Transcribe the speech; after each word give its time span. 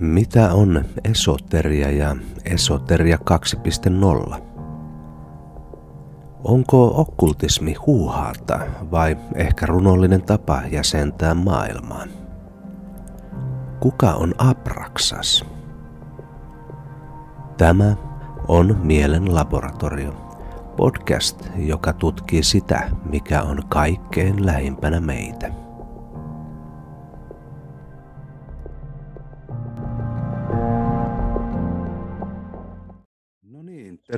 Mitä 0.00 0.52
on 0.54 0.84
esoteria 1.04 1.90
ja 1.90 2.16
esoteria 2.44 3.18
2.0? 4.30 4.40
Onko 6.44 7.00
okkultismi 7.00 7.74
huuhaata 7.74 8.60
vai 8.90 9.16
ehkä 9.34 9.66
runollinen 9.66 10.22
tapa 10.22 10.62
jäsentää 10.70 11.34
maailmaa? 11.34 12.04
Kuka 13.80 14.12
on 14.12 14.34
Abraxas? 14.38 15.44
Tämä 17.56 17.96
on 18.48 18.76
Mielen 18.82 19.34
laboratorio, 19.34 20.12
podcast, 20.76 21.48
joka 21.56 21.92
tutkii 21.92 22.42
sitä, 22.42 22.90
mikä 23.10 23.42
on 23.42 23.62
kaikkein 23.68 24.46
lähimpänä 24.46 25.00
meitä. 25.00 25.59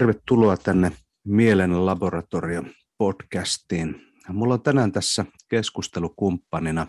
Tervetuloa 0.03 0.57
tänne 0.57 0.93
Mielen 1.25 1.87
laboratorio 1.87 2.63
podcastiin. 2.99 4.07
Mulla 4.29 4.55
on 4.55 4.63
tänään 4.63 4.93
tässä 4.93 5.25
keskustelukumppanina 5.49 6.87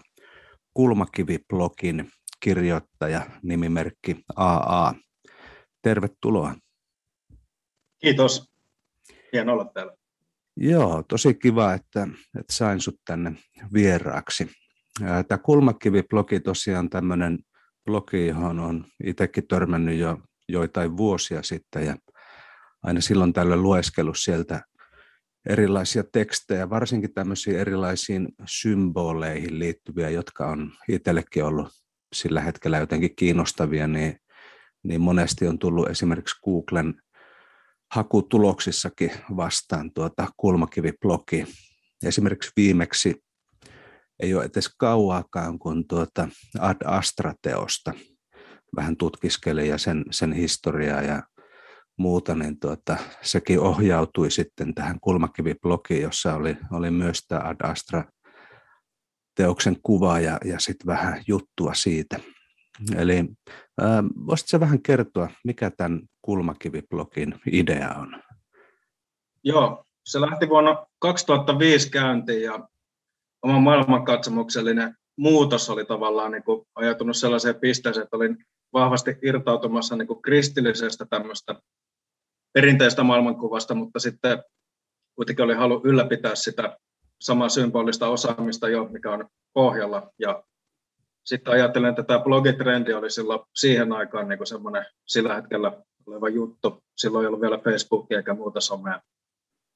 Kulmakivi-blogin 0.73 2.11
kirjoittaja 2.39 3.21
nimimerkki 3.43 4.23
AA. 4.35 4.93
Tervetuloa. 5.81 6.55
Kiitos. 8.01 8.53
Hieno 9.33 9.53
olla 9.53 9.65
täällä. 9.65 9.95
Joo, 10.57 11.03
tosi 11.07 11.33
kiva, 11.33 11.73
että, 11.73 12.07
että 12.39 12.53
sain 12.53 12.79
sut 12.81 13.01
tänne 13.05 13.33
vieraaksi. 13.73 14.49
Tämä 14.99 15.37
Kulmakivi-blogi 15.37 16.39
tosiaan 16.39 16.89
tämmöinen 16.89 17.39
blogi, 17.85 18.27
johon 18.27 18.59
on 18.59 18.85
itsekin 19.03 19.47
törmännyt 19.47 19.99
jo 19.99 20.17
joitain 20.49 20.97
vuosia 20.97 21.43
sitten 21.43 21.85
ja 21.85 21.95
aina 22.83 23.01
silloin 23.01 23.33
tällöin 23.33 23.63
lueskellut 23.63 24.17
sieltä 24.17 24.61
erilaisia 25.49 26.03
tekstejä, 26.11 26.69
varsinkin 26.69 27.13
tämmöisiin 27.13 27.59
erilaisiin 27.59 28.27
symboleihin 28.45 29.59
liittyviä, 29.59 30.09
jotka 30.09 30.49
on 30.49 30.71
itsellekin 30.89 31.43
ollut 31.43 31.67
sillä 32.13 32.41
hetkellä 32.41 32.77
jotenkin 32.77 33.15
kiinnostavia, 33.15 33.87
niin, 33.87 34.17
niin 34.83 35.01
monesti 35.01 35.47
on 35.47 35.59
tullut 35.59 35.89
esimerkiksi 35.89 36.41
Googlen 36.43 37.01
hakutuloksissakin 37.91 39.11
vastaan 39.37 39.91
tuota 39.93 40.27
kulmakiviblogi. 40.37 41.45
Esimerkiksi 42.05 42.51
viimeksi 42.57 43.23
ei 44.19 44.33
ole 44.33 44.43
edes 44.43 44.69
kauaakaan, 44.77 45.59
kun 45.59 45.87
tuota 45.87 46.27
Ad 46.59 46.77
Astra-teosta 46.85 47.93
vähän 48.75 48.97
tutkiskelin 48.97 49.69
ja 49.69 49.77
sen, 49.77 50.05
sen 50.11 50.33
historiaa 50.33 51.01
ja 51.01 51.23
muuta, 51.97 52.35
niin 52.35 52.59
tuota, 52.59 52.97
sekin 53.21 53.59
ohjautui 53.59 54.31
sitten 54.31 54.73
tähän 54.73 54.99
kulmakiviblogiin, 54.99 56.01
jossa 56.01 56.35
oli, 56.35 56.57
oli 56.71 56.91
myös 56.91 57.27
tämä 57.27 57.41
Ad 57.43 57.61
Astra 57.63 58.03
teoksen 59.35 59.77
kuva 59.83 60.19
ja, 60.19 60.37
ja 60.45 60.59
sitten 60.59 60.87
vähän 60.87 61.23
juttua 61.27 61.73
siitä. 61.73 62.19
Eli 62.95 63.17
äh, 63.81 64.03
voisitko 64.27 64.59
vähän 64.59 64.81
kertoa, 64.81 65.29
mikä 65.43 65.71
tämän 65.71 66.01
kulmakiviblogin 66.21 67.35
idea 67.51 67.93
on? 67.97 68.21
Joo, 69.43 69.85
se 70.05 70.21
lähti 70.21 70.49
vuonna 70.49 70.85
2005 70.99 71.91
käyntiin 71.91 72.43
ja 72.43 72.67
oma 73.41 73.59
maailmankatsomuksellinen 73.59 74.95
muutos 75.17 75.69
oli 75.69 75.85
tavallaan 75.85 76.31
niin 76.31 76.43
kuin 76.43 76.67
ajatunut 76.75 77.17
sellaiseen 77.17 77.55
pisteeseen, 77.55 78.03
että 78.03 78.17
olin 78.17 78.37
vahvasti 78.73 79.17
irtautumassa 79.21 79.95
niin 79.95 80.07
kuin 80.07 80.21
kristillisestä 80.21 81.05
tämmöistä 81.09 81.55
perinteistä 82.53 83.03
maailmankuvasta, 83.03 83.75
mutta 83.75 83.99
sitten 83.99 84.43
kuitenkin 85.15 85.45
oli 85.45 85.53
halu 85.53 85.81
ylläpitää 85.83 86.35
sitä 86.35 86.77
samaa 87.21 87.49
symbolista 87.49 88.07
osaamista 88.07 88.69
jo, 88.69 88.85
mikä 88.85 89.11
on 89.11 89.27
pohjalla. 89.53 90.11
Ja 90.19 90.43
sitten 91.25 91.53
ajattelen, 91.53 91.89
että 91.89 92.03
tämä 92.03 92.19
blogitrendi 92.19 92.93
oli 92.93 93.11
silloin 93.11 93.39
siihen 93.55 93.93
aikaan 93.93 94.27
niin 94.27 94.47
semmoinen 94.47 94.85
sillä 95.05 95.35
hetkellä 95.35 95.83
oleva 96.05 96.29
juttu. 96.29 96.83
Silloin 96.97 97.23
ei 97.23 97.27
ollut 97.27 97.41
vielä 97.41 97.57
Facebookia 97.57 98.17
eikä 98.17 98.33
muuta 98.33 98.61
somea. 98.61 99.01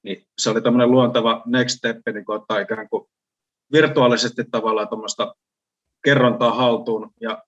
Niin 0.02 0.26
se 0.38 0.50
oli 0.50 0.62
tämmöinen 0.62 0.90
luontava 0.90 1.42
next 1.46 1.76
step, 1.76 1.96
niin 2.12 2.24
ottaa 2.28 2.58
ikään 2.58 2.88
kuin 2.88 3.04
virtuaalisesti 3.72 4.44
tavallaan 4.50 4.88
tuommoista 4.88 5.34
kerrontaa 6.04 6.54
haltuun 6.54 7.10
ja 7.20 7.42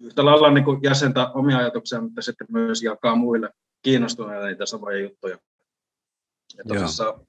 yhtä 0.00 0.24
lailla 0.24 0.50
niin 0.50 0.64
kuin 0.64 0.82
jäsentää 0.82 1.32
omia 1.32 1.58
ajatuksia, 1.58 2.00
mutta 2.00 2.22
sitten 2.22 2.46
myös 2.50 2.82
jakaa 2.82 3.16
muille 3.16 3.50
kiinnostuneille 3.82 4.48
niitä 4.48 4.66
samoja 4.66 4.98
juttuja. 4.98 5.38
Ja 6.58 6.64
tosissaan, 6.68 7.20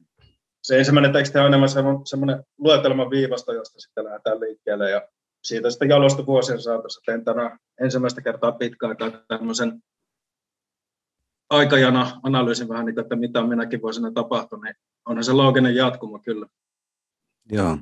se 0.64 0.80
ensimmäinen 0.80 1.14
teksti 1.14 1.38
on 1.38 1.46
enemmän 1.46 1.70
semmoinen 2.06 2.44
luetelma 2.58 3.10
viivasta, 3.10 3.54
josta 3.54 3.80
sitten 3.80 4.06
lähdetään 4.06 4.40
liikkeelle 4.40 4.92
ja 4.92 5.08
siitä 5.44 5.70
sitten 5.70 5.90
jalostu 5.90 6.26
vuosien 6.26 6.62
saatossa. 6.62 7.02
Tein 7.06 7.26
tänään 7.26 7.60
ensimmäistä 7.82 8.22
kertaa 8.22 8.52
pitkään 8.52 8.90
aikaa 8.90 9.22
tämmöisen 9.28 9.84
aikajana 11.50 12.20
analyysin 12.24 12.70
vähän, 12.70 12.86
niin, 12.86 13.00
että 13.00 13.16
mitä 13.16 13.44
minäkin 13.44 13.82
vuosina 13.82 14.12
tapahtui, 14.12 14.60
niin 14.64 14.76
onhan 15.06 15.24
se 15.24 15.32
looginen 15.32 15.76
jatkumo 15.76 16.20
kyllä. 16.20 16.48
Joo. 17.52 17.78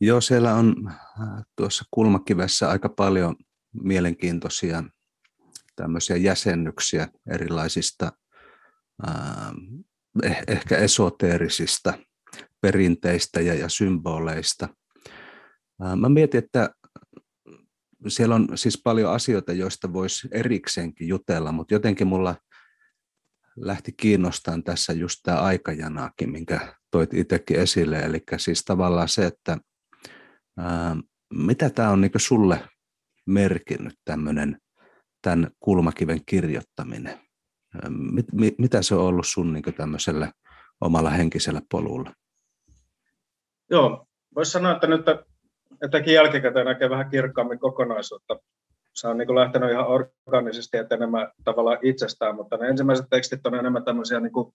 Joo, 0.00 0.20
siellä 0.20 0.54
on 0.54 0.74
äh, 0.88 1.44
tuossa 1.56 1.84
kulmakivessä 1.90 2.70
aika 2.70 2.88
paljon 2.88 3.36
mielenkiintoisia 3.82 4.84
tämmöisiä 5.76 6.16
jäsennyksiä 6.16 7.08
erilaisista 7.30 8.12
äh, 9.08 9.52
ehkä 10.48 10.76
esoteerisista 10.78 11.98
perinteistä 12.60 13.40
ja, 13.40 13.54
ja 13.54 13.68
symboleista. 13.68 14.68
Äh, 15.84 15.96
mä 15.96 16.08
mietin, 16.08 16.38
että 16.38 16.70
siellä 18.08 18.34
on 18.34 18.48
siis 18.54 18.80
paljon 18.84 19.12
asioita, 19.12 19.52
joista 19.52 19.92
voisi 19.92 20.28
erikseenkin 20.30 21.08
jutella, 21.08 21.52
mutta 21.52 21.74
jotenkin 21.74 22.06
mulla 22.06 22.36
lähti 23.56 23.92
kiinnostamaan 23.96 24.62
tässä 24.62 24.92
just 24.92 25.20
tämä 25.22 25.38
aikajanaakin, 25.38 26.30
minkä 26.30 26.74
toit 26.90 27.14
itsekin 27.14 27.60
esille. 27.60 27.98
Eli 27.98 28.22
siis 28.36 28.64
tavallaan 28.64 29.08
se, 29.08 29.26
että 29.26 29.58
ää, 30.58 30.96
mitä 31.34 31.70
tämä 31.70 31.90
on 31.90 32.00
niin 32.00 32.10
sulle 32.16 32.68
merkinnyt 33.26 33.94
tämmöinen 34.04 34.58
tämän 35.22 35.50
kulmakiven 35.60 36.20
kirjoittaminen? 36.26 37.20
Mit, 37.88 38.26
mit, 38.32 38.58
mitä 38.58 38.82
se 38.82 38.94
on 38.94 39.04
ollut 39.04 39.26
sun 39.26 39.52
niin 39.52 39.74
tämmöisellä 39.76 40.32
omalla 40.80 41.10
henkisellä 41.10 41.60
polulla? 41.70 42.12
Joo, 43.70 44.06
voisi 44.34 44.50
sanoa, 44.50 44.72
että 44.72 44.86
nyt 44.86 45.02
etenkin 45.82 46.14
jälkikäteen 46.14 46.66
näkee 46.66 46.90
vähän 46.90 47.10
kirkkaammin 47.10 47.58
kokonaisuutta. 47.58 48.38
Se 48.94 49.08
on 49.08 49.18
niin 49.18 49.34
lähtenyt 49.34 49.70
ihan 49.70 49.86
organisesti 50.26 50.76
etenemään 50.76 51.32
tavallaan 51.44 51.78
itsestään, 51.82 52.36
mutta 52.36 52.56
ne 52.56 52.68
ensimmäiset 52.68 53.06
tekstit 53.10 53.46
on 53.46 53.54
enemmän 53.54 53.84
tämmöisiä, 53.84 54.20
niin 54.20 54.32
kuin, 54.32 54.52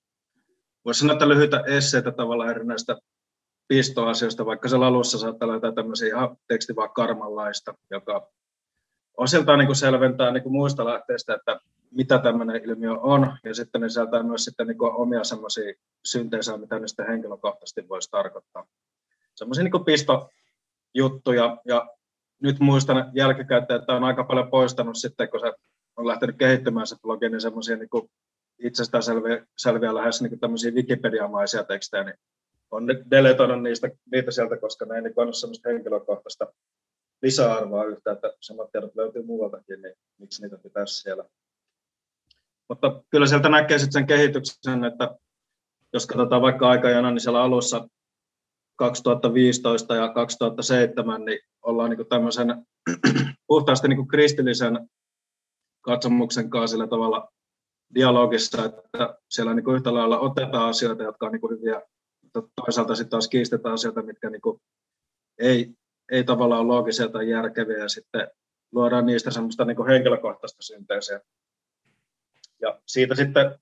voisi 0.85 0.99
sanoa, 0.99 1.13
että 1.13 1.29
lyhyitä 1.29 1.63
esseitä 1.67 2.11
tavallaan 2.11 2.49
erinäistä 2.49 2.97
pistoasioista, 3.67 4.45
vaikka 4.45 4.69
se 4.69 4.75
alussa 4.75 5.17
saattaa 5.17 5.47
löytää 5.47 5.71
tämmöisiä 5.71 6.07
ihan 6.07 6.37
teksti 6.47 6.75
vaan 6.75 6.93
karmanlaista, 6.93 7.73
joka 7.91 8.29
osiltaan 9.21 9.59
niin 9.59 9.67
kuin 9.67 9.75
selventää 9.75 10.31
niin 10.31 10.43
kuin 10.43 10.53
muista 10.53 10.85
lähteistä, 10.85 11.33
että 11.33 11.59
mitä 11.91 12.19
tämmöinen 12.19 12.61
ilmiö 12.63 12.91
on, 12.91 13.37
ja 13.43 13.55
sitten 13.55 13.81
ne 13.81 13.89
sisältää 13.89 14.23
myös 14.23 14.45
sitten 14.45 14.67
niin 14.67 14.77
kuin 14.77 14.95
omia 14.95 15.23
semmoisia 15.23 15.73
synteisejä, 16.05 16.57
mitä 16.57 16.79
ne 16.79 16.87
sitten 16.87 17.07
henkilökohtaisesti 17.07 17.89
voisi 17.89 18.11
tarkoittaa. 18.11 18.65
Semmoisia 19.35 19.63
niin 19.63 19.85
pistojuttuja, 19.85 21.57
ja 21.65 21.89
nyt 22.41 22.59
muistan 22.59 23.11
jälkikäteen, 23.13 23.79
että 23.79 23.93
on 23.93 24.03
aika 24.03 24.23
paljon 24.23 24.49
poistanut 24.49 24.95
sitten, 24.95 25.29
kun 25.29 25.39
se 25.39 25.53
on 25.97 26.07
lähtenyt 26.07 26.37
kehittymään 26.37 26.87
se 26.87 26.95
blogi, 27.01 27.29
niin 27.29 27.41
semmoisia 27.41 27.75
niin 27.77 28.09
itsestään 28.59 29.03
selviä, 29.03 29.45
selviä 29.57 29.95
lähes 29.95 30.21
niin 30.21 30.39
tämmöisiä 30.39 30.71
Wikipedia-maisia 30.71 31.63
tekstejä, 31.63 32.03
niin 32.03 32.17
on 32.71 32.87
deletoinut 32.87 33.63
niistä, 33.63 33.89
niitä 34.11 34.31
sieltä, 34.31 34.57
koska 34.57 34.85
ne 34.85 34.95
ei 34.95 35.01
niin 35.01 35.13
ole 35.15 35.33
semmoista 35.33 35.69
henkilökohtaista 35.69 36.47
lisäarvoa 37.21 37.85
yhtä, 37.85 38.11
että 38.11 38.33
samat 38.39 38.71
tiedot 38.71 38.95
löytyy 38.95 39.23
muualtakin, 39.23 39.81
niin 39.81 39.93
miksi 40.17 40.41
niitä 40.41 40.57
pitäisi 40.57 41.01
siellä. 41.01 41.25
Mutta 42.69 43.03
kyllä 43.09 43.27
sieltä 43.27 43.49
näkee 43.49 43.79
sitten 43.79 43.93
sen 43.93 44.07
kehityksen, 44.07 44.83
että 44.83 45.17
jos 45.93 46.07
katsotaan 46.07 46.41
vaikka 46.41 46.69
aikajana, 46.69 47.11
niin 47.11 47.21
siellä 47.21 47.41
alussa 47.41 47.87
2015 48.75 49.95
ja 49.95 50.13
2007, 50.13 51.25
niin 51.25 51.39
ollaan 51.61 51.89
niin 51.89 52.07
tämmöisen 52.09 52.65
puhtaasti 53.47 53.87
niin 53.87 54.07
kristillisen 54.07 54.89
katsomuksen 55.81 56.49
kanssa 56.49 56.73
sillä 56.73 56.87
tavalla 56.87 57.31
dialogissa, 57.95 58.65
että 58.65 59.17
siellä 59.29 59.53
niin 59.53 59.75
yhtä 59.75 59.93
lailla 59.93 60.19
otetaan 60.19 60.69
asioita, 60.69 61.03
jotka 61.03 61.25
on 61.25 61.31
niin 61.31 61.49
hyviä, 61.49 61.81
mutta 62.23 62.41
toisaalta 62.55 62.95
sitten 62.95 63.09
taas 63.09 63.27
kiistetään 63.27 63.73
asioita, 63.73 64.01
mitkä 64.01 64.29
niin 64.29 64.41
ei 65.39 65.73
ei 66.11 66.23
tavallaan 66.23 66.61
ole 66.61 66.67
loogisia 66.67 67.09
tai 67.09 67.29
järkeviä 67.29 67.77
ja 67.77 67.89
sitten 67.89 68.27
luodaan 68.71 69.05
niistä 69.05 69.31
semmoista 69.31 69.65
niin 69.65 69.87
henkilökohtaista 69.87 70.61
synteesiä. 70.61 71.21
Ja 72.61 72.79
siitä 72.85 73.15
sitten, 73.15 73.59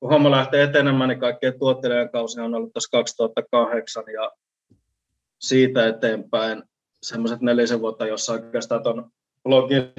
kun 0.00 0.10
homma 0.10 0.30
lähtee 0.30 0.62
etenemään, 0.62 1.08
niin 1.08 1.20
kaikkien 1.20 1.58
tuottelijan 1.58 2.10
kausi 2.10 2.40
on 2.40 2.54
ollut 2.54 2.72
tuossa 2.72 2.90
2008 2.90 4.04
ja 4.12 4.32
siitä 5.38 5.86
eteenpäin 5.86 6.62
semmoiset 7.02 7.40
nelisen 7.40 7.80
vuotta, 7.80 8.06
jossa 8.06 8.32
oikeastaan 8.32 8.82
tuon 8.82 9.10
blogin 9.42 9.92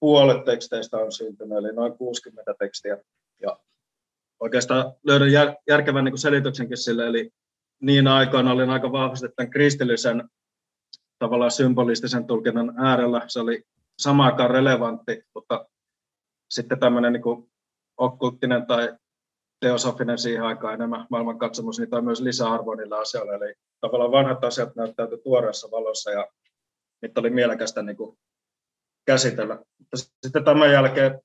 puolet 0.00 0.44
teksteistä 0.44 0.96
on 0.96 1.12
syntynyt, 1.12 1.58
eli 1.58 1.72
noin 1.72 1.92
60 1.92 2.54
tekstiä. 2.58 2.98
Ja 3.42 3.58
oikeastaan 4.40 4.92
löydän 5.04 5.32
jär, 5.32 5.54
järkevän 5.68 6.04
niin 6.04 6.18
selityksenkin 6.18 6.76
sille, 6.76 7.06
eli 7.06 7.30
niin 7.80 8.06
aikoina 8.06 8.52
olin 8.52 8.70
aika 8.70 8.92
vahvasti 8.92 9.26
tämän 9.36 9.50
kristillisen 9.50 10.28
tavallaan 11.22 11.50
symbolistisen 11.50 12.26
tulkinnan 12.26 12.74
äärellä. 12.78 13.22
Se 13.26 13.40
oli 13.40 13.62
samaan 13.98 14.32
aikaan 14.32 14.50
relevantti, 14.50 15.24
mutta 15.34 15.66
sitten 16.50 16.78
tämmöinen 16.78 17.12
niin 17.12 17.48
okkulttinen 17.96 18.66
tai 18.66 18.96
teosofinen 19.60 20.18
siihen 20.18 20.42
aikaan 20.42 20.74
enemmän 20.74 21.06
maailmankatsomus, 21.10 21.78
niin 21.78 21.90
toi 21.90 22.02
myös 22.02 22.20
lisäarvoa 22.20 22.76
niillä 22.76 22.98
asioilla. 22.98 23.34
Eli 23.34 23.54
tavallaan 23.80 24.12
vanhat 24.12 24.44
asiat 24.44 24.76
näyttäytyi 24.76 25.18
tuoreessa 25.18 25.70
valossa 25.70 26.10
ja 26.10 26.28
niitä 27.02 27.20
oli 27.20 27.30
mielekästä 27.30 27.82
niin 27.82 27.96
kuin 27.96 28.18
käsitellä. 29.06 29.54
Mutta 29.78 29.96
sitten 29.96 30.44
tämän 30.44 30.72
jälkeen 30.72 31.20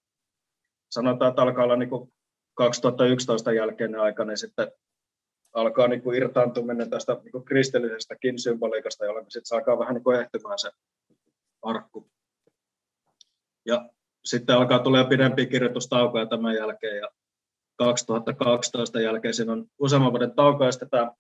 sanotaan, 0.92 1.30
että 1.30 1.42
alkaa 1.42 1.64
olla 1.64 1.76
niin 1.76 1.90
kuin 1.90 2.14
2011 2.54 3.52
jälkeinen 3.52 4.02
aika, 4.02 4.26
niin 4.26 4.38
sitten 4.38 4.72
alkaa 5.54 5.88
niin 5.88 6.02
kuin 6.02 6.18
irtaantuminen 6.18 6.90
tästä 6.90 7.14
niin 7.24 7.32
kuin 7.32 7.46
kristillisestäkin 7.46 8.40
symboliikasta, 8.40 9.06
jolloin 9.06 9.26
sitten 9.26 9.46
se 9.46 9.56
alkaa 9.56 9.80
vähän 9.80 9.96
niin 9.96 10.22
ehtymään 10.22 10.60
se 10.60 10.72
arkku. 11.62 12.10
Ja 13.66 13.90
sitten 14.26 14.56
alkaa 14.56 14.80
tulee 14.80 15.06
pidempi 15.06 15.46
kirjoitustaukoja 15.46 16.26
tämän 16.26 16.56
jälkeen 16.56 16.98
ja 16.98 17.10
2012 17.78 19.02
jälkeen 19.02 19.34
siinä 19.34 19.54
on 19.54 19.66
useamman 19.80 20.12
vuoden 20.12 20.36
tauko 20.36 20.66
ja 20.66 20.72
sitten 20.72 20.90
tämä 20.90 21.12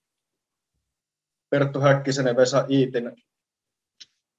Perttu 1.49 1.79
Häkkisen 1.79 2.25
ja 2.25 2.35
Vesa 2.35 2.65
Iitin 2.69 3.23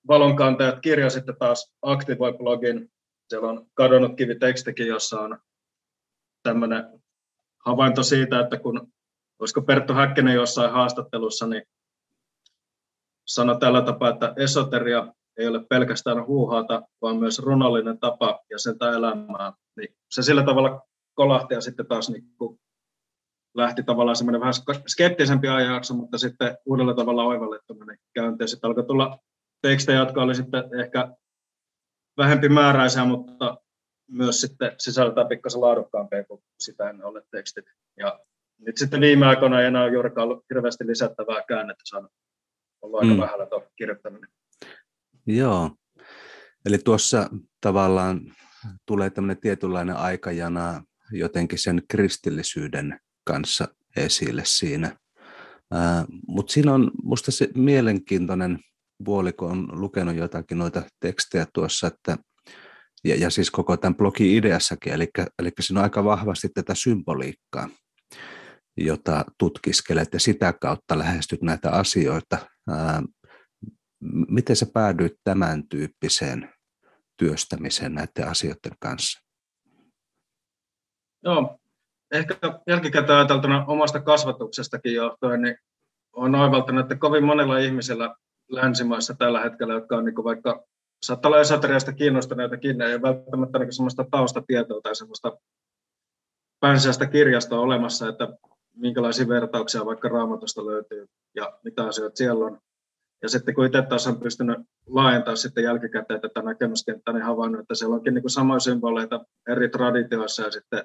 valonkantajat 0.08 0.81
kirjasitte 0.81 1.32
taas 1.32 1.75
aktivoi 1.82 2.32
blogin. 2.32 2.90
Siellä 3.29 3.49
on 3.49 3.67
kadonnut 3.75 4.17
kivitekstikin, 4.17 4.87
jossa 4.87 5.20
on 5.20 5.38
tämmöinen 6.43 7.02
havainto 7.58 8.02
siitä, 8.02 8.40
että 8.40 8.58
kun 8.58 8.93
olisiko 9.38 9.62
Perttu 9.62 9.94
Häkkinen 9.94 10.35
jossain 10.35 10.73
haastattelussa, 10.73 11.46
niin 11.46 11.62
sanoi 13.26 13.58
tällä 13.58 13.82
tapaa, 13.82 14.08
että 14.11 14.35
esoteria 14.37 15.14
ei 15.37 15.46
ole 15.46 15.64
pelkästään 15.64 16.26
huuhaata, 16.26 16.82
vaan 17.02 17.17
myös 17.17 17.38
runollinen 17.38 17.99
tapa 17.99 18.40
ja 18.50 18.58
sen 18.58 18.76
elämää. 18.96 19.52
Niin 19.76 19.96
se 20.11 20.23
sillä 20.23 20.43
tavalla 20.43 20.82
kolahti 21.14 21.55
ja 21.55 21.61
sitten 21.61 21.87
taas 21.87 22.11
niin 22.11 22.25
kuin 22.38 22.61
lähti 23.55 23.82
tavallaan 23.82 24.17
semmoinen 24.17 24.40
vähän 24.40 24.55
skeptisempi 24.87 25.49
ajanjakso, 25.49 25.94
mutta 25.94 26.19
sitten 26.19 26.58
uudella 26.67 26.94
tavalla 26.94 27.25
oivallettominen 27.25 27.99
käynti. 28.14 28.44
Ja 28.44 28.49
sitten 28.49 28.69
alkoi 28.69 28.85
tulla 28.85 29.19
tekstejä, 29.62 29.99
jotka 29.99 30.23
oli 30.23 30.35
sitten 30.35 30.64
ehkä 30.81 31.17
vähempi 32.17 32.49
määräisiä, 32.49 33.05
mutta 33.05 33.58
myös 34.11 34.40
sitten 34.40 34.73
sisältää 34.79 35.25
pikkasen 35.25 35.61
laadukkaampia 35.61 36.25
kuin 36.25 36.43
sitä 36.61 36.90
ennen 36.90 37.06
olleet 37.06 37.31
tekstit. 37.31 37.64
Ja 37.96 38.20
nyt 38.66 38.76
sitten 38.78 39.00
viime 39.00 39.26
aikoina 39.26 39.60
ei 39.60 39.66
enää 39.66 39.82
ole 39.82 39.93
juurikaan 39.93 40.25
ollut 40.25 40.44
hirveästi 40.50 40.87
lisättävää 40.87 41.43
käännettä 41.49 41.82
saanut. 41.84 42.12
Aika 42.82 43.14
mm. 43.14 43.20
vähällä 43.20 43.46
tuo 43.46 43.64
kirjoittaminen. 43.76 44.31
Joo. 45.26 45.70
Eli 46.66 46.78
tuossa 46.78 47.31
tavallaan 47.60 48.20
tulee 48.87 49.10
tämmöinen 49.10 49.40
tietynlainen 49.40 49.96
aikajana 49.96 50.82
jotenkin 51.12 51.58
sen 51.58 51.82
kristillisyyden 51.90 53.00
kanssa 53.25 53.69
esille 53.96 54.43
siinä. 54.44 54.96
Mutta 56.26 56.52
siinä 56.52 56.75
on 56.75 56.90
minusta 57.02 57.31
se 57.31 57.49
mielenkiintoinen 57.54 58.58
puoli, 59.04 59.32
kun 59.32 59.50
on 59.50 59.69
lukenut 59.72 60.16
jotakin 60.16 60.58
noita 60.58 60.82
tekstejä 61.00 61.46
tuossa, 61.52 61.87
että 61.87 62.19
ja, 63.04 63.16
ja 63.16 63.31
siis 63.31 63.50
koko 63.50 63.76
tämän 63.76 63.94
blogin 63.94 64.37
ideassakin, 64.37 64.93
eli, 64.93 65.08
eli 65.38 65.50
siinä 65.61 65.81
on 65.81 65.84
aika 65.84 66.04
vahvasti 66.04 66.49
tätä 66.49 66.75
symboliikkaa, 66.75 67.69
jota 68.78 69.25
tutkiskelet 69.38 70.08
ja 70.12 70.20
sitä 70.20 70.52
kautta 70.52 70.98
lähestyt 70.98 71.42
näitä 71.42 71.70
asioita. 71.70 72.38
Ää, 72.70 73.02
miten 74.28 74.56
sä 74.56 74.66
päädyit 74.75 75.14
tämän 75.25 75.69
tyyppiseen 75.69 76.52
työstämiseen 77.16 77.94
näiden 77.94 78.28
asioiden 78.28 78.72
kanssa? 78.80 79.20
Joo, 81.25 81.58
ehkä 82.12 82.34
jälkikäteen 82.66 83.19
ajateltuna 83.19 83.64
omasta 83.66 84.00
kasvatuksestakin 84.00 84.94
johtuen, 84.94 85.42
niin 85.42 85.56
on 86.12 86.34
oivaltanut, 86.34 86.82
että 86.82 86.96
kovin 86.96 87.25
monella 87.25 87.58
ihmisellä 87.58 88.14
länsimaissa 88.48 89.14
tällä 89.14 89.40
hetkellä, 89.40 89.75
jotka 89.75 89.96
on 89.96 90.04
niin 90.04 90.25
vaikka 90.25 90.64
saattaa 91.02 91.28
olla 91.28 91.40
esoteriasta 91.40 91.92
kiinnostuneitakin, 91.92 92.80
ei 92.80 92.94
ole 92.94 93.02
välttämättä 93.02 93.58
niin 93.58 93.72
sellaista 93.72 94.04
taustatietoa 94.10 94.80
tai 94.80 94.96
sellaista 94.96 95.38
päänsisäistä 96.60 97.06
kirjastoa 97.06 97.60
olemassa, 97.60 98.08
että 98.08 98.28
minkälaisia 98.78 99.28
vertauksia 99.28 99.86
vaikka 99.86 100.08
raamatusta 100.08 100.66
löytyy 100.66 101.06
ja 101.34 101.58
mitä 101.64 101.84
asioita 101.84 102.16
siellä 102.16 102.44
on. 102.44 102.58
Ja 103.22 103.28
sitten 103.28 103.54
kun 103.54 103.66
itse 103.66 103.82
taas 103.82 104.06
on 104.06 104.20
pystynyt 104.20 104.58
laajentamaan 104.86 105.36
sitten 105.36 105.64
jälkikäteen 105.64 106.20
tätä 106.20 106.42
näkemyskenttää, 106.42 107.14
niin 107.14 107.25
havainnut, 107.25 107.60
että 107.60 107.75
siellä 107.75 107.94
onkin 107.94 108.14
niin 108.14 108.30
samoja 108.30 108.60
symboleita 108.60 109.25
eri 109.48 109.69
traditioissa 109.69 110.42
ja 110.42 110.50
sitten 110.50 110.84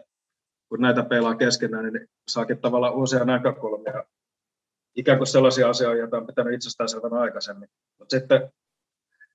kun 0.70 0.82
näitä 0.82 1.04
peilaa 1.04 1.36
keskenään, 1.36 1.94
niin 1.94 2.08
saakin 2.28 2.58
tavallaan 2.58 2.96
uusia 2.96 3.26
näkökulmia. 3.26 4.04
Ikään 4.96 5.18
kuin 5.18 5.28
sellaisia 5.28 5.70
asioita, 5.70 6.00
joita 6.00 6.18
on 6.18 6.28
pitänyt 6.28 6.54
itsestäänselvänä 6.54 7.20
aikaisemmin. 7.20 7.70
Mutta 8.00 8.18
sitten 8.18 8.52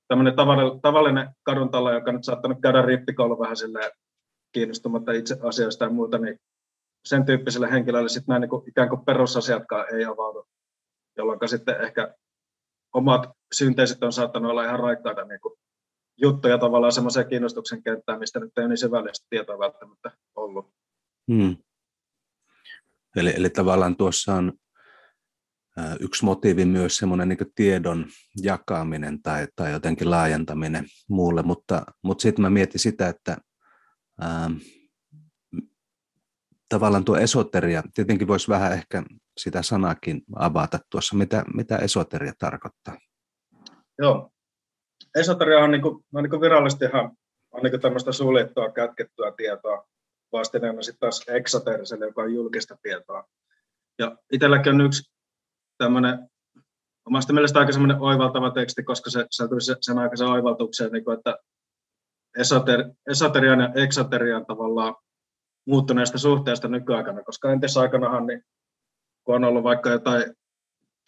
tämmöinen 0.08 0.36
tavallinen, 0.36 0.80
tavallinen 0.80 1.28
kaduntalo, 1.42 1.92
joka 1.92 2.12
nyt 2.12 2.24
saattanut 2.24 2.58
käydä 2.62 2.82
rippikoulu 2.82 3.38
vähän 3.38 3.56
silleen 3.56 3.90
kiinnostumatta 4.52 5.12
itse 5.12 5.36
asioista 5.42 5.84
ja 5.84 5.90
muuta, 5.90 6.18
niin 6.18 6.38
sen 7.04 7.26
tyyppiselle 7.26 7.70
henkilölle 7.70 8.08
sitten 8.08 8.26
nämä 8.28 8.38
niin 8.38 8.50
kuin, 8.50 8.68
ikään 8.68 8.88
kuin 8.88 9.04
perusasiatkaan 9.04 9.94
ei 9.94 10.04
avaudu, 10.04 10.46
jolloin 11.16 11.48
sitten 11.48 11.80
ehkä 11.80 12.14
omat 12.94 13.30
synteiset 13.54 14.02
on 14.02 14.12
saattanut 14.12 14.50
olla 14.50 14.64
ihan 14.64 14.80
raikkaita 14.80 15.24
niin 15.24 15.40
kuin 15.40 15.54
juttuja 16.16 16.58
tavallaan 16.58 16.92
semmoiseen 16.92 17.28
kiinnostuksen 17.28 17.82
kenttään, 17.82 18.18
mistä 18.18 18.40
nyt 18.40 18.58
ei 18.58 18.62
ole 18.62 18.68
niin 18.68 18.78
syvällistä 18.78 19.26
tietoa 19.30 19.58
välttämättä 19.58 20.10
ollut. 20.34 20.72
Hmm. 21.32 21.56
Eli, 23.16 23.32
eli 23.36 23.50
tavallaan 23.50 23.96
tuossa 23.96 24.34
on 24.34 24.52
yksi 26.00 26.24
motiivi 26.24 26.64
myös 26.64 26.96
semmoinen 26.96 27.28
niin 27.28 27.52
tiedon 27.54 28.06
jakaminen 28.42 29.22
tai, 29.22 29.48
tai 29.56 29.72
jotenkin 29.72 30.10
laajentaminen 30.10 30.84
muulle, 31.08 31.42
mutta, 31.42 31.82
mutta 32.02 32.22
sitten 32.22 32.42
mä 32.42 32.50
mietin 32.50 32.80
sitä, 32.80 33.08
että 33.08 33.36
tavallaan 36.68 37.04
tuo 37.04 37.16
esoteria, 37.16 37.82
tietenkin 37.94 38.28
voisi 38.28 38.48
vähän 38.48 38.72
ehkä 38.72 39.02
sitä 39.38 39.62
sanakin 39.62 40.22
avata 40.36 40.78
tuossa, 40.90 41.16
mitä, 41.16 41.44
mitä 41.54 41.76
esoteria 41.76 42.32
tarkoittaa? 42.38 42.98
Joo, 43.98 44.30
esoteria 45.16 45.58
on, 45.58 45.70
niin 45.70 45.82
kuin, 45.82 46.04
on 46.14 46.22
niin 46.22 46.30
kuin 46.30 46.40
virallisesti 46.40 46.84
ihan 46.84 47.10
on 47.52 47.62
niin 47.62 47.80
tämmöistä 47.80 48.12
suljettua, 48.12 48.72
kätkettyä 48.72 49.32
tietoa, 49.36 49.88
vastineena 50.32 50.82
sitten 50.82 51.00
taas 51.00 51.24
eksoteriselle, 51.28 52.06
joka 52.06 52.22
on 52.22 52.34
julkista 52.34 52.76
tietoa. 52.82 53.24
Ja 53.98 54.16
itselläkin 54.32 54.74
on 54.74 54.80
yksi 54.80 55.12
tämmöinen 55.78 56.28
omasta 57.06 57.32
mielestä 57.32 57.58
aika 57.58 57.72
semmoinen 57.72 58.00
oivaltava 58.00 58.50
teksti, 58.50 58.82
koska 58.82 59.10
se 59.10 59.48
tuli 59.48 59.60
sen 59.80 59.98
aikaisen 59.98 60.26
oivaltukseen, 60.26 60.92
niin 60.92 61.04
kuin, 61.04 61.18
että 61.18 61.38
esoter, 62.38 62.84
esoterian 63.10 63.60
ja 63.60 63.72
eksoterian 63.74 64.46
tavallaan 64.46 64.94
muuttuneesta 65.68 66.18
suhteesta 66.18 66.68
nykyaikana, 66.68 67.22
koska 67.22 67.52
entisaikanahan, 67.52 68.26
niin, 68.26 68.42
kun 69.24 69.34
on 69.34 69.44
ollut 69.44 69.64
vaikka 69.64 69.90
jotain 69.90 70.24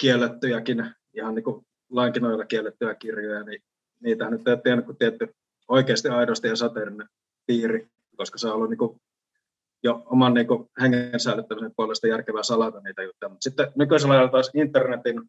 kiellettyjäkin, 0.00 0.94
ihan 1.14 1.34
niin 1.34 1.44
kuin 1.44 1.66
lainkin 1.90 2.22
kiellettyjä 2.48 2.94
kirjoja, 2.94 3.42
niin 3.42 3.62
niitä 4.02 4.30
nyt 4.30 4.48
ei 4.48 4.56
tiennyt 4.56 4.86
kuin 4.86 4.98
tietty 4.98 5.34
oikeasti 5.68 6.08
aidosti 6.08 6.48
esoterinen 6.48 7.08
piiri, 7.46 7.88
koska 8.16 8.38
se 8.38 8.48
on 8.48 8.54
ollut 8.54 8.70
niin 8.70 8.78
kuin 8.78 9.00
jo 9.82 10.02
oman 10.06 10.34
niin 10.34 10.46
hengen 10.80 11.20
säilyttämisen 11.20 11.72
puolesta 11.76 12.06
järkevää 12.06 12.42
salata 12.42 12.80
niitä 12.80 13.02
juttuja. 13.02 13.28
Mutta 13.28 13.44
sitten 13.44 13.72
nykyisellä 13.76 14.14
ajalla 14.14 14.30
taas 14.30 14.50
internetin 14.54 15.22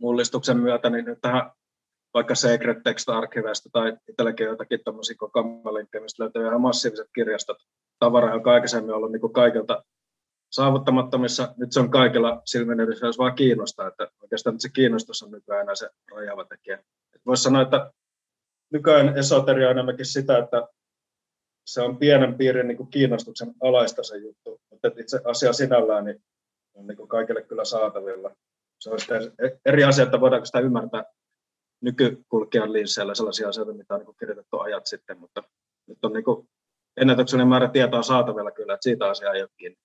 mullistuksen 0.00 0.56
myötä, 0.56 0.90
niin 0.90 1.04
tähän 1.20 1.50
vaikka 2.14 2.34
Secret 2.34 2.82
Text 2.84 3.08
Archivesta 3.08 3.68
tai 3.72 3.96
itselläkin 4.08 4.46
jotakin 4.46 4.80
tämmöisiä 4.84 5.16
kokoamalinkkejä, 5.18 6.02
mistä 6.02 6.22
löytyy 6.22 6.46
ihan 6.46 6.60
massiiviset 6.60 7.06
kirjastot, 7.14 7.58
tavaraa, 7.98 8.34
joka 8.34 8.52
aikaisemmin 8.52 8.90
on 8.90 8.96
ollut 8.96 9.12
niin 9.12 9.20
kuin 9.20 9.32
kaikilta 9.32 9.84
saavuttamattomissa. 10.50 11.54
Nyt 11.56 11.72
se 11.72 11.80
on 11.80 11.90
kaikilla 11.90 12.42
silminevissä, 12.44 13.06
jos 13.06 13.18
vaan 13.18 13.34
kiinnostaa, 13.34 13.88
että 13.88 14.08
oikeastaan 14.22 14.60
se 14.60 14.68
kiinnostus 14.68 15.22
on 15.22 15.30
nykyään 15.30 15.62
enää 15.62 15.74
se 15.74 15.90
rajaava 16.14 16.44
tekijä. 16.44 16.78
Voisi 17.26 17.42
sanoa, 17.42 17.62
että 17.62 17.92
nykyään 18.72 19.18
esoteria 19.18 19.66
on 19.66 19.72
enemmänkin 19.72 20.06
sitä, 20.06 20.38
että 20.38 20.68
se 21.66 21.80
on 21.80 21.96
pienen 21.96 22.34
piirin 22.34 22.68
niin 22.68 22.76
kuin 22.76 22.90
kiinnostuksen 22.90 23.54
alaista 23.62 24.02
se 24.02 24.16
juttu, 24.16 24.60
mutta 24.70 24.90
itse 24.98 25.20
asia 25.24 25.52
sinällään 25.52 26.04
niin 26.04 26.22
on 26.74 26.86
niin 26.86 26.96
kuin 26.96 27.08
kaikille 27.08 27.42
kyllä 27.42 27.64
saatavilla. 27.64 28.36
Se 28.78 28.90
on 28.90 28.98
eri 29.66 29.84
asia, 29.84 30.04
että 30.04 30.20
voidaanko 30.20 30.46
sitä 30.46 30.60
ymmärtää 30.60 31.04
nykykulkijan 31.80 32.72
linsseillä 32.72 33.14
sellaisia 33.14 33.48
asioita, 33.48 33.72
mitä 33.72 33.94
on 33.94 34.00
niin 34.00 34.16
kirjoitettu 34.18 34.58
ajat 34.58 34.86
sitten, 34.86 35.18
mutta 35.18 35.42
nyt 35.86 36.04
on 36.04 36.12
niin 36.12 36.48
ennätyksellinen 36.96 37.48
määrä 37.48 37.68
tietoa 37.68 38.02
saatavilla 38.02 38.50
kyllä, 38.50 38.74
että 38.74 38.84
siitä 38.84 39.06
asiaa 39.06 39.32
ei 39.32 39.42
ole 39.42 39.50
kiinni. 39.56 39.78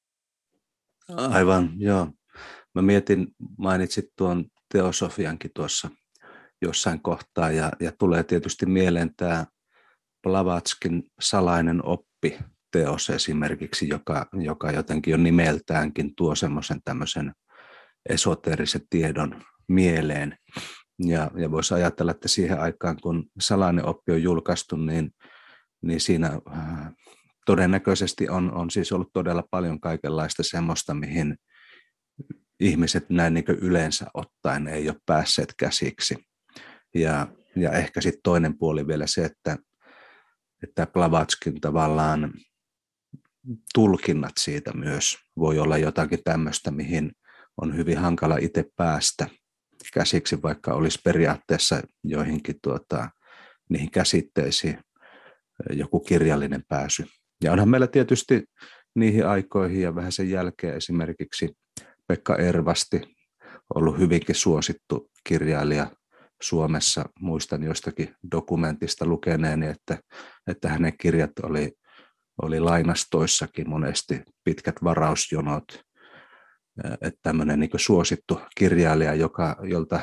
Aivan, 1.17 1.69
joo. 1.77 2.07
Mä 2.75 2.81
mietin, 2.81 3.27
mainitsit 3.57 4.05
tuon 4.17 4.45
teosofiankin 4.73 5.51
tuossa 5.55 5.89
jossain 6.61 7.01
kohtaa, 7.01 7.51
ja, 7.51 7.71
ja 7.79 7.91
tulee 7.99 8.23
tietysti 8.23 8.65
mieleen 8.65 9.15
tämä 9.15 9.45
Blavatskin 10.23 11.03
salainen 11.19 11.85
oppi 11.85 12.39
teos 12.71 13.09
esimerkiksi, 13.09 13.89
joka, 13.89 14.27
joka 14.33 14.71
jotenkin 14.71 15.13
on 15.13 15.23
nimeltäänkin 15.23 16.15
tuo 16.15 16.35
semmoisen 16.35 16.79
tämmöisen 16.85 17.33
esoteerisen 18.09 18.81
tiedon 18.89 19.41
mieleen. 19.67 20.37
Ja, 20.99 21.31
ja 21.35 21.51
voisi 21.51 21.73
ajatella, 21.73 22.11
että 22.11 22.27
siihen 22.27 22.59
aikaan, 22.59 22.97
kun 23.01 23.25
salainen 23.39 23.85
oppi 23.85 24.11
on 24.11 24.23
julkaistu, 24.23 24.75
niin, 24.75 25.11
niin 25.81 25.99
siinä 25.99 26.39
äh, 26.57 26.93
todennäköisesti 27.45 28.29
on, 28.29 28.53
on 28.53 28.71
siis 28.71 28.91
ollut 28.91 29.13
todella 29.13 29.43
paljon 29.51 29.79
kaikenlaista 29.79 30.43
semmoista, 30.43 30.93
mihin 30.93 31.37
ihmiset 32.59 33.09
näin 33.09 33.33
niin 33.33 33.45
yleensä 33.61 34.05
ottaen 34.13 34.67
ei 34.67 34.89
ole 34.89 34.97
päässeet 35.05 35.53
käsiksi. 35.57 36.15
Ja, 36.93 37.27
ja 37.55 37.71
ehkä 37.71 38.01
sitten 38.01 38.21
toinen 38.23 38.57
puoli 38.57 38.87
vielä 38.87 39.07
se, 39.07 39.25
että, 39.25 39.57
että 40.63 40.87
Blavatskin 40.87 41.61
tavallaan 41.61 42.33
tulkinnat 43.73 44.33
siitä 44.39 44.73
myös 44.73 45.17
voi 45.37 45.59
olla 45.59 45.77
jotakin 45.77 46.19
tämmöistä, 46.23 46.71
mihin 46.71 47.11
on 47.61 47.75
hyvin 47.75 47.97
hankala 47.97 48.37
itse 48.37 48.65
päästä 48.75 49.27
käsiksi, 49.93 50.41
vaikka 50.41 50.73
olisi 50.73 50.99
periaatteessa 51.03 51.81
joihinkin 52.03 52.55
tuota, 52.63 53.09
niihin 53.69 53.91
käsitteisiin 53.91 54.79
joku 55.69 55.99
kirjallinen 55.99 56.63
pääsy. 56.67 57.05
Ja 57.43 57.51
onhan 57.51 57.69
meillä 57.69 57.87
tietysti 57.87 58.43
niihin 58.95 59.27
aikoihin 59.27 59.81
ja 59.81 59.95
vähän 59.95 60.11
sen 60.11 60.29
jälkeen 60.29 60.77
esimerkiksi 60.77 61.49
Pekka 62.07 62.35
Ervasti 62.35 63.01
ollut 63.75 63.99
hyvinkin 63.99 64.35
suosittu 64.35 65.09
kirjailija 65.27 65.91
Suomessa. 66.41 67.05
Muistan 67.19 67.63
jostakin 67.63 68.15
dokumentista 68.31 69.05
lukeneeni, 69.05 69.67
että, 69.67 69.97
että 70.47 70.69
hänen 70.69 70.97
kirjat 70.97 71.31
oli, 71.43 71.71
oli 72.41 72.59
lainastoissakin 72.59 73.69
monesti 73.69 74.21
pitkät 74.43 74.75
varausjonot. 74.83 75.65
Että 77.01 77.19
tämmöinen 77.23 77.59
niin 77.59 77.69
suosittu 77.75 78.41
kirjailija, 78.57 79.15
joka, 79.15 79.55
jolta 79.63 79.99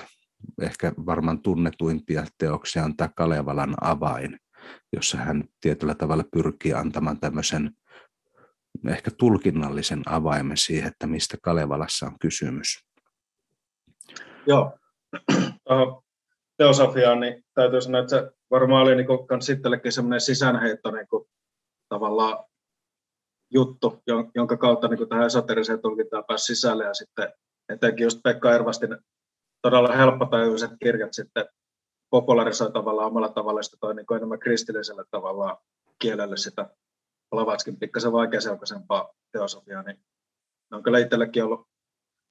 ehkä 0.63 0.93
varmaan 1.07 1.43
tunnetuimpia 1.43 2.25
teoksia 2.39 2.85
on 2.85 2.97
tämä 2.97 3.11
Kalevalan 3.17 3.75
avain, 3.81 4.39
jossa 4.93 5.19
hän 5.19 5.45
tietyllä 5.61 5.95
tavalla 5.95 6.25
pyrkii 6.33 6.73
antamaan 6.73 7.21
tämmöisen 7.21 7.71
ehkä 8.89 9.11
tulkinnallisen 9.19 10.03
avaimen 10.07 10.57
siihen, 10.57 10.89
että 10.89 11.07
mistä 11.07 11.37
Kalevalassa 11.43 12.07
on 12.07 12.19
kysymys. 12.19 12.85
Joo, 14.47 14.79
teosofiaan, 16.57 17.21
niin 17.21 17.45
täytyy 17.55 17.81
sanoa, 17.81 18.01
että 18.01 18.11
se 18.11 18.31
varmaan 18.51 18.83
oli 18.83 18.97
niin 18.97 19.07
itsellekin 19.53 19.93
semmoinen 19.93 20.21
sisäänheitto 20.21 20.91
niin 20.91 21.09
kuin, 21.09 21.29
tavallaan 21.89 22.45
juttu, 23.55 24.03
jonka 24.35 24.57
kautta 24.57 24.89
niin 24.89 25.09
tähän 25.09 25.27
esoteriseen 25.27 25.83
tulkintaan 25.83 26.25
pääsi 26.25 26.55
sisälle 26.55 26.85
ja 26.85 26.95
sitten 26.95 27.33
etenkin 27.69 28.05
just 28.05 28.21
Pekka 28.23 28.55
Ervastin 28.55 28.99
todella 29.63 29.93
helppotajuiset 29.93 30.71
kirjat 30.83 31.13
sitten 31.13 31.47
popularisoi 32.11 32.73
tavallaan 32.73 33.07
omalla 33.07 33.29
tavalla 33.29 33.63
sitä 33.63 33.77
toi 33.81 33.95
niin 33.95 34.17
enemmän 34.17 34.39
kristillisellä 34.39 35.05
tavalla 35.11 35.63
kielelle 35.99 36.37
sitä 36.37 36.71
Blavatskin 37.31 37.79
pikkasen 37.79 38.13
vaikeaselkoisempaa 38.13 39.13
teosofiaa, 39.33 39.83
niin 39.83 39.97
ne 40.71 40.77
on 40.77 40.83
kyllä 40.83 40.99
itsellekin 40.99 41.45
ollut 41.45 41.67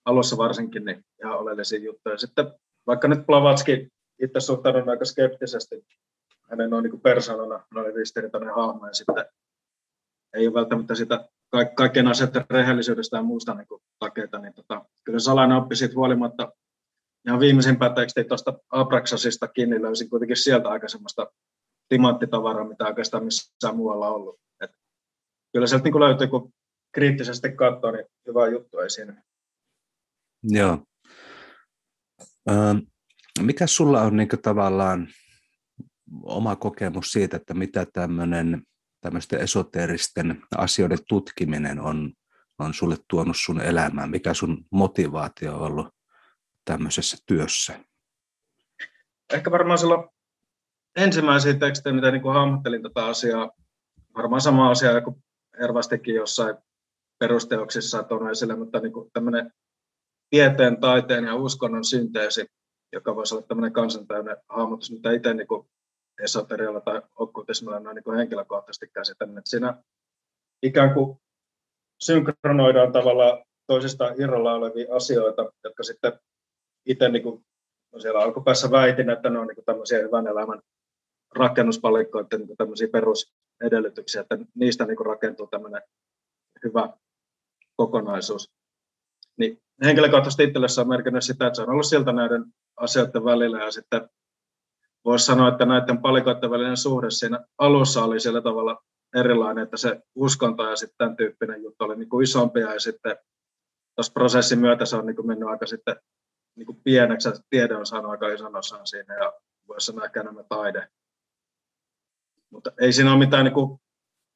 alussa 0.05 0.37
varsinkin 0.37 0.85
niin 0.85 1.05
ihan 1.23 1.39
oleellisia 1.39 1.79
juttuja. 1.79 2.17
Sitten 2.17 2.53
vaikka 2.87 3.07
nyt 3.07 3.25
Blavatskin 3.25 3.91
itse 4.21 4.39
suhtaudun 4.39 4.89
aika 4.89 5.05
skeptisesti 5.05 5.85
hänen 6.49 6.69
noin 6.69 6.83
niin 6.83 7.01
persoonana, 7.01 7.65
noin 7.73 7.95
ristiriitainen 7.95 8.55
hahmo, 8.55 8.87
ja 8.87 8.93
sitten 8.93 9.25
ei 10.33 10.47
ole 10.47 10.53
välttämättä 10.53 10.95
sitä 10.95 11.29
ka- 11.49 11.65
kaikkien 11.65 12.05
rehellisyydestä 12.49 13.17
ja 13.17 13.23
muusta 13.23 13.53
niin 13.53 13.67
takeita, 13.99 14.39
niin 14.39 14.53
tota, 14.53 14.85
kyllä 15.03 15.19
salainen 15.19 15.57
oppi 15.57 15.75
siitä 15.75 15.95
huolimatta 15.95 16.51
ihan 17.27 17.39
viimeisimpää 17.39 17.93
tekstiä 17.93 18.23
tuosta 18.23 18.53
Abraxasista 18.69 19.47
kiinni 19.47 19.81
löysin 19.81 20.09
kuitenkin 20.09 20.37
sieltä 20.37 20.69
aika 20.69 20.87
semmoista 20.87 21.31
timanttitavaraa, 21.89 22.67
mitä 22.67 22.85
oikeastaan 22.85 23.23
missään 23.25 23.75
muualla 23.75 24.09
ollut. 24.09 24.39
Et 24.61 24.71
kyllä 25.53 25.67
sieltä 25.67 25.83
niin 25.83 25.99
löytyy, 25.99 26.27
kun 26.27 26.53
kriittisesti 26.91 27.51
katsoo, 27.51 27.91
niin 27.91 28.05
hyvä 28.27 28.47
juttu 28.47 28.79
ei 28.79 28.89
siinä. 28.89 29.23
Joo. 30.43 30.83
Mikä 33.41 33.67
sulla 33.67 34.01
on 34.01 34.17
niin 34.17 34.29
tavallaan 34.41 35.07
oma 36.23 36.55
kokemus 36.55 37.11
siitä, 37.11 37.37
että 37.37 37.53
mitä 37.53 37.87
tämmöinen 37.93 38.63
tämmöisten 39.01 39.41
esoteeristen 39.41 40.43
asioiden 40.57 40.97
tutkiminen 41.07 41.79
on, 41.79 42.13
on 42.59 42.73
sulle 42.73 42.97
tuonut 43.07 43.37
sun 43.37 43.61
elämään? 43.61 44.09
Mikä 44.09 44.33
sun 44.33 44.65
motivaatio 44.71 45.55
on 45.55 45.61
ollut 45.61 45.87
tämmöisessä 46.65 47.17
työssä? 47.25 47.79
Ehkä 49.33 49.51
varmaan 49.51 49.77
silloin 49.77 50.09
ensimmäisiä 50.95 51.53
tekstejä, 51.53 51.93
mitä 51.93 52.11
niin 52.11 52.33
hahmottelin 52.33 52.83
tätä 52.83 53.05
asiaa, 53.05 53.51
varmaan 54.15 54.41
sama 54.41 54.71
asia 54.71 55.01
kuin 55.01 55.23
Ervastikin 55.63 56.15
jossain 56.15 56.55
perusteoksissa 57.19 58.03
tuonut 58.03 58.31
esille, 58.31 58.55
mutta 58.55 58.79
niin 58.79 58.93
kuin 58.93 59.11
tämmöinen 59.13 59.53
tieteen, 60.29 60.79
taiteen 60.79 61.23
ja 61.23 61.35
uskonnon 61.35 61.85
synteesi, 61.85 62.45
joka 62.93 63.15
voisi 63.15 63.35
olla 63.35 63.47
tämmöinen 63.47 63.73
kansantäyden 63.73 64.37
hahmotus, 64.49 64.91
mitä 64.91 65.11
itse 65.11 65.33
niin 65.33 65.47
kuin 65.47 65.67
esoterialla 66.23 66.81
tai 66.81 67.01
okkultismilla 67.15 67.79
noin 67.79 67.95
niin 67.95 68.17
henkilökohtaisesti 68.17 68.87
käsitän. 68.87 69.37
Että 69.37 69.49
siinä 69.49 69.83
ikään 70.63 70.93
kuin 70.93 71.17
synkronoidaan 72.01 72.91
tavallaan 72.91 73.43
toisistaan 73.67 74.21
irralla 74.21 74.53
olevia 74.53 74.95
asioita, 74.95 75.51
jotka 75.63 75.83
sitten 75.83 76.19
itse 76.85 77.09
niin 77.09 77.23
kuin, 77.23 77.45
no 77.93 77.99
siellä 77.99 78.19
alkupäässä 78.19 78.71
väitin, 78.71 79.09
että 79.09 79.29
ne 79.29 79.39
on 79.39 79.47
niin 79.47 79.55
kuin 79.55 79.65
tämmöisiä 79.65 79.99
hyvän 79.99 80.27
elämän 80.27 80.61
rakennuspalikkoiden 81.35 82.41
niin 82.41 82.57
tämmöisiä 82.57 82.87
perusedellytyksiä, 82.87 84.21
että 84.21 84.37
niistä 84.55 84.85
niin 84.85 84.97
kuin 84.97 85.07
rakentuu 85.07 85.47
tämmöinen 85.47 85.81
hyvä 86.63 86.89
kokonaisuus. 87.75 88.49
Niin 89.37 89.57
henkilökohtaisesti 89.83 90.43
itselle 90.43 90.67
se 90.67 90.81
on 90.81 90.89
merkinnyt 90.89 91.23
sitä, 91.23 91.47
että 91.47 91.55
se 91.55 91.61
on 91.61 91.69
ollut 91.69 91.85
siltä 91.85 92.11
näiden 92.11 92.45
asioiden 92.77 93.25
välillä 93.25 93.63
ja 93.63 93.71
sitten 93.71 94.09
voisi 95.05 95.25
sanoa, 95.25 95.47
että 95.47 95.65
näiden 95.65 96.01
palikoiden 96.01 96.51
välinen 96.51 96.77
suhde 96.77 97.09
siinä 97.09 97.45
alussa 97.57 98.03
oli 98.03 98.19
sillä 98.19 98.41
tavalla 98.41 98.83
erilainen, 99.15 99.63
että 99.63 99.77
se 99.77 100.01
uskonto 100.15 100.69
ja 100.69 100.75
sitten 100.75 100.97
tämän 100.97 101.15
tyyppinen 101.15 101.63
juttu 101.63 101.83
oli 101.83 101.95
niin 101.95 102.23
isompia 102.23 102.73
ja 102.73 102.79
sitten 102.79 103.17
tuossa 103.95 104.13
prosessin 104.13 104.59
myötä 104.59 104.85
se 104.85 104.95
on 104.95 105.05
niin 105.05 105.15
kuin 105.15 105.27
mennyt 105.27 105.49
aika 105.49 105.65
sitten 105.65 105.95
niin 106.57 106.65
kuin 106.65 106.81
pieneksi 106.83 107.29
ja 107.29 107.33
tiede 107.49 107.75
on 107.75 107.85
saanut 107.85 108.11
aika 108.11 108.27
ison 108.27 108.55
osan 108.55 108.87
siinä 108.87 109.15
ja 109.15 109.33
voisi 109.67 109.85
sanoa 109.85 110.05
ehkä 110.05 110.21
enemmän 110.21 110.45
taide. 110.49 110.87
Mutta 112.49 112.71
ei 112.79 112.93
siinä 112.93 113.11
ole 113.11 113.19
mitään 113.19 113.45
niin 113.45 113.53
kuin 113.53 113.79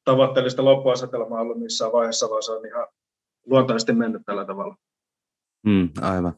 tavoitteellista 0.04 0.64
loppuasetelmaa 0.64 1.40
ollut 1.40 1.60
missään 1.60 1.92
vaiheessa, 1.92 2.30
vaan 2.30 2.42
se 2.42 2.52
on 2.52 2.66
ihan 2.66 2.86
luontaisesti 3.46 3.92
mennyt 3.92 4.22
tällä 4.26 4.44
tavalla. 4.44 4.76
Mm, 5.66 5.88
aivan. 6.00 6.34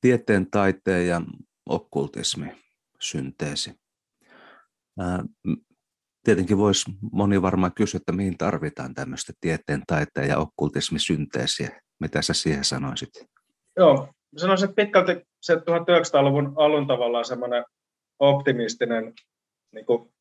Tieteen, 0.00 0.50
taiteen 0.50 1.06
ja 1.06 1.22
okkultismi 1.66 2.67
synteesi. 3.00 3.74
Tietenkin 6.24 6.58
voisi 6.58 6.90
moni 7.12 7.42
varmaan 7.42 7.74
kysyä, 7.74 7.98
että 7.98 8.12
mihin 8.12 8.38
tarvitaan 8.38 8.94
tämmöistä 8.94 9.32
tieteen, 9.40 9.82
taiteen 9.86 10.28
ja 10.28 10.38
okkultismisynteesiä. 10.38 11.80
Mitä 12.00 12.22
sä 12.22 12.34
siihen 12.34 12.64
sanoisit? 12.64 13.10
Joo, 13.76 14.08
sanoisin, 14.36 14.68
että 14.68 14.82
pitkälti 14.82 15.22
se 15.42 15.54
1900-luvun 15.54 16.52
alun 16.56 16.86
tavallaan 16.86 17.24
semmoinen 17.24 17.64
optimistinen 18.18 19.12
niin 19.74 19.86
kuin 19.86 20.12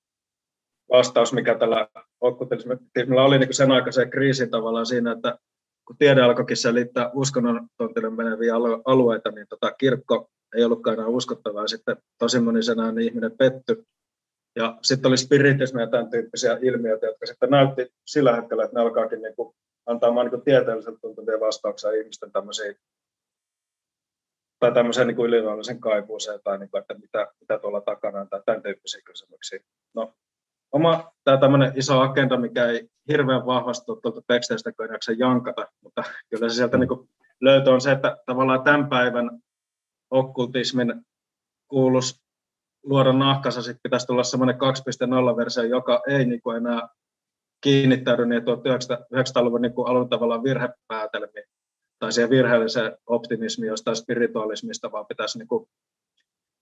vastaus, 0.92 1.34
mikä 1.34 1.58
tällä 1.58 1.88
okkultismilla 2.22 3.24
oli 3.24 3.40
niin 3.40 3.48
kuin 3.48 3.56
sen 3.56 3.72
aikaisen 3.72 4.10
kriisin 4.10 4.52
tavallaan 4.52 4.86
siinä, 4.86 5.12
että 5.12 5.38
kun 5.88 5.98
tiede 5.98 6.22
alkoikin 6.22 6.58
selittää 6.58 7.12
uskonnon 7.14 7.68
tontille 7.78 8.10
meneviä 8.10 8.56
alueita, 8.86 9.32
niin 9.32 9.48
tota, 9.50 9.72
kirkko 9.72 10.30
ei 10.56 10.64
ollutkaan 10.64 10.94
enää 10.94 11.08
uskottavaa. 11.08 11.68
Sitten 11.68 11.98
tosi 12.18 12.40
moni 12.40 12.60
niin 12.76 13.00
ihminen 13.00 13.32
petty 13.38 13.84
Ja 14.56 14.78
sitten 14.82 15.10
oli 15.10 15.18
spiritismi 15.18 15.82
ja 15.82 15.88
tämän 15.88 16.10
tyyppisiä 16.10 16.58
ilmiöitä, 16.62 17.06
jotka 17.06 17.26
sitten 17.26 17.50
näytti 17.50 17.94
sillä 18.06 18.36
hetkellä, 18.36 18.64
että 18.64 18.76
ne 18.76 18.82
alkaakin 18.82 19.22
niin 19.22 19.36
kuin 19.36 19.56
antamaan 19.86 20.28
niin 20.28 20.42
tieteelliseltä 20.42 21.00
tuntuvia 21.02 21.40
vastauksia 21.40 21.92
ihmisten 21.92 22.32
tämmöisiin 22.32 22.76
tai 24.60 24.72
tämmöiseen 24.74 25.08
niin 25.08 25.26
yliluonnollisen 25.26 25.80
kaipuuseen 25.80 26.40
tai 26.44 26.58
niin 26.58 26.70
kuin, 26.70 26.82
että 26.82 26.94
mitä, 26.94 27.28
mitä 27.40 27.60
tuolla 27.60 27.82
takana 27.82 28.22
on 28.22 28.30
tai 28.30 28.42
tämän 28.46 28.64
tyyppisiä 28.64 29.02
kysymyksiä. 29.06 29.60
No, 29.96 30.14
oma 30.72 31.12
tämä 31.24 31.38
tämmöinen 31.38 31.74
iso 31.76 32.00
agenda, 32.00 32.38
mikä 32.38 32.66
ei 32.66 32.90
hirveän 33.08 33.46
vahvasti 33.46 33.92
ole 33.92 34.00
tuolta 34.02 34.22
teksteistä 34.28 34.72
jaksa 34.92 35.12
jankata, 35.12 35.68
mutta 35.84 36.04
kyllä 36.30 36.50
se 36.50 36.56
sieltä 36.56 36.78
niin 36.78 36.90
löytö 37.42 37.72
on 37.72 37.82
se, 37.82 37.92
että 37.92 38.18
tavallaan 38.26 38.64
tämän 38.64 38.90
päivän 38.90 39.40
okkultismin 40.12 41.06
kuulus 41.68 42.22
luoda 42.84 43.14
nahkansa, 43.14 43.62
sitten 43.62 43.80
pitäisi 43.84 44.08
tulla 44.08 44.24
semmoinen 44.24 44.56
2.0-versio, 44.56 45.64
joka 45.64 46.02
ei 46.08 46.26
niin 46.26 46.42
kuin 46.42 46.58
enää 46.58 46.88
kiinnittäydy 47.62 48.26
niin 48.26 48.42
1900-luvun 48.42 49.62
niin 49.62 49.74
alun 49.86 50.10
tavallaan 50.10 50.44
virhepäätelmiin 50.44 51.46
tai 52.00 52.12
siihen 52.12 52.30
virheelliseen 52.30 52.98
optimismiin 53.06 53.68
jostain 53.68 53.96
spiritualismista, 53.96 54.92
vaan 54.92 55.06
pitäisi 55.06 55.38
niin 55.38 55.48
kuin 55.48 55.70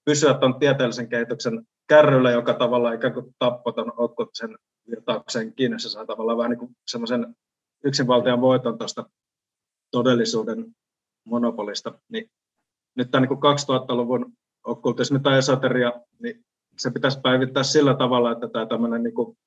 pysyä 0.05 0.33
tuon 0.33 0.59
tieteellisen 0.59 1.09
kehityksen 1.09 1.67
kärryllä, 1.87 2.31
joka 2.31 2.53
tavallaan 2.53 2.95
ikään 2.95 3.13
kuin 3.13 3.35
tappoi 3.39 3.73
tuon 3.73 3.93
okkultisen 3.97 4.57
virtauksen 4.89 5.53
kiinni. 5.53 5.79
Se 5.79 5.89
saa 5.89 6.05
tavallaan 6.05 6.37
vähän 6.37 6.51
niin 6.51 6.75
semmoisen 6.87 7.35
yksinvaltian 7.83 8.41
voiton 8.41 8.77
tuosta 8.77 9.09
todellisuuden 9.91 10.65
monopolista. 11.25 11.99
Niin 12.09 12.29
nyt 12.95 13.11
tämä 13.11 13.21
niin 13.21 13.37
2000-luvun 13.37 14.33
okkultismi 14.63 15.19
tai 15.19 15.37
esoteria, 15.37 15.93
niin 16.19 16.45
se 16.77 16.91
pitäisi 16.91 17.19
päivittää 17.21 17.63
sillä 17.63 17.93
tavalla, 17.93 18.31
että 18.31 18.47
tämä 18.47 18.65
tämmöinen 18.65 19.03
niin 19.03 19.13
kuin 19.13 19.37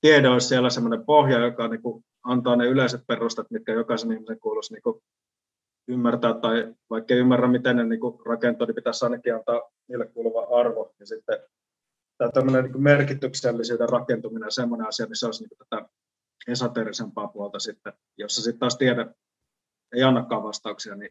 tiede 0.00 0.28
olisi 0.28 0.48
siellä 0.48 0.70
semmoinen 0.70 1.04
pohja, 1.04 1.38
joka 1.38 1.68
niin 1.68 1.82
kuin 1.82 2.04
antaa 2.22 2.56
ne 2.56 2.66
yleiset 2.66 3.00
perustat, 3.06 3.50
mitkä 3.50 3.72
jokaisen 3.72 4.12
ihmisen 4.12 4.40
kuuluisi 4.40 4.72
niin 4.72 4.82
kuin 4.82 5.02
ymmärtää, 5.88 6.34
tai 6.34 6.74
vaikka 6.90 7.14
ei 7.14 7.20
ymmärrä, 7.20 7.48
miten 7.48 7.76
ne 7.76 7.84
niin 7.84 8.00
kuin 8.00 8.26
rakentuu, 8.26 8.66
niin 8.66 8.74
pitäisi 8.74 9.04
ainakin 9.04 9.34
antaa 9.34 9.62
niille 9.88 10.06
kuuluva 10.06 10.60
arvo. 10.60 10.94
Ja 11.00 11.06
sitten 11.06 11.38
tämä 12.18 12.30
tämmöinen 12.30 12.64
niin 12.64 12.82
merkityksellisyyden 12.82 13.88
rakentuminen 13.88 14.44
on 14.44 14.52
semmoinen 14.52 14.88
asia, 14.88 15.06
missä 15.06 15.26
olisi 15.26 15.44
niin 15.44 15.58
tätä 15.58 15.88
esoterisempaa 16.48 17.28
puolta 17.28 17.58
sitten, 17.58 17.92
jossa 18.18 18.42
sitten 18.42 18.58
taas 18.58 18.76
tiede 18.76 19.06
ei 19.92 20.02
annakaan 20.02 20.42
vastauksia, 20.42 20.94
niin 20.94 21.10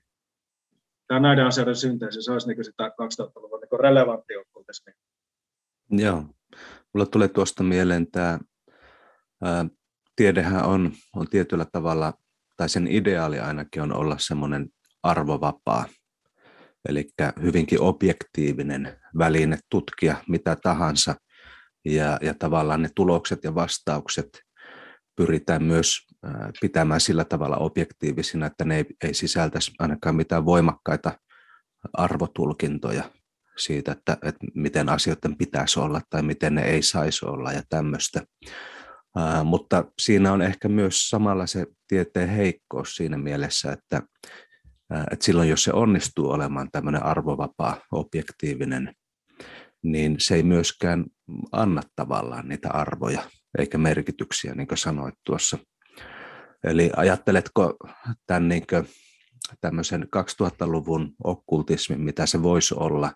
tämä 1.07 1.19
näiden 1.19 1.45
asioiden 1.45 1.75
synteesi, 1.75 2.21
se 2.21 2.31
olisi 2.31 2.47
niin 2.47 2.65
sitä 2.65 2.87
2000-luvun 2.87 3.59
niin 3.59 3.79
relevantti 3.79 4.37
okkultismi. 4.37 4.93
Joo. 5.91 6.25
Mulla 6.93 7.05
tulee 7.05 7.27
tuosta 7.27 7.63
mieleen 7.63 8.11
tämä, 8.11 8.39
ää, 9.43 9.65
tiedehän 10.15 10.65
on, 10.65 10.91
on 11.15 11.27
tietyllä 11.27 11.65
tavalla, 11.71 12.13
tai 12.57 12.69
sen 12.69 12.87
ideaali 12.87 13.39
ainakin 13.39 13.81
on 13.81 13.93
olla 13.93 14.15
semmoinen 14.19 14.69
arvovapaa, 15.03 15.85
eli 16.89 17.09
hyvinkin 17.41 17.81
objektiivinen 17.81 18.99
väline 19.17 19.59
tutkia 19.69 20.15
mitä 20.27 20.55
tahansa, 20.63 21.15
ja, 21.85 22.19
ja 22.21 22.33
tavallaan 22.33 22.81
ne 22.81 22.89
tulokset 22.95 23.43
ja 23.43 23.55
vastaukset 23.55 24.29
pyritään 25.15 25.63
myös 25.63 26.07
pitämään 26.61 27.01
sillä 27.01 27.25
tavalla 27.25 27.57
objektiivisina, 27.57 28.45
että 28.45 28.65
ne 28.65 28.77
ei, 28.77 28.85
ei 29.03 29.13
sisältäisi 29.13 29.71
ainakaan 29.79 30.15
mitään 30.15 30.45
voimakkaita 30.45 31.11
arvotulkintoja 31.93 33.03
siitä, 33.57 33.91
että, 33.91 34.17
että 34.21 34.47
miten 34.55 34.89
asioiden 34.89 35.37
pitäisi 35.37 35.79
olla 35.79 36.01
tai 36.09 36.23
miten 36.23 36.55
ne 36.55 36.61
ei 36.61 36.81
saisi 36.81 37.25
olla 37.25 37.51
ja 37.51 37.61
tämmöistä. 37.69 38.21
Uh, 39.17 39.45
mutta 39.45 39.85
siinä 40.01 40.33
on 40.33 40.41
ehkä 40.41 40.69
myös 40.69 41.09
samalla 41.09 41.47
se 41.47 41.65
tieteen 41.87 42.29
heikkous 42.29 42.95
siinä 42.95 43.17
mielessä, 43.17 43.71
että, 43.71 44.01
että 45.11 45.25
silloin 45.25 45.49
jos 45.49 45.63
se 45.63 45.73
onnistuu 45.73 46.29
olemaan 46.29 46.69
tämmöinen 46.71 47.03
arvovapaa, 47.03 47.81
objektiivinen, 47.91 48.95
niin 49.83 50.15
se 50.19 50.35
ei 50.35 50.43
myöskään 50.43 51.05
anna 51.51 51.81
tavallaan 51.95 52.47
niitä 52.47 52.69
arvoja 52.69 53.23
eikä 53.57 53.77
merkityksiä, 53.77 54.55
niin 54.55 54.67
kuin 54.67 54.77
sanoit 54.77 55.15
tuossa. 55.25 55.57
Eli 56.63 56.91
ajatteletko 56.97 57.77
tämän 58.27 58.49
niin 58.49 58.65
tämmöisen 59.61 60.03
2000-luvun 60.03 61.15
okkultismin, 61.23 62.01
mitä 62.01 62.25
se 62.25 62.43
voisi 62.43 62.75
olla, 62.77 63.11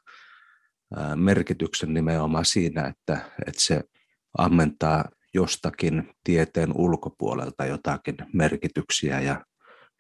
merkityksen 1.16 1.94
nimenomaan 1.94 2.46
siinä, 2.46 2.88
että, 2.88 3.14
että 3.48 3.62
se 3.62 3.84
ammentaa 4.38 5.10
jostakin 5.34 6.14
tieteen 6.24 6.72
ulkopuolelta 6.76 7.66
jotakin 7.66 8.16
merkityksiä 8.34 9.22
ja, 9.22 9.46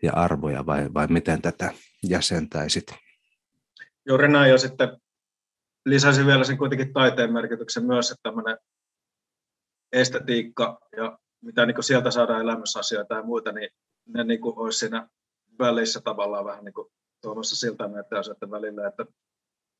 ja 0.03 0.13
arvoja, 0.13 0.65
vai, 0.65 0.93
vai 0.93 1.07
miten 1.07 1.41
tätä 1.41 1.73
jäsentäisit? 2.03 2.86
Juuri 4.07 4.27
näin, 4.27 4.51
ja 4.51 4.57
sitten 4.57 4.97
lisäisin 5.86 6.25
vielä 6.25 6.43
sen 6.43 6.57
kuitenkin 6.57 6.93
taiteen 6.93 7.33
merkityksen 7.33 7.86
myös, 7.86 8.12
että 8.12 8.23
tämmöinen 8.23 8.57
estetiikka 9.91 10.79
ja 10.97 11.17
mitä 11.41 11.65
niin 11.65 11.84
sieltä 11.84 12.12
saadaan 12.12 12.41
elämysasioita 12.41 13.15
ja 13.15 13.23
muita, 13.23 13.52
niin 13.52 13.69
ne 14.08 14.23
niin 14.23 14.41
kuin 14.41 14.58
olisi 14.58 14.80
siinä 14.80 15.10
välissä 15.60 16.02
tavallaan 16.02 16.45
vähän 16.45 16.65
niin 16.65 16.88
tuomassa 17.21 17.56
siltä 17.56 17.88
näiden 17.88 18.19
asioiden 18.19 18.52
välillä. 18.52 18.88
Että 18.88 19.06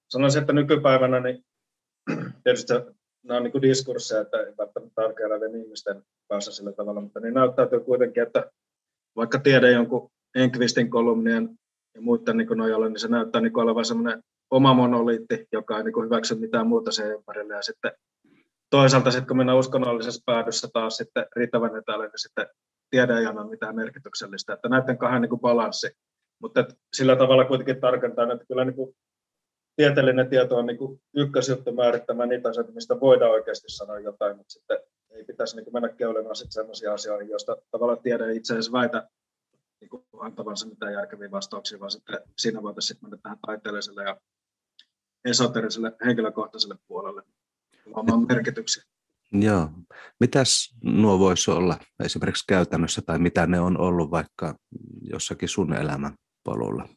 sanoisin, 0.10 0.41
että 0.41 0.54
nykypäivänä 0.54 1.20
niin 1.20 1.46
tietysti 2.43 2.74
nämä 3.24 3.38
on 3.38 3.43
niin 3.43 3.62
diskursseja, 3.62 4.22
että 4.22 4.38
ei 4.38 4.54
välttämättä 4.58 5.02
arkea 5.02 5.28
ihmisten 5.63 6.04
päässä 6.28 6.52
sillä 6.52 6.72
tavalla, 6.72 7.02
mutta 7.02 7.20
niin 7.20 7.34
näyttäytyy 7.34 7.80
kuitenkin, 7.80 8.24
että 8.24 8.52
vaikka 9.15 9.39
tiede 9.39 9.72
jonkun 9.72 10.12
Enqvistin 10.36 10.89
kolumnien 10.89 11.50
ja 11.96 12.02
muiden 12.02 12.38
niin 12.38 12.48
nojalla, 12.56 12.89
niin 12.89 13.00
se 13.00 13.08
näyttää 13.08 13.41
niin 13.41 13.58
olevan 13.58 13.86
semmoinen 13.86 14.24
oma 14.52 14.74
monoliitti, 14.74 15.48
joka 15.52 15.78
ei 15.78 15.84
niin 15.84 16.06
hyväksy 16.06 16.36
mitään 16.36 16.67
muuta 16.67 16.91
sen 16.91 17.12
ympärille. 17.12 17.56
Ja 17.56 17.62
sitten 17.62 17.91
toisaalta 18.69 19.12
sitten 19.12 19.27
kun 19.27 19.38
mennään 19.38 19.58
uskonnollisessa 19.58 20.23
päädyssä 20.25 20.67
taas 20.73 20.97
sitten 20.97 21.25
riittävän 21.36 21.75
etäälle, 21.75 22.06
niin 22.06 22.19
sitten 22.19 22.47
tiede 22.89 23.17
ei 23.17 23.25
anna 23.25 23.47
mitään 23.47 23.75
merkityksellistä. 23.75 24.53
Että 24.53 24.69
näiden 24.69 24.97
kahden 24.97 25.21
niin 25.21 25.30
kuin 25.30 25.41
balanssi. 25.41 25.91
Mutta 26.41 26.65
sillä 26.93 27.15
tavalla 27.15 27.45
kuitenkin 27.45 27.82
tarkentaa, 27.82 28.34
että 28.34 28.45
kyllä 28.47 28.65
niin 28.65 28.75
kuin 28.75 28.95
tieteellinen 29.75 30.30
tieto 30.30 30.58
on 30.58 30.65
niin 30.65 30.77
kuin 30.77 31.01
ykkösjuttu 31.15 31.71
määrittämään 31.71 32.30
niitä 32.30 32.49
asioita, 32.49 32.71
mistä 32.71 32.99
voidaan 32.99 33.32
oikeasti 33.32 33.69
sanoa 33.69 33.99
jotain, 33.99 34.38
mutta 34.38 34.51
sitten 34.51 34.80
ei 35.10 35.23
pitäisi 35.23 35.56
niin 35.56 35.63
kuin 35.63 35.73
mennä 35.73 35.89
keulemaan 35.89 36.36
sitten 36.36 36.51
sellaisia 36.51 36.93
asioita, 36.93 37.23
joista 37.23 37.58
tavallaan 37.71 38.01
tiede 38.01 38.34
itse 38.34 38.53
asiassa 38.53 38.71
väitä 38.71 39.10
niin 39.82 39.89
kuin 39.89 40.06
antavansa 40.19 40.67
mitään 40.67 40.93
järkeviä 40.93 41.32
vastauksia, 41.32 41.80
vaan 41.80 41.91
sitten 41.91 42.19
siinä 42.38 42.63
voitaisiin 42.63 42.88
sitten 42.88 43.10
mennä 43.10 43.21
tähän 43.23 43.38
taiteelliselle 43.45 44.03
ja 44.03 44.17
esoteriselle 45.25 45.91
henkilökohtaiselle 46.06 46.75
puolelle 46.88 47.23
oman 47.93 48.26
merkityksiä. 48.28 48.84
Joo. 49.32 49.69
Mitäs 50.19 50.76
nuo 50.84 51.19
voisi 51.19 51.52
olla 51.52 51.78
esimerkiksi 52.04 52.43
käytännössä 52.47 53.02
tai 53.06 53.19
mitä 53.19 53.47
ne 53.47 53.60
on 53.60 53.80
ollut 53.80 54.12
vaikka 54.12 54.56
jossakin 55.02 55.50
sun 55.50 55.73
elämän 55.73 56.13
polulla? 56.43 56.88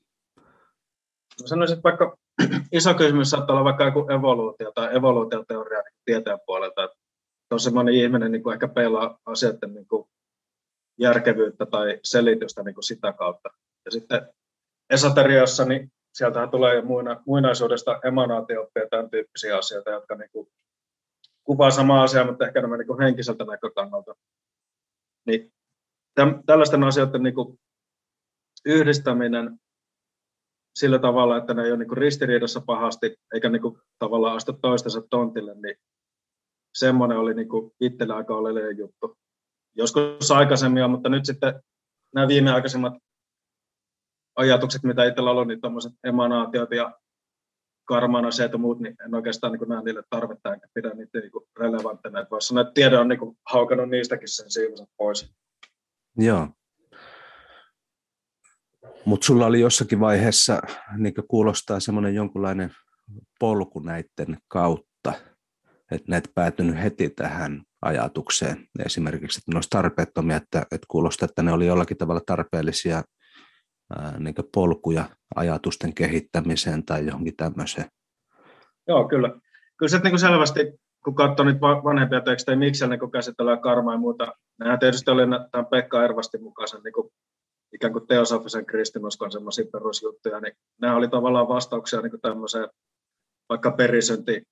Sanoisin, 1.47 1.77
että 1.77 1.85
vaikka 1.85 2.17
iso 2.73 2.95
kysymys 2.95 3.31
saattaa 3.31 3.55
olla 3.55 3.65
vaikka 3.65 3.85
joku 3.85 4.07
evoluutio 4.11 4.73
tai 4.75 4.97
evoluutioteoria 4.97 5.79
niin 5.79 6.01
tieteen 6.05 6.39
puolelta. 6.47 6.85
Että 6.85 6.97
tosi 7.49 7.71
moni 7.71 8.01
ihminen 8.01 8.33
niin 8.33 8.43
kuin 8.43 8.53
ehkä 8.53 8.69
peilaa 8.69 9.19
asioiden 9.27 9.75
niin 9.75 9.87
kuin 9.87 10.05
järkevyyttä 10.99 11.67
tai 11.67 12.01
selitystä 12.05 12.63
niin 12.63 12.75
kuin 12.75 12.85
sitä 12.85 13.13
kautta. 13.13 13.49
Ja 13.85 13.91
sitten 13.91 14.29
esoteriassa, 14.91 15.65
niin 15.65 15.93
sieltähän 16.15 16.51
tulee 16.51 16.75
jo 16.75 16.83
muina, 16.83 17.23
muinaisuudesta 17.27 18.01
emanaatio-oppia 18.05 18.83
ja 18.83 18.89
tämän 18.89 19.11
tyyppisiä 19.11 19.59
asioita, 19.59 19.91
jotka 19.91 20.15
niin 20.15 20.31
kuin 20.33 20.49
kuvaa 21.45 21.71
samaa 21.71 22.03
asiaa, 22.03 22.27
mutta 22.27 22.47
ehkä 22.47 22.59
enemmän 22.59 22.79
niin 22.79 22.99
henkiseltä 22.99 23.45
näkökannalta. 23.45 24.15
Niin 25.27 25.53
tällaisten 26.47 26.85
asioiden 26.85 27.23
niin 27.23 27.35
kuin 27.35 27.61
yhdistäminen 28.65 29.59
sillä 30.79 30.99
tavalla, 30.99 31.37
että 31.37 31.55
ne 31.55 31.63
ei 31.63 31.73
ole 31.73 31.79
niin 31.79 31.97
ristiriidassa 31.97 32.61
pahasti, 32.61 33.17
eikä 33.35 33.49
niin 33.49 33.63
kuin 33.63 33.79
tavallaan 33.99 34.37
astu 34.37 34.53
toistensa 34.53 35.03
tontille, 35.11 35.55
niin 35.55 35.77
semmoinen 36.75 37.19
oli 37.19 37.35
niin 37.35 37.49
kuin 37.49 37.73
itsellä 37.81 38.17
aika 38.17 38.37
oleellinen 38.37 38.79
juttu. 38.79 39.19
Joskus 39.77 40.31
aikaisemmin 40.31 40.91
mutta 40.91 41.09
nyt 41.09 41.27
sitten 41.27 41.63
nämä 42.15 42.29
viimeaikaisemmat 42.29 42.95
ajatukset, 44.37 44.83
mitä 44.83 45.05
itsellä 45.05 45.31
on, 45.31 45.49
niin 45.49 45.61
tuommoiset 45.61 45.93
emanaatiot 46.05 46.71
ja 46.71 47.00
karmana 47.91 48.31
se, 48.31 48.45
että 48.45 48.59
muut, 48.59 48.81
niin 48.81 48.97
en 49.05 49.15
oikeastaan 49.15 49.53
niin 49.53 49.69
näe 49.69 49.83
niille 49.83 50.03
tarvetta 50.11 50.55
enkä 50.55 50.67
pidä 50.75 50.91
niitä 50.95 51.19
niin 51.19 51.31
relevantteina. 51.59 52.27
Voisi 52.31 52.49
sanoa, 52.49 52.63
että 52.63 52.73
tiede 52.75 52.99
on 52.99 53.09
niin 53.09 53.19
kuin, 53.19 53.37
haukannut 53.53 53.89
niistäkin 53.89 54.29
sen 54.29 54.51
siivansa 54.51 54.87
pois. 54.97 55.35
Joo. 56.17 56.49
Mutta 59.05 59.25
sulla 59.25 59.47
oli 59.47 59.61
jossakin 59.61 60.01
vaiheessa, 60.01 60.61
niin 60.97 61.15
kuulostaa 61.29 61.81
semmoinen 61.81 62.15
jonkunlainen 62.15 62.71
polku 63.41 63.81
näiden 63.81 64.39
kautta. 64.49 65.13
että 65.91 66.05
ne 66.09 66.17
et 66.17 66.31
päätynyt 66.35 66.83
heti 66.83 67.11
tähän 67.11 67.63
ajatukseen. 67.83 68.67
Esimerkiksi, 68.87 69.39
että 69.39 69.53
ne 69.53 69.57
olisi 69.57 69.71
tarpeettomia, 69.71 70.37
että, 70.37 70.61
että 70.61 70.87
kuulostaa, 70.89 71.27
että 71.27 71.43
ne 71.43 71.53
oli 71.53 71.67
jollakin 71.67 71.97
tavalla 71.97 72.21
tarpeellisia 72.27 73.03
ää, 73.97 74.19
niin 74.19 74.35
polkuja 74.55 75.05
ajatusten 75.35 75.95
kehittämiseen 75.95 76.85
tai 76.85 77.07
johonkin 77.07 77.37
tämmöiseen. 77.37 77.87
Joo, 78.89 79.09
kyllä. 79.09 79.29
Kyllä 79.77 79.91
se 79.91 79.99
niin 79.99 80.19
selvästi, 80.19 80.61
kun 81.05 81.15
katsoo 81.15 81.47
niitä 81.47 81.61
vanhempia 81.61 82.21
tekstejä, 82.21 82.57
miksi 82.57 82.87
niin 82.87 83.11
käsitellään 83.11 83.61
karmaa 83.61 83.95
ja 83.95 83.99
muuta, 83.99 84.35
nehän 84.59 84.79
tietysti 84.79 85.11
oli 85.11 85.23
tämän 85.53 85.67
Pekka 85.67 86.05
Ervastin 86.05 86.43
mukaisen 86.43 86.83
niin 86.83 86.93
kuin, 86.93 87.09
ikään 87.75 87.93
kuin 87.93 88.07
teosofisen 88.07 88.67
kristinuskon 88.67 89.33
semmoisia 89.33 89.65
perusjuttuja, 89.73 90.41
niin 90.41 90.53
nämä 90.81 90.97
oli 90.97 91.09
tavallaan 91.09 91.49
vastauksia 91.49 92.01
niin 92.01 92.11
kuin 92.11 92.21
tämmöiseen 92.21 92.69
vaikka 93.49 93.71
perisynti 93.71 94.43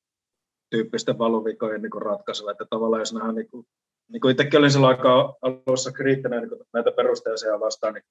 tyyppisten 0.70 1.18
valuvikojen 1.18 1.82
niin 1.82 2.02
ratkaisuja, 2.02 2.52
että 2.52 2.64
tavallaan 2.70 3.00
jos 3.00 3.12
nähdään, 3.12 3.34
niin 3.34 3.50
kuin, 3.50 3.66
niin 4.12 4.20
kuin 4.20 4.32
itsekin 4.32 4.58
olin 4.58 4.70
sillä 4.70 4.88
aikaa 4.88 5.34
alussa 5.42 5.92
kriittinen 5.92 6.42
niin 6.42 6.60
näitä 6.72 6.92
perusteisia 6.92 7.60
vastaan, 7.60 7.94
niin 7.94 8.04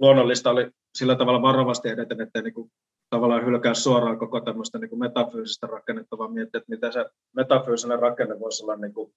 luonnollista 0.00 0.50
oli 0.50 0.70
sillä 0.98 1.16
tavalla 1.16 1.42
varovasti 1.42 1.88
edetä, 1.88 2.22
että 2.22 2.42
niin 2.42 2.54
kuin, 2.54 2.72
tavallaan 3.10 3.46
hylkää 3.46 3.74
suoraan 3.74 4.18
koko 4.18 4.40
tämmöistä 4.40 4.78
niin 4.78 4.90
kuin 4.90 5.00
metafyysistä 5.00 5.66
rakennetta, 5.66 6.18
vaan 6.18 6.32
miettiä, 6.32 6.58
että 6.58 6.70
miten 6.70 6.92
se 6.92 7.06
metafyysinen 7.36 7.98
rakenne 7.98 8.40
voisi 8.40 8.64
olla 8.64 8.76
niin 8.76 8.94
kuin 8.94 9.14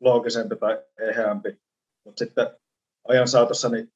loogisempi 0.00 0.56
tai 0.56 0.82
eheämpi. 0.98 1.58
Mutta 2.04 2.18
sitten 2.18 2.46
ajan 3.08 3.28
saatossa, 3.28 3.68
niin 3.68 3.92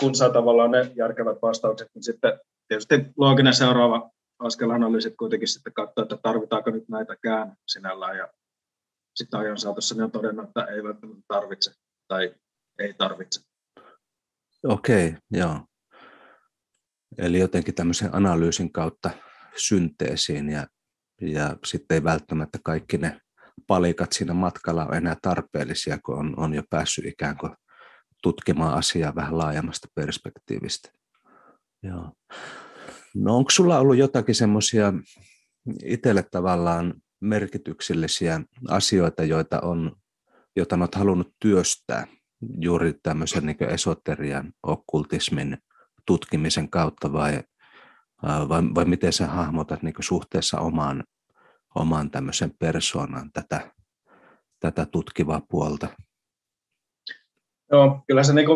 kun 0.00 0.14
saa 0.14 0.30
tavallaan 0.30 0.70
ne 0.70 0.92
järkevät 0.96 1.38
vastaukset, 1.42 1.88
niin 1.94 2.02
sitten 2.02 2.40
tietysti 2.68 2.94
looginen 3.16 3.54
seuraava 3.54 4.10
askelhan 4.38 4.84
oli 4.84 5.02
sitten 5.02 5.16
kuitenkin 5.16 5.48
sitten 5.48 5.72
katsoa, 5.72 6.02
että 6.02 6.16
tarvitaanko 6.22 6.70
nyt 6.70 6.88
näitäkään 6.88 7.56
sinällään. 7.68 8.16
Ja 8.16 8.28
sitten 9.14 9.40
ajan 9.40 9.58
saatossa 9.58 9.94
ne 9.94 10.04
on 10.04 10.10
todennut, 10.10 10.48
että 10.48 10.64
ei 10.64 10.84
välttämättä 10.84 11.22
tarvitse 11.28 11.72
tai 12.08 12.34
ei 12.78 12.94
tarvitse. 12.94 13.53
Okei, 14.64 15.08
okay, 15.08 15.20
joo. 15.30 15.60
Eli 17.18 17.38
jotenkin 17.38 17.74
tämmöisen 17.74 18.14
analyysin 18.14 18.72
kautta 18.72 19.10
synteesiin 19.56 20.48
ja, 20.48 20.66
ja 21.20 21.56
sitten 21.66 21.94
ei 21.94 22.04
välttämättä 22.04 22.58
kaikki 22.64 22.98
ne 22.98 23.20
palikat 23.66 24.12
siinä 24.12 24.34
matkalla 24.34 24.86
ole 24.86 24.96
enää 24.96 25.16
tarpeellisia, 25.22 25.98
kun 26.04 26.18
on, 26.18 26.34
on 26.38 26.54
jo 26.54 26.62
päässyt 26.70 27.04
ikään 27.04 27.36
kuin 27.36 27.52
tutkimaan 28.22 28.78
asiaa 28.78 29.14
vähän 29.14 29.38
laajemmasta 29.38 29.88
perspektiivistä. 29.94 30.92
Joo. 31.82 32.12
No 33.14 33.36
onko 33.36 33.50
sulla 33.50 33.78
ollut 33.78 33.96
jotakin 33.96 34.34
semmoisia 34.34 34.92
itselle 35.84 36.24
tavallaan 36.30 36.94
merkityksellisiä 37.20 38.40
asioita, 38.68 39.24
joita 39.24 39.60
on, 39.60 39.96
joita 40.56 40.76
olet 40.76 40.94
halunnut 40.94 41.34
työstää 41.40 42.06
juuri 42.58 42.94
tämmöisen 43.02 43.46
niin 43.46 43.70
esoterian, 43.70 44.52
okkultismin 44.62 45.58
tutkimisen 46.06 46.70
kautta 46.70 47.12
vai, 47.12 47.42
vai, 48.22 48.62
vai 48.74 48.84
miten 48.84 49.12
sä 49.12 49.26
hahmotat 49.26 49.82
niin 49.82 49.94
suhteessa 50.00 50.60
omaan, 50.60 51.04
omaan 51.74 52.10
tämmöisen 52.10 52.50
persoonaan 52.58 53.30
tätä, 53.32 53.72
tätä 54.60 54.86
tutkivaa 54.86 55.40
puolta? 55.50 55.88
Joo, 57.70 58.00
kyllä 58.06 58.22
se 58.22 58.32
niin 58.34 58.48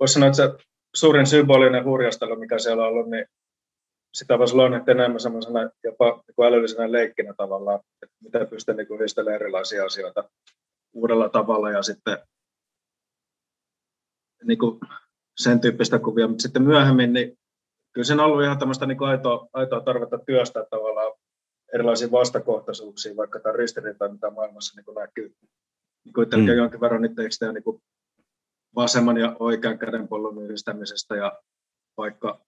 voisi 0.00 0.14
sanoa, 0.14 0.26
että 0.26 0.36
se 0.36 0.66
suurin 0.94 1.26
symbolinen 1.26 1.84
hurjastelu, 1.84 2.36
mikä 2.36 2.58
siellä 2.58 2.82
on 2.82 2.88
ollut, 2.88 3.10
niin 3.10 3.26
sitä 4.14 4.38
voisi 4.38 4.54
luonnehtia 4.54 4.94
enemmän 4.94 5.20
semmoisena 5.20 5.70
jopa 5.84 6.22
niin 6.26 6.46
älyllisenä 6.46 6.92
leikkinä 6.92 7.34
tavallaan, 7.36 7.80
että 8.02 8.16
miten 8.24 8.46
pystyy 8.46 8.74
niin 8.74 8.86
yhdistelemään 8.94 9.40
erilaisia 9.40 9.84
asioita 9.84 10.30
uudella 10.92 11.28
tavalla 11.28 11.70
ja 11.70 11.82
sitten 11.82 12.18
niin 14.44 14.58
kuin 14.58 14.80
sen 15.38 15.60
tyyppistä 15.60 15.98
kuvia, 15.98 16.28
mutta 16.28 16.42
sitten 16.42 16.62
myöhemmin, 16.62 17.12
niin 17.12 17.38
kyllä 17.92 18.04
siinä 18.04 18.24
on 18.24 18.30
ollut 18.30 18.44
ihan 18.44 18.58
tämmöistä 18.58 18.86
niin 18.86 19.02
aitoa, 19.02 19.48
aitoa 19.52 19.80
tarvetta 19.80 20.18
työstää 20.18 20.64
tavallaan 20.70 21.12
erilaisia 21.74 22.10
vastakohtaisuuksia, 22.10 23.16
vaikka 23.16 23.40
tämä 23.40 23.56
ristiriita, 23.56 24.08
mitä 24.08 24.30
maailmassa 24.30 24.80
niin 24.80 24.94
näkyy. 24.94 25.34
Niin 26.04 26.12
kuin 26.12 26.28
mm. 26.36 26.48
jonkin 26.48 26.80
verran 26.80 27.02
niitä 27.02 27.22
tekstejä 27.22 27.52
niin 27.52 27.80
vasemman 28.74 29.16
ja 29.16 29.36
oikean 29.38 29.78
käden 29.78 30.08
pollon 30.08 30.42
yhdistämisestä 30.44 31.16
ja 31.16 31.42
vaikka 31.96 32.40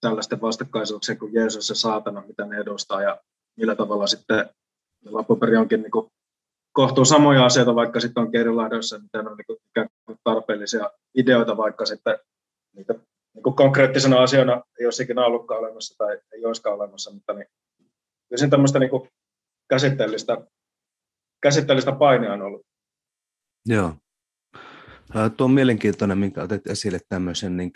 tällaisten 0.00 0.40
vastakkaisuuksien 0.40 1.18
kuin 1.18 1.34
Jeesus 1.34 1.68
ja 1.68 1.74
saatana, 1.74 2.22
mitä 2.26 2.44
ne 2.44 2.56
edustaa 2.56 3.02
ja 3.02 3.20
millä 3.56 3.76
tavalla 3.76 4.06
sitten 4.06 4.50
loppuperin 5.04 5.58
onkin 5.58 5.82
niin 5.82 5.90
kuin 5.90 6.06
kohtuu 6.72 7.04
samoja 7.04 7.44
asioita, 7.44 7.74
vaikka 7.74 8.00
sitten 8.00 8.22
on 8.22 8.30
erilaidoissa, 8.36 8.98
mitä 8.98 9.18
on 9.18 9.36
niin 9.36 9.58
kuin 10.06 10.18
tarpeellisia 10.24 10.90
ideoita, 11.14 11.56
vaikka 11.56 11.86
sitten 11.86 12.18
niitä 12.76 12.94
niin 13.34 13.42
kuin 13.42 13.56
konkreettisena 13.56 14.22
asiana 14.22 14.62
ei 14.80 14.86
olisi 14.86 15.02
ikinä 15.02 15.26
ollutkaan 15.26 15.60
olemassa 15.60 15.94
tai 15.98 16.18
ei 16.32 16.44
olisikaan 16.44 16.76
olemassa, 16.76 17.12
mutta 17.12 17.32
niin, 17.32 17.46
kyllä 18.28 18.38
siinä 18.38 18.50
tämmöistä 18.50 18.78
niin 18.78 18.90
kuin 18.90 19.08
käsitteellistä, 19.68 20.36
käsitteellistä 21.42 21.92
paineaa 21.92 22.34
on 22.34 22.42
ollut. 22.42 22.66
Joo. 23.66 23.94
Tuo 25.36 25.44
on 25.44 25.50
mielenkiintoinen, 25.50 26.18
minkä 26.18 26.42
otet 26.42 26.66
esille 26.66 26.98
tämmöisen 27.08 27.56
niin 27.56 27.72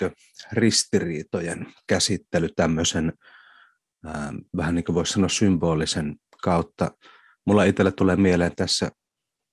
ristiriitojen 0.52 1.66
käsittely 1.88 2.48
tämmöisen 2.56 3.12
vähän 4.56 4.74
niin 4.74 4.84
kuin 4.84 4.94
voisi 4.94 5.12
sanoa 5.12 5.28
symbolisen 5.28 6.16
kautta. 6.42 6.90
Mulla 7.46 7.64
itselle 7.64 7.92
tulee 7.92 8.16
mieleen 8.16 8.56
tässä 8.56 8.90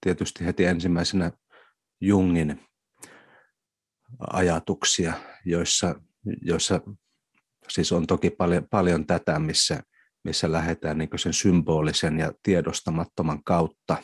tietysti 0.01 0.45
heti 0.45 0.65
ensimmäisenä 0.65 1.32
Jungin 2.01 2.65
ajatuksia, 4.34 5.13
joissa, 5.45 5.95
joissa 6.41 6.82
siis 7.69 7.91
on 7.91 8.08
toki 8.08 8.30
paljon, 8.30 8.67
paljon 8.69 9.08
tätä, 9.08 9.39
missä, 9.39 9.84
missä 10.23 10.51
lähdetään 10.51 10.97
niin 10.97 11.10
sen 11.15 11.34
symbolisen 11.34 12.19
ja 12.19 12.32
tiedostamattoman 12.43 13.43
kautta 13.43 13.97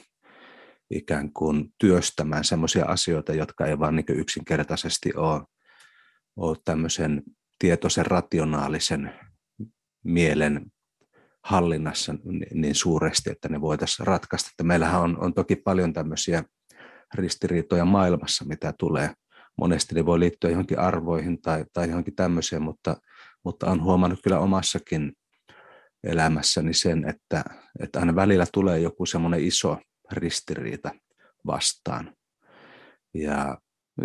ikään 0.92 1.34
kuin 1.34 1.74
työstämään 1.78 2.44
sellaisia 2.44 2.86
asioita, 2.86 3.34
jotka 3.34 3.66
ei 3.66 3.80
vaan 3.80 3.96
niin 3.96 4.06
yksinkertaisesti 4.10 5.14
ole, 5.16 5.42
ole 6.36 6.58
tämmöisen 6.66 7.24
tietoisen 7.60 8.06
rationaalisen 8.06 9.14
mielen 10.04 10.72
hallinnassa 11.48 12.16
niin 12.54 12.76
suuresti, 12.76 13.30
että 13.30 13.50
ne 13.50 13.62
voitaisiin 13.62 14.08
ratkaista. 14.08 14.50
Että 14.54 14.64
meillähän 14.64 15.02
on, 15.02 15.24
on 15.24 15.34
toki 15.34 15.56
paljon 15.56 15.94
tämmöisiä 15.94 16.44
ristiriitoja 17.14 17.86
maailmassa, 17.86 18.46
mitä 18.46 18.74
tulee. 18.80 19.14
Monesti 19.58 19.96
ne 19.96 20.06
voi 20.06 20.20
liittyä 20.20 20.50
johonkin 20.50 20.80
arvoihin 20.80 21.42
tai, 21.42 21.66
tai 21.74 21.90
johonkin 21.90 22.16
tämmöiseen, 22.16 22.62
mutta, 22.62 22.98
mutta 23.46 23.72
on 23.72 23.84
huomannut 23.84 24.20
kyllä 24.24 24.40
omassakin 24.40 25.14
elämässäni 26.04 26.74
sen, 26.74 27.10
että, 27.10 27.44
että 27.80 28.00
aina 28.00 28.16
välillä 28.16 28.46
tulee 28.54 28.80
joku 28.80 29.06
semmoinen 29.06 29.44
iso 29.44 29.78
ristiriita 30.12 30.92
vastaan. 31.46 32.16
Ja 33.14 33.58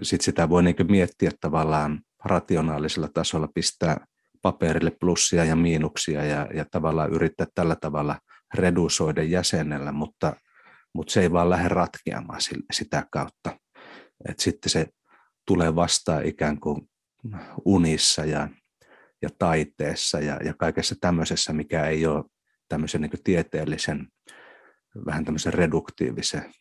sitten 0.03 0.25
sitä 0.25 0.49
voi 0.49 0.63
niin 0.63 0.77
miettiä 0.89 1.31
tavallaan 1.41 2.01
rationaalisella 2.25 3.09
tasolla, 3.15 3.49
pistää 3.55 4.07
paperille 4.43 4.93
plussia 5.01 5.45
ja 5.45 5.57
miinuksia 5.57 6.25
ja, 6.25 6.49
ja 6.55 6.65
tavallaan 6.71 7.11
yrittää 7.11 7.47
tällä 7.55 7.77
tavalla 7.81 8.19
redusoida 8.55 9.23
jäsenellä, 9.23 9.93
mutta, 9.93 10.37
mutta 10.95 11.13
se 11.13 11.21
ei 11.21 11.33
vaan 11.33 11.51
lähde 11.51 11.69
ratkeamaan 11.69 12.41
sitä 12.73 13.07
kautta. 13.11 13.59
Et 14.29 14.39
sitten 14.39 14.71
se 14.71 14.89
tulee 15.47 15.75
vastaan 15.75 16.27
ikään 16.27 16.61
kuin 16.61 16.89
unissa 17.65 18.25
ja, 18.25 18.49
ja 19.23 19.29
taiteessa 19.39 20.21
ja, 20.21 20.37
ja 20.45 20.55
kaikessa 20.59 20.95
tämmöisessä, 21.01 21.53
mikä 21.53 21.87
ei 21.87 22.07
ole 22.07 22.25
tämmöisen 22.69 23.01
niin 23.01 23.11
tieteellisen 23.25 24.09
vähän 25.07 25.25
tämmöisen 25.25 25.55
reduktiivisen 25.55 26.53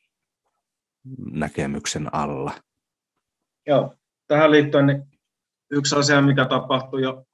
näkemyksen 1.32 2.16
alla. 2.16 2.54
Joo, 3.68 3.96
tähän 4.28 4.52
liittyen 4.52 4.88
niin 4.88 5.04
yksi 5.72 5.96
asia, 5.96 6.22
mikä 6.22 6.46
tapahtui 6.46 7.02
jo, 7.02 7.26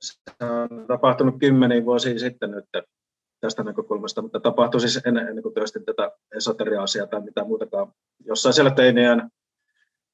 se 0.00 0.44
on 0.44 0.86
tapahtunut 0.86 1.34
kymmeniä 1.40 1.84
vuosia 1.84 2.18
sitten 2.18 2.50
nyt 2.50 2.64
tästä 3.40 3.62
näkökulmasta, 3.62 4.22
mutta 4.22 4.40
tapahtui 4.40 4.80
siis 4.80 5.00
ennen, 5.06 5.28
ennen 5.28 5.42
kuin 5.42 5.54
työstin 5.54 5.84
tätä 5.84 6.10
esoteria-asiaa 6.36 7.06
tai 7.06 7.20
mitä 7.20 7.44
muutakaan. 7.44 7.92
Jossain 8.24 8.52
siellä 8.52 8.70
teinien 8.70 9.30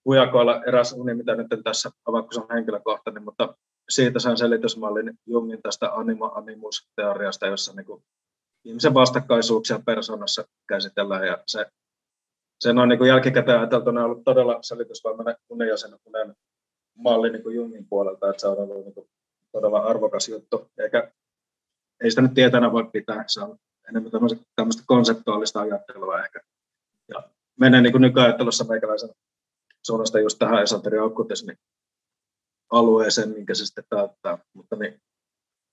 ujakoilla 0.07 0.64
eräs 0.64 0.92
uni, 0.92 1.14
mitä 1.14 1.35
nyt 1.35 1.47
tässä 1.64 1.90
se 2.33 2.40
on 2.40 2.47
henkilökohtainen, 2.55 3.25
mutta 3.25 3.55
siitä 3.88 4.18
sain 4.18 4.37
selitysmallin 4.37 5.12
Jungin 5.27 5.62
tästä 5.62 5.92
anima-animus-teoriasta, 5.92 7.47
jossa 7.47 7.73
niin 7.73 8.03
ihmisen 8.64 8.95
vastakkaisuuksia 8.95 9.81
persoonassa 9.87 10.45
käsitellään 10.68 11.27
ja 11.27 11.38
se, 11.47 11.66
sen 12.61 12.79
on 12.79 12.88
niin 12.88 12.99
kuin 12.99 13.09
jälkikäteen 13.09 13.59
ajateltuna 13.59 14.05
ollut 14.05 14.25
todella 14.25 14.59
selitysvoimainen 14.62 15.37
unenjäsen 15.49 15.90
unen 16.05 16.35
malli 16.97 17.31
niin 17.31 17.42
kuin 17.42 17.57
Jungin 17.57 17.87
puolelta, 17.88 18.31
että 18.31 18.40
se 18.40 18.49
on 18.49 18.59
ollut 18.59 18.85
niin 18.85 18.95
kuin 18.95 19.09
todella 19.53 19.79
arvokas 19.79 20.29
juttu, 20.29 20.71
eikä 20.79 21.12
ei 22.03 22.11
sitä 22.11 22.23
nyt 22.23 22.35
tietänä 22.35 22.73
voi 22.73 22.85
pitää, 22.93 23.25
se 23.27 23.41
on 23.41 23.59
enemmän 23.88 24.12
tämmöistä 24.57 24.83
konseptuaalista 24.87 25.61
ajattelua 25.61 26.25
ehkä. 26.25 26.41
Ja 27.09 27.23
menee 27.61 27.81
niin 27.81 27.93
kuin 27.93 28.03
nykyajattelussa 28.03 28.65
meikäläisen 28.65 29.11
suunnasta 29.83 30.21
just 30.21 30.38
tähän 30.38 30.62
esoteriaukkutismin 30.62 31.59
alueeseen, 32.71 33.29
minkä 33.29 33.55
se 33.55 33.67
sitten 33.67 33.85
täyttää. 33.88 34.38
Mutta 34.53 34.77
niin, 34.77 35.03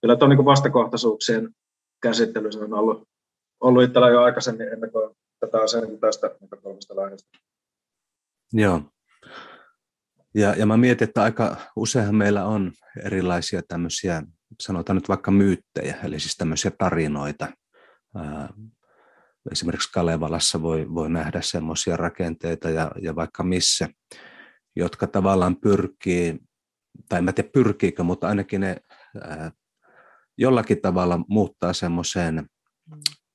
kyllä 0.01 0.15
tuo 0.15 0.27
niin 0.27 0.45
vastakohtaisuuksien 0.45 1.55
käsittely 2.01 2.49
on 2.61 2.73
ollut, 2.73 3.07
ollut 3.59 3.83
itsellä 3.83 4.09
jo 4.09 4.21
aikaisemmin 4.21 4.67
ennen 4.67 4.91
kuin 4.91 5.15
tätä 5.39 5.61
asiaa 5.61 5.85
niin 5.85 5.99
tästä 5.99 6.35
näkökulmasta 6.41 6.95
lähdöstä. 6.95 7.29
Joo. 8.53 8.81
Ja, 10.35 10.55
ja 10.55 10.65
mä 10.65 10.77
mietin, 10.77 11.07
että 11.07 11.23
aika 11.23 11.57
useinhan 11.75 12.15
meillä 12.15 12.45
on 12.45 12.71
erilaisia 13.05 13.61
tämmöisiä, 13.67 14.23
sanotaan 14.61 14.95
nyt 14.95 15.09
vaikka 15.09 15.31
myyttejä, 15.31 15.97
eli 16.03 16.19
siis 16.19 16.37
tämmöisiä 16.37 16.71
tarinoita. 16.77 17.47
Esimerkiksi 19.51 19.91
Kalevalassa 19.91 20.61
voi, 20.61 20.93
voi 20.93 21.09
nähdä 21.09 21.41
semmoisia 21.41 21.97
rakenteita 21.97 22.69
ja, 22.69 22.91
ja 23.01 23.15
vaikka 23.15 23.43
missä, 23.43 23.89
jotka 24.75 25.07
tavallaan 25.07 25.55
pyrkii, 25.55 26.39
tai 27.09 27.21
mä 27.21 27.33
tiedä 27.33 27.49
pyrkiikö, 27.53 28.03
mutta 28.03 28.27
ainakin 28.27 28.61
ne 28.61 28.77
ää, 29.21 29.51
jollakin 30.37 30.81
tavalla 30.81 31.19
muuttaa 31.27 31.73
semmoiseen 31.73 32.45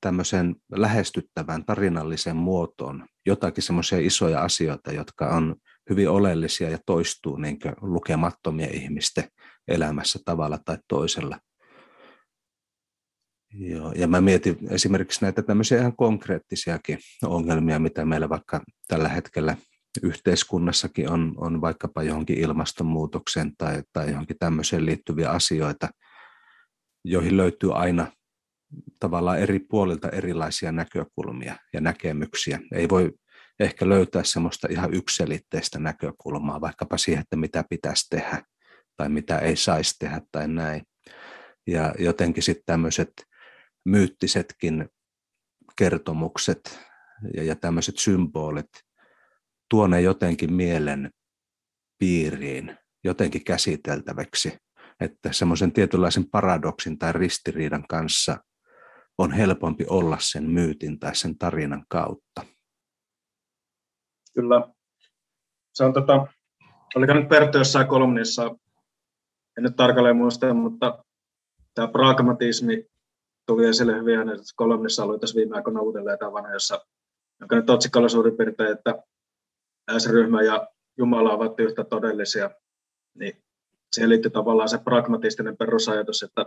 tämmöisen 0.01 0.55
lähestyttävän 0.71 1.65
tarinallisen 1.65 2.35
muotoon 2.35 3.05
jotakin 3.25 3.63
semmoisia 3.63 3.99
isoja 3.99 4.41
asioita, 4.41 4.91
jotka 4.91 5.29
on 5.29 5.55
hyvin 5.89 6.09
oleellisia 6.09 6.69
ja 6.69 6.77
toistuu 6.85 7.37
niin 7.37 7.57
lukemattomien 7.81 8.75
ihmisten 8.75 9.23
elämässä 9.67 10.19
tavalla 10.25 10.59
tai 10.65 10.77
toisella. 10.87 11.39
Joo, 13.53 13.91
ja 13.91 14.07
mä 14.07 14.21
mietin 14.21 14.57
esimerkiksi 14.69 15.21
näitä 15.21 15.41
tämmöisiä 15.41 15.79
ihan 15.79 15.95
konkreettisiakin 15.95 16.99
ongelmia, 17.23 17.79
mitä 17.79 18.05
meillä 18.05 18.29
vaikka 18.29 18.61
tällä 18.87 19.09
hetkellä 19.09 19.57
yhteiskunnassakin 20.03 21.09
on, 21.09 21.33
on 21.37 21.61
vaikkapa 21.61 22.03
johonkin 22.03 22.37
ilmastonmuutokseen 22.37 23.51
tai, 23.57 23.83
tai 23.93 24.09
johonkin 24.09 24.37
tämmöiseen 24.39 24.85
liittyviä 24.85 25.29
asioita, 25.29 25.89
joihin 27.03 27.37
löytyy 27.37 27.77
aina 27.77 28.11
tavallaan 28.99 29.39
eri 29.39 29.59
puolilta 29.59 30.09
erilaisia 30.09 30.71
näkökulmia 30.71 31.55
ja 31.73 31.81
näkemyksiä. 31.81 32.59
Ei 32.73 32.89
voi 32.89 33.11
ehkä 33.59 33.89
löytää 33.89 34.23
semmoista 34.23 34.67
ihan 34.71 34.93
ykselitteistä 34.93 35.79
näkökulmaa 35.79 36.61
vaikkapa 36.61 36.97
siihen, 36.97 37.21
että 37.21 37.35
mitä 37.35 37.63
pitäisi 37.69 38.09
tehdä 38.09 38.43
tai 38.97 39.09
mitä 39.09 39.39
ei 39.39 39.55
saisi 39.55 39.95
tehdä 39.99 40.21
tai 40.31 40.47
näin. 40.47 40.83
Ja 41.67 41.93
jotenkin 41.99 42.43
sitten 42.43 42.65
tämmöiset 42.65 43.11
myyttisetkin 43.85 44.89
kertomukset 45.77 46.79
ja, 47.33 47.43
ja 47.43 47.55
tämmöiset 47.55 47.97
symbolit 47.97 48.69
tuo 49.69 49.87
ne 49.87 50.01
jotenkin 50.01 50.53
mielen 50.53 51.11
piiriin, 51.97 52.77
jotenkin 53.03 53.43
käsiteltäväksi, 53.43 54.57
että 54.99 55.33
semmoisen 55.33 55.71
tietynlaisen 55.71 56.29
paradoksin 56.29 56.97
tai 56.97 57.13
ristiriidan 57.13 57.87
kanssa 57.87 58.37
on 59.17 59.31
helpompi 59.31 59.85
olla 59.89 60.17
sen 60.19 60.49
myytin 60.49 60.99
tai 60.99 61.15
sen 61.15 61.37
tarinan 61.37 61.85
kautta. 61.89 62.54
Kyllä. 64.35 64.67
Se 65.73 65.83
on 65.83 65.93
tota, 65.93 66.27
oliko 66.95 67.13
nyt 67.13 67.29
Perttu 67.29 67.57
jossain 67.57 67.87
kolumnissa, 67.87 68.55
en 69.57 69.63
nyt 69.63 69.75
tarkalleen 69.75 70.17
muista, 70.17 70.53
mutta 70.53 71.03
tämä 71.73 71.87
pragmatismi 71.87 72.85
tuli 73.45 73.65
esille 73.65 73.95
hyvin 73.95 74.17
hänen 74.17 74.39
kolumnissa 74.55 75.03
oli 75.03 75.19
tässä 75.19 75.35
viime 75.35 75.55
aikoina 75.55 75.81
uudelleen 75.81 76.19
tavana, 76.19 76.53
jossa, 76.53 76.85
jonka 77.39 77.55
nyt 77.55 77.69
otsikko 77.69 77.99
oli 77.99 78.09
suurin 78.09 78.37
piirtein, 78.37 78.71
että 78.71 79.03
S-ryhmä 79.97 80.41
ja 80.41 80.67
Jumala 80.97 81.33
ovat 81.33 81.59
yhtä 81.59 81.83
todellisia, 81.83 82.49
niin 83.13 83.43
siihen 83.91 84.09
liittyy 84.09 84.31
tavallaan 84.31 84.69
se 84.69 84.77
pragmatistinen 84.77 85.57
perusajatus, 85.57 86.23
että 86.23 86.45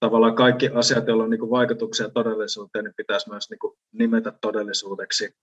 tavallaan 0.00 0.34
kaikki 0.34 0.68
asiat, 0.68 1.06
joilla 1.06 1.24
on 1.24 1.30
niin 1.30 1.50
vaikutuksia 1.50 2.08
todellisuuteen, 2.08 2.84
niin 2.84 2.94
pitäisi 2.96 3.30
myös 3.30 3.50
niin 3.50 3.58
nimetä 3.92 4.32
todellisuudeksi. 4.40 5.34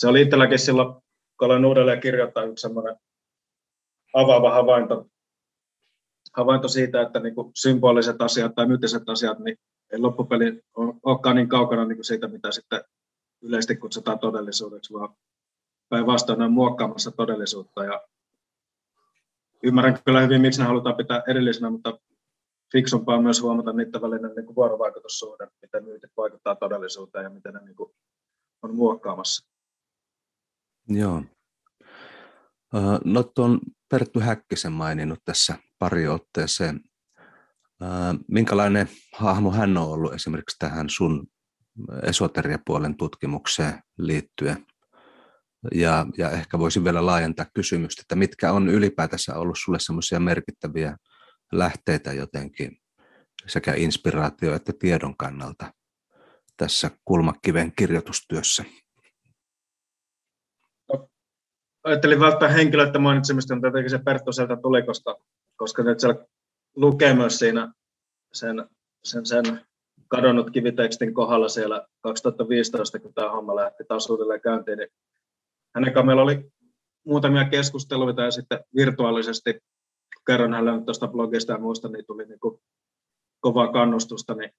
Se 0.00 0.08
oli 0.08 0.22
itselläkin 0.22 0.58
silloin, 0.58 0.94
kun 1.38 1.46
olen 1.46 1.64
uudelleen 1.64 2.00
kirjoittaa 2.00 2.44
yksi 2.44 2.62
sellainen 2.62 2.96
avaava 4.14 4.54
havainto, 4.54 5.06
havainto 6.36 6.68
siitä, 6.68 7.02
että 7.02 7.20
niin 7.20 7.34
symboliset 7.54 8.22
asiat 8.22 8.54
tai 8.54 8.66
myyttiset 8.66 9.08
asiat 9.08 9.38
niin 9.38 9.56
ei 9.92 9.98
loppupeli 9.98 10.62
olekaan 11.02 11.36
niin 11.36 11.48
kaukana 11.48 11.84
niin 11.84 12.04
siitä, 12.04 12.28
mitä 12.28 12.52
sitten 12.52 12.84
yleisesti 13.42 13.76
kutsutaan 13.76 14.18
todellisuudeksi, 14.18 14.92
vaan 14.92 15.14
päinvastoin 15.88 16.42
on 16.42 16.52
muokkaamassa 16.52 17.10
todellisuutta. 17.10 17.84
Ja 17.84 18.02
ymmärrän 19.62 19.98
kyllä 20.04 20.20
hyvin, 20.20 20.40
miksi 20.40 20.60
ne 20.60 20.66
halutaan 20.66 20.96
pitää 20.96 21.22
erillisenä, 21.28 21.70
mutta 21.70 21.98
fiksumpaa 22.72 23.16
on 23.16 23.22
myös 23.22 23.42
huomata 23.42 23.72
niiden 23.72 24.02
välinen 24.02 24.32
niin 24.36 24.56
vuorovaikutussuhde, 24.56 25.48
miten 25.62 25.84
myytit 25.84 26.10
vaikuttaa 26.16 26.56
todellisuuteen 26.56 27.24
ja 27.24 27.30
miten 27.30 27.54
ne 27.54 27.60
niin 27.60 27.76
kuin 27.76 27.92
on 28.62 28.74
muokkaamassa. 28.74 29.49
Joo. 30.90 31.22
No 33.04 33.22
tuon 33.22 33.60
Perttu 33.88 34.20
Häkkisen 34.20 34.72
maininnut 34.72 35.18
tässä 35.24 35.56
pari 35.78 36.08
otteeseen. 36.08 36.80
Minkälainen 38.28 38.88
hahmo 39.14 39.50
hän 39.50 39.76
on 39.76 39.88
ollut 39.88 40.14
esimerkiksi 40.14 40.56
tähän 40.58 40.90
sun 40.90 41.26
esoteriapuolen 42.02 42.96
tutkimukseen 42.96 43.82
liittyen? 43.98 44.66
Ja, 45.74 46.06
ja 46.18 46.30
ehkä 46.30 46.58
voisin 46.58 46.84
vielä 46.84 47.06
laajentaa 47.06 47.46
kysymystä, 47.54 48.02
että 48.02 48.16
mitkä 48.16 48.52
on 48.52 48.68
ylipäätänsä 48.68 49.34
ollut 49.34 49.58
sulle 49.64 49.78
semmoisia 49.80 50.20
merkittäviä 50.20 50.96
lähteitä 51.52 52.12
jotenkin 52.12 52.76
sekä 53.46 53.74
inspiraatio- 53.74 54.54
että 54.54 54.72
tiedon 54.78 55.16
kannalta 55.16 55.72
tässä 56.56 56.90
kulmakiven 57.04 57.72
kirjoitustyössä? 57.76 58.64
Ajattelin 61.84 62.20
välttää 62.20 62.48
henkilöitä 62.48 62.98
mainitsemista, 62.98 63.54
mutta 63.54 63.68
jotenkin 63.68 63.90
se 63.90 63.98
Perttu 63.98 64.32
sieltä 64.32 64.56
tuli, 64.56 64.82
koska, 64.82 65.20
koska 65.56 65.82
nyt 65.82 66.00
siellä 66.00 66.26
lukee 66.76 67.14
myös 67.14 67.38
siinä 67.38 67.72
sen, 68.32 68.68
sen, 69.04 69.26
sen 69.26 69.60
kadonnut 70.08 70.50
kivitekstin 70.50 71.14
kohdalla 71.14 71.48
siellä 71.48 71.86
2015, 72.00 72.98
kun 72.98 73.14
tämä 73.14 73.30
homma 73.30 73.56
lähti 73.56 73.84
taas 73.88 74.10
uudelleen 74.10 74.40
käyntiin, 74.40 74.78
niin 74.78 74.88
hänen 75.74 75.92
kanssa 75.94 76.06
meillä 76.06 76.22
oli 76.22 76.50
muutamia 77.06 77.44
keskusteluita 77.44 78.22
ja 78.22 78.30
sitten 78.30 78.64
virtuaalisesti 78.76 79.60
kerron 80.26 80.54
hänelle 80.54 80.84
tuosta 80.84 81.08
blogista 81.08 81.52
ja 81.52 81.58
muusta, 81.58 81.88
niin 81.88 82.06
tuli 82.06 82.24
niin 82.24 82.40
kuin 82.40 82.60
kovaa 83.40 83.72
kannustusta, 83.72 84.34
niin 84.34 84.50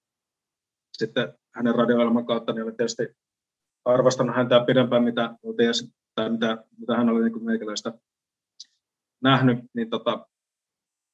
sitten 0.92 1.34
hänen 1.54 1.74
radioilman 1.74 2.26
kautta 2.26 2.52
niin 2.52 2.62
olin 2.62 2.76
tietysti 2.76 3.16
arvostanut 3.84 4.36
häntä 4.36 4.64
pidempään, 4.66 5.04
mitä, 5.04 5.34
tai 6.14 6.30
mitä, 6.30 6.64
mitä 6.78 6.96
hän 6.96 7.08
oli 7.08 7.22
niin 7.22 7.32
kuin 7.32 7.44
meikäläistä 7.44 7.92
nähnyt, 9.22 9.58
niin 9.74 9.90
tota, 9.90 10.26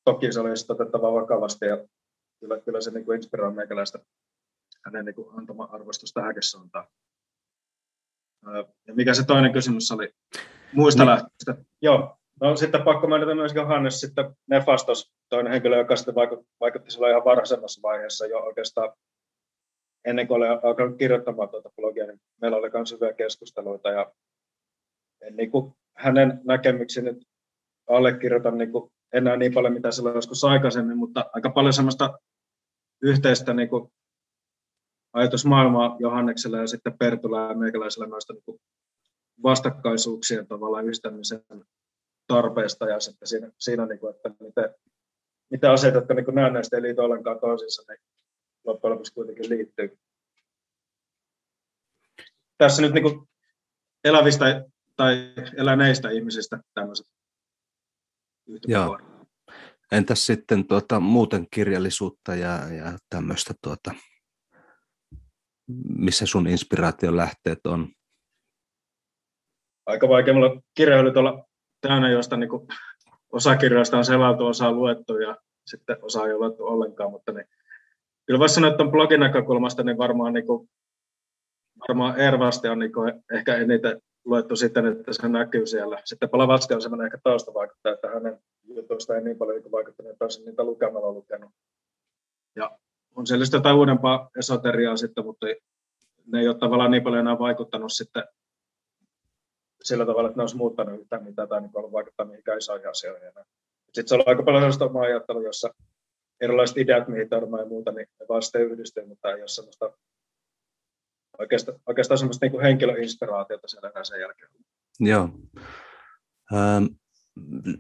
toki 0.05 0.33
se 0.33 0.41
oli 0.41 0.51
otettava 0.69 1.13
vakavasti 1.13 1.67
ja 1.67 1.77
kyllä, 2.41 2.61
kyllä 2.61 2.81
se 2.81 2.91
niin 2.91 3.05
kuin 3.05 3.17
inspiroi 3.17 3.53
meikäläistä 3.53 3.99
hänen 4.85 5.05
niin 5.05 5.15
kuin 5.15 5.39
antama 5.39 5.69
arvostus 5.73 6.13
tähänkin 6.13 6.43
suuntaan. 6.43 6.87
Ja 8.87 8.95
mikä 8.95 9.15
se 9.15 9.27
toinen 9.27 9.53
kysymys 9.53 9.93
oli? 9.93 10.15
Muista 10.73 11.03
niin. 11.03 11.11
lähteistä. 11.11 11.65
Joo, 11.83 12.19
No 12.41 12.57
sitten 12.57 12.83
pakko 12.83 13.07
mainita 13.07 13.35
myös 13.35 13.55
Johannes 13.55 14.01
sitten 14.01 14.37
Nefastos, 14.47 15.13
toinen 15.29 15.53
henkilö, 15.53 15.77
joka 15.77 15.97
sitten 15.97 16.15
vaikutti, 16.15 16.47
vaikutti 16.61 16.91
sillä 16.91 17.11
ihan 17.11 17.25
varhaisemmassa 17.25 17.83
vaiheessa 17.83 18.27
jo 18.27 18.39
oikeastaan 18.39 18.93
ennen 20.05 20.29
kuin 20.29 20.37
olen 20.37 20.61
alkanut 20.63 20.99
kirjoittamaan 20.99 21.49
tuota 21.49 21.71
blogia, 21.77 22.07
niin 22.07 22.21
meillä 22.43 22.57
oli 22.57 22.71
myös 22.71 22.93
hyviä 22.93 23.13
keskusteluita 23.13 23.91
ja 23.91 24.13
en 25.21 25.37
niin 25.37 25.51
kuin 25.51 25.75
hänen 25.97 26.41
näkemyksiä 26.45 27.03
nyt 27.03 27.29
niin 28.57 28.73
kuin 28.73 28.93
enää 29.13 29.37
niin 29.37 29.55
paljon, 29.55 29.73
mitä 29.73 29.91
silloin 29.91 30.15
joskus 30.15 30.45
aikaisemmin, 30.45 30.97
mutta 30.97 31.31
aika 31.33 31.51
paljon 31.51 31.73
semmoista 31.73 32.19
yhteistä 33.03 33.55
niin 33.55 33.69
kuin 33.69 33.93
ajatusmaailmaa 35.13 35.97
Johanneksella 35.99 36.59
ja 36.59 36.67
sitten 36.67 36.99
Pertula 36.99 37.49
ja 37.49 37.55
meikäläisellä 37.55 38.07
noista 38.07 38.33
niin 38.33 38.45
kuin 38.45 38.61
vastakkaisuuksien 39.43 40.47
tavallaan 40.47 40.85
yhdistämisen 40.85 41.45
tarpeesta 42.27 42.89
ja 42.89 43.01
sitten 43.01 43.29
siinä, 43.29 43.51
siinä 43.59 43.87
niin 43.87 43.99
kuin, 43.99 44.15
että 44.15 44.31
miten, 44.41 44.75
miten 45.51 45.71
asiat, 45.71 45.95
jotka 45.95 46.15
niin 46.15 46.35
näennäisesti 46.35 46.77
ei 46.77 46.83
liity 46.83 47.01
ollenkaan 47.01 47.41
toisiinsa, 47.41 47.83
niin 47.89 47.99
loppujen 48.65 48.93
lopuksi 48.93 49.15
kuitenkin 49.15 49.49
liittyy. 49.49 49.99
Tässä 52.59 52.83
nyt 52.83 52.93
niin 52.93 53.03
kuin 53.03 53.29
elävistä 54.05 54.65
tai 54.99 55.33
eläneistä 55.57 56.11
ihmisistä 56.11 56.61
tämmöiset 56.75 57.07
Joo. 58.67 58.99
Entäs 59.93 60.27
sitten 60.27 60.67
tuota, 60.67 61.01
muuten 61.01 61.47
kirjallisuutta 61.51 62.35
ja, 62.35 62.73
ja 62.73 62.99
tämmöistä 63.11 63.55
tuota, 63.63 63.95
missä 65.99 66.27
sun 66.27 66.47
inspiraation 66.47 67.17
lähteet 67.17 67.67
on? 67.67 67.89
Aika 69.87 70.09
vaikea. 70.09 70.35
Mulla 70.35 70.63
kirjailut 70.75 71.17
olla 71.17 71.45
täynnä, 71.81 72.11
josta 72.11 72.37
niin 72.37 72.51
kuin 72.51 72.69
osa 73.33 73.57
kirjoista 73.57 73.99
on 73.99 74.05
selailtu, 74.05 74.47
osa 74.47 74.69
on 74.69 74.77
luettu 74.77 75.19
ja 75.19 75.37
sitten 75.67 75.97
osa 76.03 76.27
ei 76.27 76.33
ole 76.33 76.39
luettu 76.39 76.67
ollenkaan, 76.67 77.11
mutta 77.11 77.33
niin, 77.33 77.47
kyllä 78.27 78.41
voisi 78.41 78.55
sanoa, 78.55 78.71
että 78.71 78.85
blogin 78.85 79.21
näkökulmasta 79.21 79.83
niin 79.83 79.99
varmaan, 79.99 80.33
niin 80.33 80.47
kuin, 80.47 80.69
varmaan 81.89 82.21
Ervasti 82.21 82.69
on 82.69 82.79
niin 82.79 82.93
kuin 82.93 83.25
ehkä 83.33 83.57
eniten 83.57 84.01
luettu 84.25 84.57
sitten, 84.57 84.87
että 84.87 85.13
se 85.13 85.29
näkyy 85.29 85.67
siellä. 85.67 86.03
Sitten 86.05 86.29
Palavatski 86.29 86.75
on 86.75 86.83
semmoinen 86.83 87.05
ehkä 87.05 87.19
taustavaikuttaja, 87.23 87.95
että 87.95 88.09
hänen 88.09 88.41
jutuista 88.65 89.15
ei 89.15 89.25
niin 89.25 89.39
paljon 89.39 89.57
niin 89.57 89.73
vaikuttanut, 89.73 90.13
että 90.13 90.25
olisin 90.25 90.45
niitä 90.45 90.65
lukemalla 90.65 91.13
lukenut. 91.13 91.51
Ja 92.57 92.79
on 93.17 93.27
siellä 93.27 93.45
sitten 93.45 93.59
jotain 93.59 93.77
uudempaa 93.77 94.31
esoteriaa 94.39 94.97
sitten, 94.97 95.25
mutta 95.25 95.47
ne 96.27 96.41
ei 96.41 96.49
ole 96.49 96.59
tavallaan 96.59 96.91
niin 96.91 97.03
paljon 97.03 97.21
enää 97.21 97.39
vaikuttanut 97.39 97.93
sitten 97.93 98.25
sillä 99.83 100.07
tavalla, 100.07 100.29
että 100.29 100.39
ne 100.39 100.43
olisi 100.43 100.57
muuttanut 100.57 101.01
yhtään 101.01 101.25
mitään 101.25 101.49
tai 101.49 101.61
niin 101.61 101.71
ollut 101.75 101.93
vaikuttanut 101.93 102.31
mihinkään 102.31 102.59
isoihin 102.59 102.89
asioihin. 102.89 103.33
Sitten 103.85 104.09
se 104.09 104.15
on 104.15 104.23
aika 104.27 104.43
paljon 104.43 104.63
sellaista 104.63 104.85
omaa 104.85 105.03
ajattelua, 105.03 105.43
jossa 105.43 105.75
erilaiset 106.41 106.79
ideat, 106.79 107.09
mihin 107.09 107.29
törmää 107.29 107.61
ja 107.61 107.67
muuta, 107.67 107.93
niin 107.93 108.07
ne 108.21 108.27
vaan 108.29 108.43
sitten 108.43 108.63
yhdistyy, 108.63 109.07
mutta 109.07 109.31
ei 109.31 109.41
ole 109.41 109.49
sellaista 109.49 109.93
oikeastaan, 111.39 111.79
oikeastaan 111.87 112.19
sellaista 112.19 112.47
niin 112.47 112.53
kuin 112.53 112.63
henkilöinspiraatiota 112.63 113.69
siellä 113.69 114.05
sen 114.05 114.21
jälkeen. 114.21 114.51
Joo. 115.01 115.29
Ähm, 116.55 116.85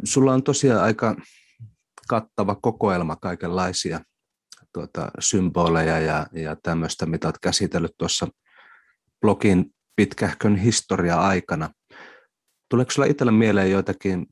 sulla 0.04 0.32
on 0.32 0.42
tosiaan 0.42 0.84
aika 0.84 1.16
kattava 2.08 2.54
kokoelma 2.54 3.16
kaikenlaisia 3.16 4.00
tuota, 4.72 5.10
symboleja 5.18 5.98
ja, 5.98 6.26
ja 6.32 6.56
tämmöistä, 6.62 7.06
mitä 7.06 7.28
olet 7.28 7.38
käsitellyt 7.42 7.94
tuossa 7.98 8.28
blogin 9.20 9.74
pitkähkön 9.96 10.56
historia-aikana. 10.56 11.70
Tuleeko 12.68 12.90
sinulla 12.90 13.10
itsellä 13.10 13.32
mieleen 13.32 13.70
joitakin 13.70 14.26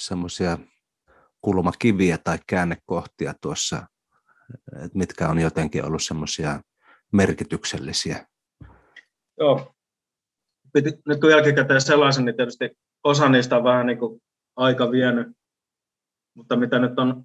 semmoisia 0.00 0.58
kulmakiviä 1.40 2.18
tai 2.18 2.38
käännekohtia 2.46 3.34
tuossa, 3.40 3.86
mitkä 4.94 5.28
on 5.28 5.38
jotenkin 5.38 5.84
ollut 5.84 6.02
semmoisia 6.02 6.60
merkityksellisiä? 7.12 8.26
Joo. 9.38 9.72
Piti, 10.72 10.90
nyt 11.06 11.20
kun 11.20 11.30
jälkikäteen 11.30 11.80
sellaisen, 11.80 12.24
niin 12.24 12.36
tietysti 12.36 12.70
osa 13.04 13.28
niistä 13.28 13.56
on 13.56 13.64
vähän 13.64 13.86
niin 13.86 13.98
kuin 13.98 14.20
aika 14.56 14.90
vienyt, 14.90 15.28
mutta 16.36 16.56
mitä 16.56 16.78
nyt 16.78 16.98
on, 16.98 17.24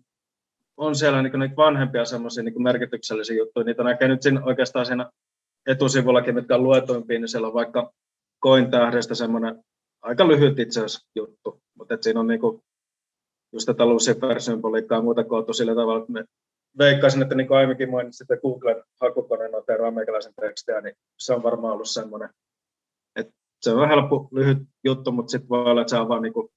on 0.78 0.96
siellä 0.96 1.22
niin 1.22 1.40
niitä 1.40 1.56
vanhempia 1.56 2.06
semmoisia 2.06 2.44
niin 2.44 2.64
merkityksellisiä 2.64 3.36
juttuja, 3.36 3.64
niitä 3.64 3.84
näkee 3.84 4.08
nyt 4.08 4.22
siinä 4.22 4.44
oikeastaan 4.44 4.86
siinä 4.86 5.10
etusivullakin, 5.68 6.36
mitkä 6.36 6.56
on 6.56 6.64
luetuimpia, 6.64 7.20
niin 7.20 7.28
siellä 7.28 7.48
on 7.48 7.54
vaikka 7.54 7.94
Koin 8.40 8.72
tähdestä 8.72 9.16
semmoinen 9.16 9.64
aika 10.02 10.28
lyhyt 10.28 10.60
itse 10.60 10.80
asiassa 10.80 11.08
juttu, 11.16 11.62
mutta 11.78 11.98
siinä 12.02 12.20
on 12.20 12.28
niinku 12.28 12.64
just 13.54 13.66
tätä 13.66 13.86
Lucifer-symboliikkaa 13.86 14.98
ja 14.98 15.02
muuta 15.02 15.24
koottu 15.24 15.54
sillä 15.54 15.76
tavalla, 15.76 16.00
että 16.00 16.12
me 16.12 16.26
veikkaisin, 16.78 17.22
että 17.22 17.36
niin 17.36 17.48
kuin 17.48 17.58
aiemminkin 17.58 17.92
mainitsin, 17.92 18.26
että 18.26 18.42
Googlen 18.42 18.84
hakukone 19.02 19.48
noteraa 19.48 19.92
meikäläisen 19.92 20.34
tekstiä, 20.42 20.82
niin 20.82 20.96
se 21.20 21.34
on 21.34 21.44
varmaan 21.44 21.74
ollut 21.74 21.90
semmoinen, 21.90 22.30
että 23.16 23.34
se 23.62 23.72
on 23.72 23.88
helppo, 23.88 24.28
lyhyt 24.32 24.58
juttu, 24.84 25.12
mutta 25.12 25.32
sitten 25.32 25.50
voi 25.50 25.66
olla, 25.66 25.82
että 25.82 25.92
se 25.92 25.98
on 25.98 26.10
vaan 26.10 26.22
niin 26.22 26.34
kuin 26.34 26.50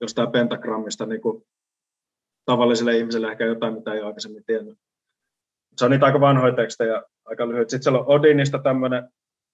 jostain 0.00 0.32
pentagrammista 0.32 1.06
niin 1.06 1.20
kuin 1.20 1.42
tavalliselle 2.44 2.96
ihmiselle 2.96 3.30
ehkä 3.30 3.44
jotain, 3.44 3.74
mitä 3.74 3.92
ei 3.92 4.00
aikaisemmin 4.00 4.44
tiennyt. 4.44 4.78
Se 5.76 5.84
on 5.84 5.90
niitä 5.90 6.06
aika 6.06 6.20
vanhoja 6.20 6.54
tekstejä, 6.54 7.02
aika 7.24 7.48
lyhyt. 7.48 7.70
Sitten 7.70 7.82
siellä 7.82 7.98
on 7.98 8.08
Odinista 8.08 8.58
tämmöinen 8.58 9.08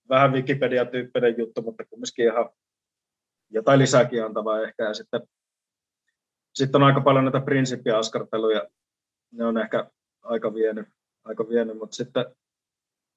vähän 0.09 0.33
Wikipedia-tyyppinen 0.33 1.39
juttu, 1.39 1.63
mutta 1.63 1.85
kumminkin 1.85 2.25
ihan 2.25 2.51
jotain 3.51 3.79
lisääkin 3.79 4.25
antavaa 4.25 4.63
ehkä. 4.63 4.85
Ja 4.85 4.95
sitten, 4.95 5.21
sitten 6.55 6.83
on 6.83 6.87
aika 6.87 7.01
paljon 7.01 7.25
näitä 7.25 7.41
prinsiippiaskarteluja. 7.41 8.69
Ne 9.33 9.45
on 9.45 9.59
ehkä 9.59 9.91
aika 10.25 10.55
vienyt, 10.55 10.89
aika 11.25 11.49
vienyt 11.49 11.79
mutta 11.79 11.97
sitten 11.97 12.25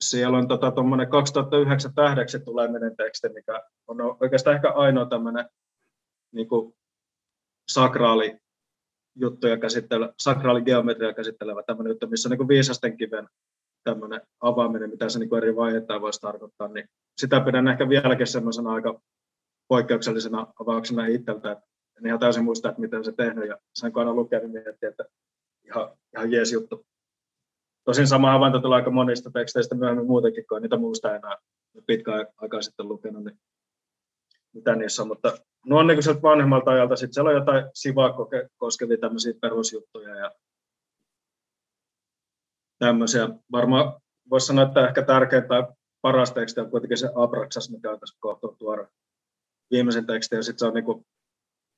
siellä 0.01 0.37
on 0.37 0.47
tota, 0.47 0.73
2009 1.09 1.93
tähdeksi 1.93 2.39
tuleminen 2.39 2.95
teksti, 2.95 3.29
mikä 3.29 3.63
on 3.87 4.17
oikeastaan 4.19 4.55
ehkä 4.55 4.71
ainoa 4.71 5.05
tämmöinen 5.05 5.49
niin 6.31 6.47
sakraali 7.71 8.37
juttuja 9.15 9.57
käsittelevä, 9.57 10.13
sakraaligeometria 10.19 11.13
käsittelevä 11.13 11.63
tämmöinen 11.63 11.91
juttu, 11.91 12.07
missä 12.07 12.29
on 12.29 12.37
niin 12.37 12.47
viisasten 12.47 12.97
kiven 12.97 13.27
tämmöinen 13.83 14.21
avaaminen, 14.41 14.89
mitä 14.89 15.09
se 15.09 15.19
niin 15.19 15.37
eri 15.37 15.55
vaiheita 15.55 16.01
voisi 16.01 16.21
tarkoittaa, 16.21 16.67
niin 16.67 16.89
sitä 17.17 17.39
pidän 17.39 17.67
ehkä 17.67 17.89
vieläkin 17.89 18.27
semmoisena 18.27 18.73
aika 18.73 19.01
poikkeuksellisena 19.67 20.47
avauksena 20.59 21.05
itseltä, 21.05 21.61
en 21.97 22.05
ihan 22.05 22.19
täysin 22.19 22.43
muista, 22.43 22.69
että 22.69 22.81
miten 22.81 23.05
se 23.05 23.11
tehnyt, 23.11 23.47
ja 23.47 23.57
sen 23.73 23.93
kun 23.93 23.99
aina 23.99 24.13
lukee, 24.13 24.39
niin 24.39 24.51
miettii, 24.51 24.89
että 24.89 25.05
ihan, 25.65 25.89
ihan 26.15 26.31
jees 26.31 26.51
juttu. 26.51 26.85
Tosin 27.87 28.07
sama 28.07 28.31
havainto 28.31 28.59
tulee 28.59 28.75
aika 28.75 28.91
monista 28.91 29.31
teksteistä 29.31 29.75
myöhemmin 29.75 30.07
muutenkin, 30.07 30.45
kun 30.49 30.61
niitä 30.61 30.77
muista 30.77 31.15
enää 31.15 31.37
pitkään 31.85 32.27
aikaa 32.37 32.61
sitten 32.61 32.87
lukenut, 32.87 33.23
niin 33.23 33.39
mitä 34.53 34.75
niissä 34.75 35.01
on, 35.01 35.07
mutta 35.07 35.37
nuo 35.65 35.79
on 35.79 35.87
niin 35.87 36.03
sieltä 36.03 36.21
vanhemmalta 36.21 36.71
ajalta, 36.71 36.95
sitten 36.95 37.13
siellä 37.13 37.29
on 37.29 37.35
jotain 37.35 37.65
sivaa 37.73 38.15
koskevia 38.57 38.97
tämmöisiä 38.97 39.33
perusjuttuja 39.41 40.15
ja 40.15 40.31
tämmöisiä. 42.79 43.29
Varmaan 43.51 44.01
voisi 44.29 44.47
sanoa, 44.47 44.65
että 44.65 44.87
ehkä 44.87 45.01
tärkeintä 45.01 45.47
tai 45.47 45.63
paras 46.01 46.31
teksti 46.31 46.59
on 46.59 46.71
kuitenkin 46.71 46.97
se 46.97 47.09
Abraxas, 47.15 47.71
mikä 47.71 47.91
on 47.91 47.99
tässä 47.99 48.17
kohta 48.19 48.47
tuoda 48.47 48.87
viimeisen 49.71 50.05
tekstin, 50.05 50.37
ja 50.37 50.43
sitten 50.43 50.59
se 50.59 50.65
on 50.65 50.73
niin 50.73 51.05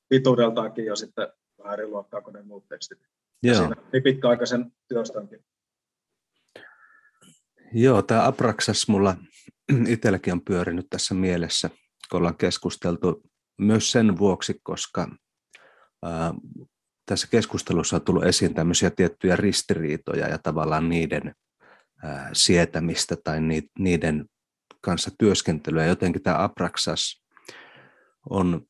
pituudeltaankin 0.08 0.84
jo 0.84 0.96
sitten 0.96 1.28
vähän 1.58 1.74
eri 1.74 1.86
luokkaa 1.86 2.20
kuin 2.20 2.34
ne 2.34 2.42
muut 2.42 2.68
tekstit. 2.68 2.98
Joo. 3.42 3.56
Siinä 3.56 3.76
niin 3.92 4.02
pitkäaikaisen 4.02 4.72
työstänkin. 4.88 5.44
Joo, 7.72 8.02
tämä 8.02 8.26
Abraxas 8.26 8.88
mulla 8.88 9.16
itselläkin 9.88 10.32
on 10.32 10.44
pyörinyt 10.44 10.86
tässä 10.90 11.14
mielessä, 11.14 11.70
kun 12.10 12.18
ollaan 12.18 12.36
keskusteltu 12.36 13.22
myös 13.58 13.92
sen 13.92 14.18
vuoksi, 14.18 14.60
koska 14.62 15.08
ää, 16.02 16.34
tässä 17.06 17.28
keskustelussa 17.30 17.96
on 17.96 18.02
tullut 18.02 18.24
esiin 18.24 18.54
tämmöisiä 18.54 18.90
tiettyjä 18.90 19.36
ristiriitoja 19.36 20.28
ja 20.28 20.38
tavallaan 20.38 20.88
niiden 20.88 21.34
ää, 22.02 22.30
sietämistä 22.32 23.16
tai 23.24 23.40
ni, 23.40 23.62
niiden 23.78 24.24
kanssa 24.80 25.10
työskentelyä. 25.18 25.86
Jotenkin 25.86 26.22
tämä 26.22 26.44
Abraxas 26.44 27.22
on 28.30 28.66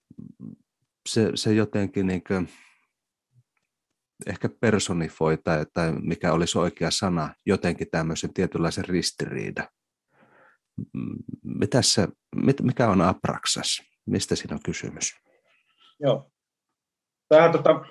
se, 1.08 1.30
se 1.34 1.52
jotenkin 1.54 2.06
niin 2.06 2.22
kuin, 2.24 2.48
ehkä 4.26 4.48
personifoi 4.60 5.38
tai, 5.44 5.66
tai 5.72 5.92
mikä 5.92 6.32
olisi 6.32 6.58
oikea 6.58 6.90
sana, 6.90 7.34
jotenkin 7.46 7.86
tämmöisen 7.90 8.34
tietynlaisen 8.34 8.84
ristiriida. 8.84 9.68
Mitäs 11.44 11.96
mit, 12.36 12.62
mikä 12.62 12.88
on 12.88 13.00
Abraxas? 13.02 13.82
Mistä 14.06 14.36
siinä 14.36 14.54
on 14.54 14.62
kysymys? 14.64 15.12
Joo. 16.00 16.30
Tämä, 17.28 17.52
tota, 17.52 17.84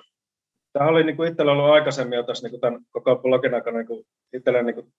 tämä 0.72 0.86
oli 0.86 1.04
niin 1.04 1.16
kuin 1.16 1.30
itsellä 1.30 1.52
ollut 1.52 1.70
aikaisemmin 1.70 2.16
jo 2.16 2.22
tässä 2.22 2.48
niin 2.48 2.60
tämän 2.60 2.80
koko 2.90 3.16
blogin 3.16 3.54
aikana 3.54 3.78
niin 3.78 3.86
kuin 3.86 4.06
itsellä 4.32 4.62
niin 4.62 4.92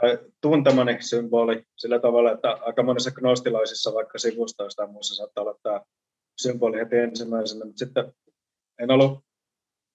tai 0.00 0.18
tuntemani 0.40 1.02
symboli 1.02 1.62
sillä 1.76 1.98
tavalla, 1.98 2.32
että 2.32 2.58
aika 2.60 2.82
monissa 2.82 3.10
gnostilaisissa 3.10 3.94
vaikka 3.94 4.18
sivustoista 4.18 4.82
ja 4.82 4.86
muissa 4.86 5.14
saattaa 5.14 5.42
olla 5.42 5.58
tämä 5.62 5.80
symboli 6.42 6.78
heti 6.78 6.96
ensimmäisenä, 6.96 7.64
mutta 7.64 7.78
sitten 7.78 8.12
en 8.78 8.90
ollut 8.90 9.24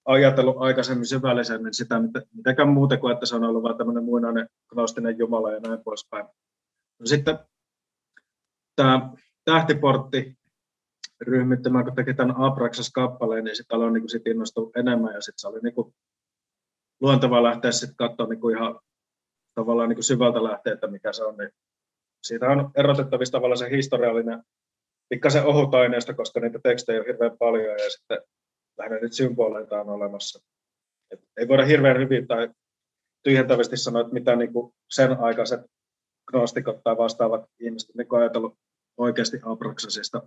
ajatellut 0.04 0.56
aikaisemmin 0.58 1.06
syvällisemmin 1.06 1.74
sitä 1.74 1.94
mitenkään 2.34 2.68
muuta 2.68 2.96
kuin, 2.96 3.12
että 3.12 3.26
se 3.26 3.36
on 3.36 3.44
ollut 3.44 3.62
vain 3.62 3.78
tämmöinen 3.78 4.04
muinainen 4.04 4.48
gnostinen 4.68 5.18
jumala 5.18 5.52
ja 5.52 5.60
näin 5.60 5.82
poispäin. 5.84 6.26
No 6.98 7.06
sitten 7.06 7.38
tämä 8.76 9.12
tähtiportti 9.44 10.38
ryhmittymä, 11.20 11.84
kun 11.84 11.94
teki 11.94 12.14
tämän 12.14 12.36
Abraxas-kappaleen, 12.36 13.44
niin 13.44 13.56
sitten 13.56 13.76
aloin 13.76 13.94
niin 13.94 14.08
sit 14.08 14.26
innostua 14.26 14.70
enemmän 14.76 15.14
ja 15.14 15.20
sitten 15.20 15.40
se 15.40 15.48
oli 15.48 15.60
niin 15.62 15.74
kuin 15.74 15.94
luontevaa 17.00 17.42
lähteä 17.42 17.72
sitten 17.72 17.96
katsoa 17.96 18.26
niin 18.26 18.40
kuin 18.40 18.56
ihan 18.56 18.80
tavallaan 19.54 19.88
niin 19.88 19.96
kuin 19.96 20.04
syvältä 20.04 20.44
lähteä, 20.44 20.72
että 20.72 20.86
mikä 20.86 21.12
se 21.12 21.24
on. 21.24 21.36
Niin 21.36 21.50
siitä 22.22 22.46
on 22.46 22.70
erotettavissa 22.76 23.32
tavallaan 23.32 23.58
se 23.58 23.70
historiallinen 23.70 24.42
pikkasen 25.08 25.46
ohut 25.46 25.74
aineesta, 25.74 26.14
koska 26.14 26.40
niitä 26.40 26.58
tekstejä 26.62 27.00
on 27.00 27.06
hirveän 27.06 27.38
paljon 27.38 27.72
ja 27.72 27.90
sitten 27.90 28.18
lähinnä 28.78 28.98
nyt 28.98 29.12
symboleita 29.12 29.80
on 29.80 29.88
olemassa. 29.88 30.42
Et 31.10 31.20
ei 31.36 31.48
voida 31.48 31.64
hirveän 31.64 31.98
hyvin 31.98 32.26
tai 32.26 32.50
tyhjentävästi 33.22 33.76
sanoa, 33.76 34.00
että 34.00 34.12
mitä 34.12 34.36
niin 34.36 34.52
kuin 34.52 34.74
sen 34.90 35.20
aikaiset 35.20 35.60
gnostikot 36.26 36.80
tai 36.84 36.96
vastaavat 36.96 37.44
ihmiset 37.60 37.94
niin 37.94 38.08
ajatellut 38.10 38.58
oikeasti 38.96 39.40
Abraxasista. 39.42 40.22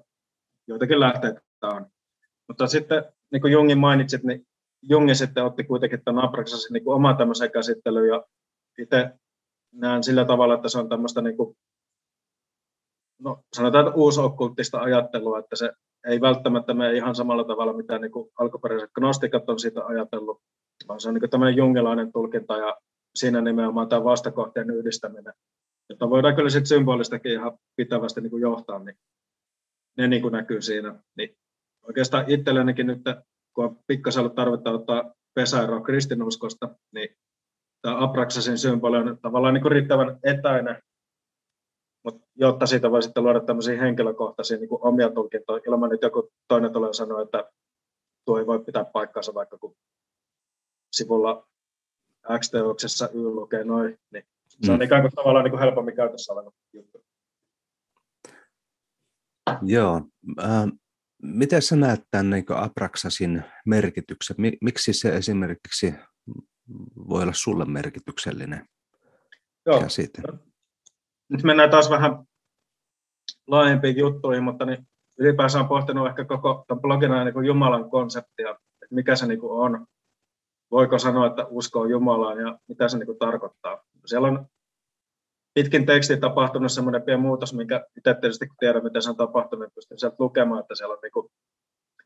Joitakin 0.68 1.00
lähteitä 1.00 1.42
on. 1.64 1.86
Mutta 2.48 2.68
sitten, 2.68 3.04
niin 3.32 3.42
kuin 3.42 3.54
Jungin 3.54 3.78
mainitsit, 3.78 4.24
niin 4.24 4.48
Jungi 4.82 5.16
sitten 5.16 5.46
otti 5.46 5.64
kuitenkin 5.64 6.04
tämän 6.04 6.24
Abraxasin 6.24 6.74
niin 6.74 6.84
kuin 6.84 6.96
oma 6.96 7.14
tämmöisen 7.14 7.52
käsittelyyn 7.52 8.08
ja 8.08 8.24
itse 8.78 9.10
näen 9.74 10.04
sillä 10.04 10.26
tavalla, 10.26 10.54
että 10.54 10.70
se 10.70 10.80
on 10.80 10.90
tämmöistä 10.90 11.22
niin 11.22 11.38
kuin 11.38 11.58
no 13.20 13.44
sanotaan, 13.56 13.88
että 13.88 13.98
uusokkulttista 13.98 14.80
ajattelua, 14.80 15.40
että 15.40 15.56
se 15.56 15.72
ei 16.06 16.22
välttämättä 16.22 16.74
mene 16.74 16.94
ihan 16.94 17.16
samalla 17.16 17.44
tavalla, 17.44 17.74
mitä 17.74 18.00
niin 18.00 18.12
kuin 18.12 18.30
alkuperäiset 18.40 18.92
gnostikat 18.94 19.50
on 19.50 19.60
siitä 19.60 19.86
ajatellut, 19.86 20.42
vaan 20.88 21.00
se 21.00 21.10
on 21.10 21.14
niin 21.14 21.30
tämmöinen 21.30 21.58
jungilainen 21.58 22.12
tulkinta 22.12 22.58
ja 22.58 22.78
siinä 23.16 23.42
nimenomaan 23.42 23.90
tämä 23.90 24.04
vastakohteen 24.04 24.70
yhdistäminen, 24.70 25.34
jota 25.90 26.10
voidaan 26.10 26.36
kyllä 26.36 26.50
sitten 26.50 26.68
symbolistakin 26.68 27.32
ihan 27.32 27.58
pitävästi 27.76 28.22
niin 28.22 28.32
kuin 28.32 28.42
johtaa, 28.42 28.80
niin 28.80 28.98
ne 29.98 30.08
niin 30.08 30.22
kuin 30.22 30.32
näkyy 30.32 30.62
siinä. 30.62 30.96
Niin 31.18 31.38
oikeastaan 31.88 32.24
itsellenikin 32.28 32.88
nyt, 32.88 33.02
kun 33.54 33.66
on 33.66 33.80
pikkasen 33.88 34.20
ollut 34.20 34.36
tarvetta 34.36 34.72
ottaa 34.72 35.14
pesäeroa 35.34 35.82
kristinuskosta, 35.82 36.70
niin 36.94 37.10
tämä 37.82 38.04
Abraxasin 38.04 38.58
symboli 38.58 38.98
on 38.98 39.18
tavallaan 39.22 39.54
niin 39.54 39.62
kuin 39.62 39.72
riittävän 39.72 40.20
etäinen, 40.24 40.82
mutta 42.08 42.28
jotta 42.36 42.66
siitä 42.66 42.92
voi 42.92 43.04
sitten 43.04 43.24
luoda 43.24 43.40
tämmöisiä 43.40 43.82
henkilökohtaisia 43.82 44.58
niin 44.58 44.70
kuin 44.70 44.84
omia 44.84 45.10
tulkintoja, 45.10 45.62
ilman 45.68 45.94
että 45.94 46.06
joku 46.06 46.32
toinen 46.48 46.74
tulee 46.74 46.94
sanoa, 46.94 47.22
että 47.22 47.52
tuo 48.26 48.40
ei 48.40 48.46
voi 48.46 48.64
pitää 48.64 48.86
paikkaansa, 48.86 49.34
vaikka 49.34 49.58
kun 49.58 49.76
sivulla 50.92 51.48
X-teoksessa 52.40 53.10
Y 53.14 53.24
lukee 53.24 53.64
noin, 53.64 54.00
niin 54.14 54.24
se 54.66 54.72
on 54.72 54.78
mm. 54.78 54.84
ikään 54.84 55.02
kuin 55.02 55.12
tavallaan 55.16 55.44
niin 55.44 55.52
kuin 55.52 55.62
helpommin 55.62 55.96
käytössä 55.96 56.34
oleva 56.34 56.52
juttu. 56.74 57.04
Joo. 59.62 60.02
Äh, 60.44 60.68
miten 61.24 61.62
sä 61.62 61.76
näet 61.76 62.02
tämän 62.12 62.30
niin 62.30 62.46
Abraxasin 62.50 63.44
merkityksen? 63.66 64.36
Miksi 64.62 64.94
se 64.94 65.10
esimerkiksi 65.10 65.94
voi 67.10 67.24
olla 67.24 67.34
sulle 67.34 67.66
merkityksellinen 67.66 68.68
Joo. 69.66 69.82
käsite? 69.82 70.22
Nyt 71.30 71.44
mennään 71.44 71.70
taas 71.70 71.90
vähän 71.90 72.24
laajempiin 73.48 73.98
juttuihin, 73.98 74.44
mutta 74.44 74.66
niin 74.66 74.88
ylipäänsä 75.20 75.60
on 75.60 75.68
pohtinut 75.68 76.08
ehkä 76.08 76.26
koko 76.26 76.66
tämän 76.68 76.82
blogin 76.82 77.12
niin 77.12 77.46
Jumalan 77.46 77.90
konseptia, 77.90 78.50
että 78.50 78.96
mikä 78.96 79.16
se 79.16 79.28
niin 79.28 79.40
on, 79.44 79.88
voiko 80.72 81.00
sanoa, 81.00 81.28
että 81.28 81.46
uskoo 81.50 81.86
Jumalaan 81.86 82.40
ja 82.40 82.60
mitä 82.68 82.88
se 82.88 82.98
niin 82.98 83.06
kuin 83.06 83.20
tarkoittaa. 83.20 83.84
Siellä 84.06 84.28
on 84.28 84.46
pitkin 85.54 85.86
teksti 85.86 86.18
tapahtunut 86.18 86.72
semmoinen 86.72 87.02
pieni 87.02 87.22
muutos, 87.22 87.54
minkä 87.54 87.86
itse 87.98 88.14
tietysti 88.14 88.48
kun 88.48 88.56
tiedän, 88.60 88.84
miten 88.84 89.02
se 89.02 89.10
on 89.10 89.16
tapahtunut, 89.16 89.66
niin 89.66 89.74
pystyn 89.76 90.00
sieltä 90.00 90.16
lukemaan, 90.20 90.60
että 90.60 90.76
siellä 90.76 90.94
on 90.94 91.00
niin 91.04 91.12
kuin, 91.12 91.28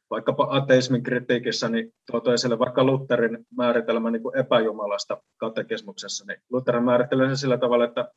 vaikkapa 0.09 0.47
ateismin 0.49 1.03
kritiikissä 1.03 1.69
niin 1.69 1.93
tuotu 2.11 2.31
esille 2.31 2.59
vaikka 2.59 2.83
Lutherin 2.83 3.45
määritelmä 3.57 4.11
niin 4.11 4.23
kuin 4.23 4.37
epäjumalasta 4.37 5.17
katekismuksessa, 5.37 6.25
niin 6.27 6.41
Lutherin 6.49 6.83
määrittelee 6.83 7.27
sen 7.27 7.37
sillä 7.37 7.57
tavalla, 7.57 7.85
että 7.85 8.11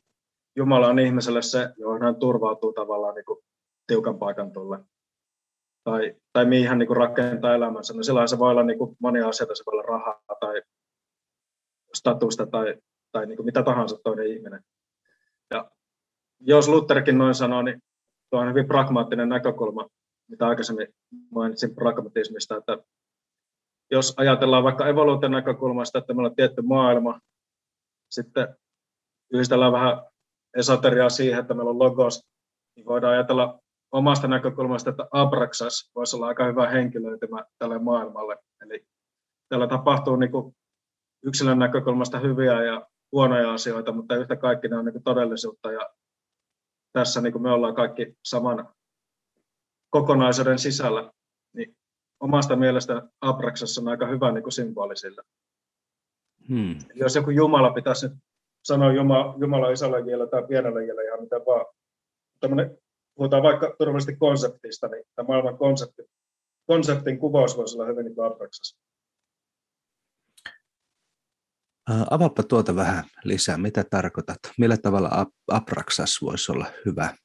Jumala 0.55 0.87
on 0.87 0.99
ihmiselle 0.99 1.41
se, 1.41 1.69
johon 1.77 2.01
hän 2.01 2.15
turvautuu 2.15 2.73
tavallaan 2.73 3.15
niin 3.15 3.25
kuin 3.25 3.39
tiukan 3.87 4.19
paikan 4.19 4.51
tulle. 4.51 4.79
Tai, 5.83 6.15
tai 6.33 6.45
mihin 6.45 6.69
hän 6.69 6.79
niin 6.79 6.87
kuin 6.87 6.97
rakentaa 6.97 7.55
elämänsä. 7.55 7.93
No 7.93 8.03
silloin 8.03 8.27
se 8.27 8.39
voi 8.39 8.51
olla 8.51 8.63
niin 8.63 8.77
kuin 8.77 8.95
monia 8.99 9.27
asioita, 9.27 9.55
se 9.55 9.63
voi 9.65 9.71
olla 9.71 9.87
rahaa 9.87 10.21
tai 10.39 10.61
statusta 11.93 12.45
tai, 12.45 12.75
tai 13.11 13.25
niin 13.25 13.37
kuin 13.37 13.45
mitä 13.45 13.63
tahansa 13.63 13.97
toinen 14.03 14.27
ihminen. 14.27 14.63
Ja 15.51 15.71
jos 16.39 16.67
Lutherkin 16.67 17.17
noin 17.17 17.35
sanoo, 17.35 17.61
niin 17.61 17.83
tuo 18.29 18.39
on 18.39 18.49
hyvin 18.49 18.67
pragmaattinen 18.67 19.29
näkökulma, 19.29 19.87
mitä 20.29 20.47
aikaisemmin 20.47 20.87
mainitsin 21.31 21.75
pragmatismista, 21.75 22.57
että 22.57 22.77
jos 23.91 24.13
ajatellaan 24.17 24.63
vaikka 24.63 24.87
evoluution 24.87 25.31
näkökulmasta, 25.31 25.99
että 25.99 26.13
meillä 26.13 26.29
on 26.29 26.35
tietty 26.35 26.61
maailma, 26.61 27.19
sitten 28.11 28.55
yhdistellään 29.33 29.71
vähän 29.71 30.01
esoteriaa 30.55 31.09
siihen, 31.09 31.39
että 31.39 31.53
meillä 31.53 31.69
on 31.69 31.79
logos, 31.79 32.23
niin 32.75 32.85
voidaan 32.85 33.13
ajatella 33.13 33.59
omasta 33.91 34.27
näkökulmasta, 34.27 34.89
että 34.89 35.07
Abraxas 35.11 35.91
voisi 35.95 36.15
olla 36.15 36.27
aika 36.27 36.45
hyvä 36.45 36.69
henkilöitymä 36.69 37.45
tälle 37.59 37.79
maailmalle. 37.79 38.37
Eli 38.61 38.85
täällä 39.49 39.67
tapahtuu 39.67 40.15
niin 40.15 40.31
kuin 40.31 40.55
yksilön 41.23 41.59
näkökulmasta 41.59 42.19
hyviä 42.19 42.63
ja 42.63 42.87
huonoja 43.11 43.53
asioita, 43.53 43.91
mutta 43.91 44.15
yhtä 44.15 44.35
kaikki 44.35 44.67
ne 44.67 44.77
on 44.77 44.85
niin 44.85 45.03
todellisuutta 45.03 45.71
ja 45.71 45.89
tässä 46.93 47.21
niin 47.21 47.41
me 47.41 47.51
ollaan 47.51 47.75
kaikki 47.75 48.17
saman 48.25 48.69
kokonaisuuden 49.89 50.59
sisällä, 50.59 51.11
niin 51.53 51.75
omasta 52.19 52.55
mielestä 52.55 53.01
Abraxassa 53.21 53.81
on 53.81 53.87
aika 53.87 54.07
hyvä 54.07 54.31
niin 54.31 54.51
symboli 54.51 54.97
sillä. 54.97 55.23
Hmm. 56.49 56.75
Jos 56.95 57.15
joku 57.15 57.29
Jumala 57.29 57.73
pitäisi 57.73 58.07
nyt 58.07 58.17
sanoa 58.65 58.93
Jumala, 58.93 59.35
Jumala 59.37 59.71
isolle 59.71 60.03
kielellä 60.03 60.27
tai 60.27 60.47
pienellä 60.47 60.79
kielellä 60.79 61.03
ihan 61.03 61.21
mitä 61.21 61.35
vaan, 61.35 61.65
tämmöinen, 62.39 62.77
puhutaan 63.15 63.43
vaikka 63.43 63.75
turvallisesti 63.79 64.15
konseptista, 64.15 64.87
niin 64.87 65.03
tämä 65.15 65.27
maailman 65.27 65.57
konsepti, 65.57 66.03
konseptin 66.67 67.19
kuvaus 67.19 67.57
voisi 67.57 67.77
olla 67.77 67.85
hyvin 67.85 68.05
niin 68.05 68.25
Abraxassa. 68.25 68.77
Avaappa 72.09 72.43
tuota 72.43 72.75
vähän 72.75 73.03
lisää. 73.23 73.57
Mitä 73.57 73.83
tarkoitat? 73.89 74.37
Millä 74.57 74.77
tavalla 74.77 75.25
Abraxas 75.51 76.21
voisi 76.21 76.51
olla 76.51 76.65
hyvä 76.85 77.15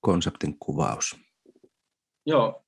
konseptin 0.00 0.58
kuvaus? 0.58 1.16
Joo. 2.26 2.64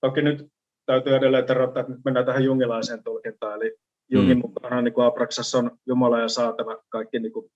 Toki 0.00 0.22
nyt 0.22 0.52
täytyy 0.86 1.16
edelleen 1.16 1.46
terottaa, 1.46 1.80
että 1.80 1.92
nyt 1.92 2.04
mennään 2.04 2.26
tähän 2.26 2.44
jungilaiseen 2.44 3.04
tulkintaan. 3.04 3.62
Eli 3.62 3.76
Jungin 4.08 4.38
mm. 4.38 4.40
mukaan 4.40 4.84
niin 4.84 4.94
kuin 4.94 5.06
Abraxas 5.06 5.54
on 5.54 5.78
Jumala 5.86 6.20
ja 6.20 6.28
saatava 6.28 6.78
kaikki 6.88 7.18
niin 7.18 7.32
kuin 7.32 7.50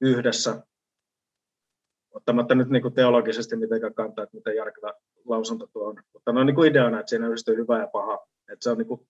yhdessä. 0.00 0.62
Ottamatta 2.14 2.54
nyt 2.54 2.68
niin 2.68 2.82
kuin 2.82 2.94
teologisesti 2.94 3.56
mitenkään 3.56 3.94
kantaa, 3.94 4.24
että 4.24 4.36
miten 4.36 4.56
järkevä 4.56 4.92
lausunto 5.24 5.66
tuo 5.72 5.88
on. 5.88 5.96
Mutta 6.12 6.32
no 6.32 6.44
niin 6.44 6.54
kuin 6.54 6.70
ideana, 6.70 7.00
että 7.00 7.10
siinä 7.10 7.26
yhdistyy 7.26 7.56
hyvä 7.56 7.78
ja 7.78 7.86
paha. 7.86 8.26
Että 8.52 8.62
se 8.64 8.70
on 8.70 8.78
niin 8.78 8.88
kuin 8.88 9.08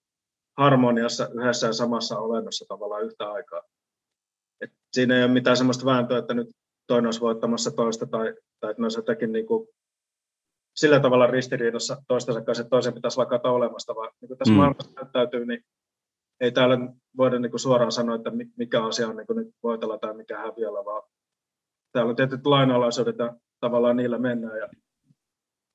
harmoniassa 0.57 1.29
yhdessä 1.33 1.67
ja 1.67 1.73
samassa 1.73 2.19
olennossa 2.19 2.65
tavallaan 2.67 3.03
yhtä 3.03 3.31
aikaa. 3.31 3.61
Et 4.61 4.71
siinä 4.91 5.17
ei 5.17 5.23
ole 5.23 5.31
mitään 5.31 5.57
sellaista 5.57 5.85
vääntöä, 5.85 6.17
että 6.17 6.33
nyt 6.33 6.47
toinen 6.87 7.07
olisi 7.07 7.21
voittamassa 7.21 7.71
toista 7.71 8.05
tai, 8.05 8.33
tai 8.59 8.71
että 8.71 8.81
ne 8.81 8.85
olisi 8.85 8.99
jotenkin 8.99 9.31
niin 9.31 9.45
kuin 9.45 9.67
sillä 10.75 10.99
tavalla 10.99 11.27
ristiriidassa 11.27 12.03
toistensa 12.07 12.41
kanssa, 12.41 12.61
että 12.61 12.69
toisen 12.69 12.93
pitäisi 12.93 13.17
lakata 13.17 13.51
olemasta, 13.51 13.95
vaan 13.95 14.11
niin 14.21 14.27
kuin 14.27 14.37
tässä 14.37 14.53
mm. 14.53 14.57
maailmassa 14.57 14.91
näyttäytyy, 14.95 15.45
niin 15.45 15.63
ei 16.41 16.51
täällä 16.51 16.77
voida 17.17 17.39
niin 17.39 17.51
kuin 17.51 17.59
suoraan 17.59 17.91
sanoa, 17.91 18.15
että 18.15 18.31
mikä 18.57 18.85
asia 18.85 19.07
on 19.07 19.15
niin 19.15 19.27
kuin 19.27 19.37
nyt 19.37 19.55
voitella 19.63 19.97
tai 19.97 20.13
mikä 20.13 20.37
häviöllä, 20.37 20.85
vaan 20.85 21.03
täällä 21.91 22.09
on 22.09 22.15
tietyt 22.15 22.45
lainalaisuudet 22.45 23.17
ja 23.17 23.35
tavallaan 23.59 23.97
niillä 23.97 24.17
mennään 24.17 24.57
ja 24.57 24.69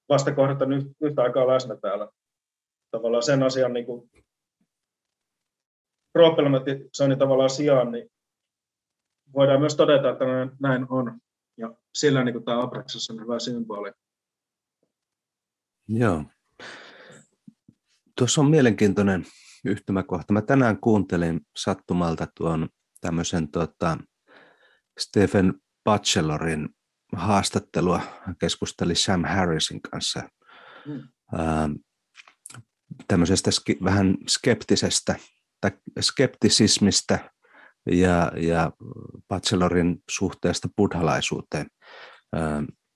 vastakohdat 0.08 0.62
on 0.62 0.72
yhtä 1.00 1.22
aikaa 1.22 1.46
läsnä 1.46 1.76
täällä. 1.76 2.08
Tavallaan 2.90 3.22
sen 3.22 3.42
asian 3.42 3.72
niin 3.72 3.86
kuin 3.86 4.10
problematisoinnin 6.12 7.18
tavallaan 7.18 7.50
sijaan, 7.50 7.92
niin 7.92 8.10
voidaan 9.34 9.60
myös 9.60 9.76
todeta, 9.76 10.10
että 10.10 10.24
näin 10.60 10.86
on. 10.90 11.20
Ja 11.56 11.74
sillä 11.94 12.24
niin 12.24 12.32
kuin 12.32 12.44
tämä 12.44 12.62
Abraxas 12.62 13.10
on 13.10 13.20
hyvä 13.20 13.38
symboli. 13.38 13.92
Joo. 15.88 16.24
Tuossa 18.18 18.40
on 18.40 18.50
mielenkiintoinen 18.50 19.26
yhtymäkohta. 19.66 20.32
Mä 20.32 20.42
tänään 20.42 20.80
kuuntelin 20.80 21.40
sattumalta 21.56 22.26
tuon 22.36 22.68
tämmöisen 23.00 23.50
tota, 23.50 23.98
Stephen 24.98 25.54
Bachelorin 25.84 26.68
haastattelua. 27.12 28.00
Keskusteli 28.40 28.94
Sam 28.94 29.24
Harrisin 29.24 29.82
kanssa 29.82 30.22
mm. 30.86 31.02
ää, 31.38 31.68
tämmöisestä 33.08 33.50
ski, 33.50 33.78
vähän 33.84 34.16
skeptisestä 34.28 35.14
tai 35.60 35.70
skeptisismistä 36.00 37.30
ja, 37.90 38.32
ja 38.36 38.72
Bachelorin 39.28 39.96
suhteesta 40.10 40.68
buddhalaisuuteen. 40.76 41.66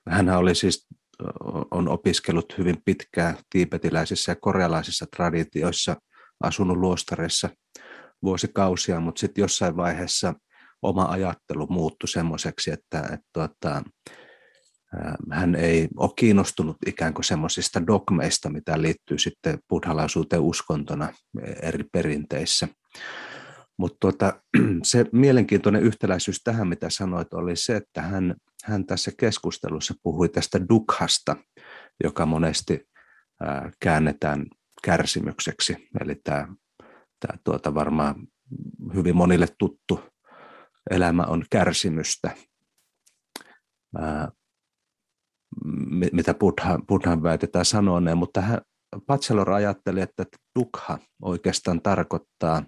Hän 0.08 0.28
oli 0.28 0.54
siis 0.54 0.86
on 1.70 1.88
opiskellut 1.88 2.58
hyvin 2.58 2.82
pitkään 2.84 3.36
tiipetiläisissä 3.50 4.32
ja 4.32 4.36
korealaisissa 4.36 5.06
traditioissa, 5.16 5.96
asunut 6.40 6.76
luostareissa 6.76 7.48
vuosikausia, 8.22 9.00
mutta 9.00 9.20
sitten 9.20 9.42
jossain 9.42 9.76
vaiheessa 9.76 10.34
oma 10.82 11.04
ajattelu 11.04 11.66
muuttui 11.66 12.08
semmoiseksi, 12.08 12.70
että, 12.70 13.00
että, 13.00 13.28
tota, 13.32 13.82
hän 15.30 15.54
ei 15.54 15.88
ole 15.96 16.10
kiinnostunut 16.16 16.76
ikään 16.86 17.14
kuin 17.14 17.24
semmoisista 17.24 17.86
dogmeista, 17.86 18.50
mitä 18.50 18.82
liittyy 18.82 19.18
sitten 19.18 19.58
buddhalaisuuteen 19.68 20.42
uskontona 20.42 21.12
eri 21.62 21.84
perinteissä. 21.92 22.68
Mutta 23.76 23.96
tuota, 24.00 24.42
se 24.82 25.06
mielenkiintoinen 25.12 25.82
yhtäläisyys 25.82 26.40
tähän, 26.44 26.68
mitä 26.68 26.90
sanoit, 26.90 27.34
oli 27.34 27.56
se, 27.56 27.76
että 27.76 28.02
hän, 28.02 28.34
hän 28.64 28.86
tässä 28.86 29.10
keskustelussa 29.18 29.94
puhui 30.02 30.28
tästä 30.28 30.68
dukhasta, 30.68 31.36
joka 32.04 32.26
monesti 32.26 32.88
ää, 33.40 33.70
käännetään 33.80 34.46
kärsimykseksi. 34.82 35.88
Eli 36.00 36.14
tämä, 36.14 36.48
tämä 37.20 37.38
tuota 37.44 37.74
varmaan 37.74 38.14
hyvin 38.94 39.16
monille 39.16 39.46
tuttu 39.58 40.00
elämä 40.90 41.22
on 41.22 41.44
kärsimystä. 41.50 42.30
Ää, 43.98 44.28
mitä 46.12 46.34
Buddha, 46.34 46.78
Buddhan 46.88 47.22
väitetään 47.22 47.64
sanoneen, 47.64 48.18
mutta 48.18 48.40
hän, 48.40 48.60
Batchelor 49.06 49.50
ajatteli, 49.50 50.00
että 50.00 50.24
dukha 50.58 50.98
oikeastaan 51.22 51.82
tarkoittaa 51.82 52.62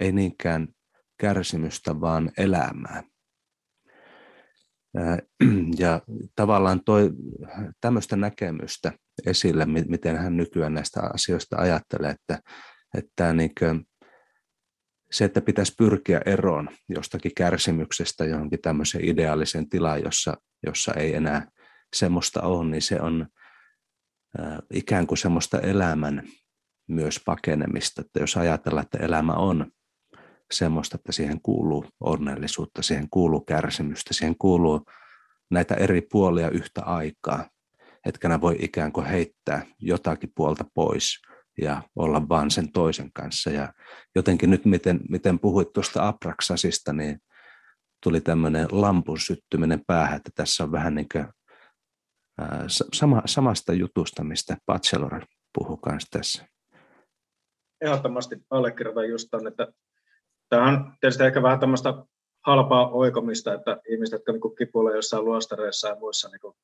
ei 0.00 0.12
niinkään 0.12 0.68
kärsimystä, 1.20 2.00
vaan 2.00 2.30
elämää. 2.38 3.02
Ja 5.78 6.02
tavallaan 6.36 6.84
toi 6.84 7.10
tämmöistä 7.80 8.16
näkemystä 8.16 8.92
esille, 9.26 9.66
miten 9.66 10.16
hän 10.16 10.36
nykyään 10.36 10.74
näistä 10.74 11.00
asioista 11.14 11.56
ajattelee, 11.56 12.10
että, 12.10 12.38
että 12.94 13.32
niin 13.32 13.50
kuin, 13.58 13.84
se, 15.10 15.24
että 15.24 15.40
pitäisi 15.40 15.74
pyrkiä 15.78 16.20
eroon 16.26 16.68
jostakin 16.88 17.32
kärsimyksestä 17.36 18.24
johonkin 18.24 18.60
tämmöiseen 18.62 19.04
ideaaliseen 19.04 19.68
tilaan, 19.68 20.02
jossa, 20.02 20.36
jossa 20.66 20.94
ei 20.94 21.14
enää 21.14 21.46
semmoista 21.96 22.42
ole, 22.42 22.70
niin 22.70 22.82
se 22.82 23.00
on 23.00 23.26
ikään 24.74 25.06
kuin 25.06 25.18
semmoista 25.18 25.60
elämän 25.60 26.22
myös 26.88 27.20
pakenemista. 27.24 28.00
Että 28.00 28.20
jos 28.20 28.36
ajatellaan, 28.36 28.84
että 28.84 28.98
elämä 28.98 29.32
on 29.32 29.70
semmoista, 30.52 30.96
että 30.96 31.12
siihen 31.12 31.40
kuuluu 31.42 31.84
onnellisuutta, 32.00 32.82
siihen 32.82 33.06
kuuluu 33.10 33.40
kärsimystä, 33.40 34.14
siihen 34.14 34.38
kuuluu 34.38 34.84
näitä 35.50 35.74
eri 35.74 36.00
puolia 36.00 36.50
yhtä 36.50 36.82
aikaa, 36.82 37.48
etkä 38.08 38.40
voi 38.40 38.56
ikään 38.60 38.92
kuin 38.92 39.06
heittää 39.06 39.66
jotakin 39.78 40.32
puolta 40.34 40.64
pois 40.74 41.22
ja 41.62 41.82
olla 41.96 42.28
vaan 42.28 42.50
sen 42.50 42.72
toisen 42.72 43.12
kanssa. 43.12 43.50
Ja 43.50 43.72
jotenkin 44.14 44.50
nyt, 44.50 44.64
miten, 44.64 45.00
miten 45.08 45.38
puhuit 45.38 45.72
tuosta 45.72 46.08
Apraksasista, 46.08 46.92
niin 46.92 47.18
tuli 48.02 48.20
tämmöinen 48.20 48.68
lampun 48.70 49.18
syttyminen 49.20 49.80
päähän, 49.86 50.16
että 50.16 50.30
tässä 50.34 50.64
on 50.64 50.72
vähän 50.72 50.94
niin 50.94 51.06
kuin 51.12 51.26
sama, 52.92 53.22
samasta 53.26 53.72
jutusta, 53.72 54.24
mistä 54.24 54.56
Bachelor 54.66 55.26
puhuu 55.58 55.76
kanssa 55.76 56.18
tässä. 56.18 56.46
Ehdottomasti 57.80 58.36
allekirjoitan 58.50 59.08
just 59.08 59.28
tämän, 59.30 59.46
että 59.46 59.66
tämä 60.48 60.68
on 60.68 60.92
tietysti 61.00 61.24
ehkä 61.24 61.42
vähän 61.42 61.60
tämmöistä 61.60 61.94
halpaa 62.46 62.90
oikomista, 62.90 63.54
että 63.54 63.80
ihmiset, 63.90 64.12
jotka 64.12 64.32
niin 64.32 64.56
kipuilee 64.58 64.96
jossain 64.96 65.24
luostareissa 65.24 65.88
ja 65.88 65.96
muissa, 65.96 66.28
niin 66.28 66.54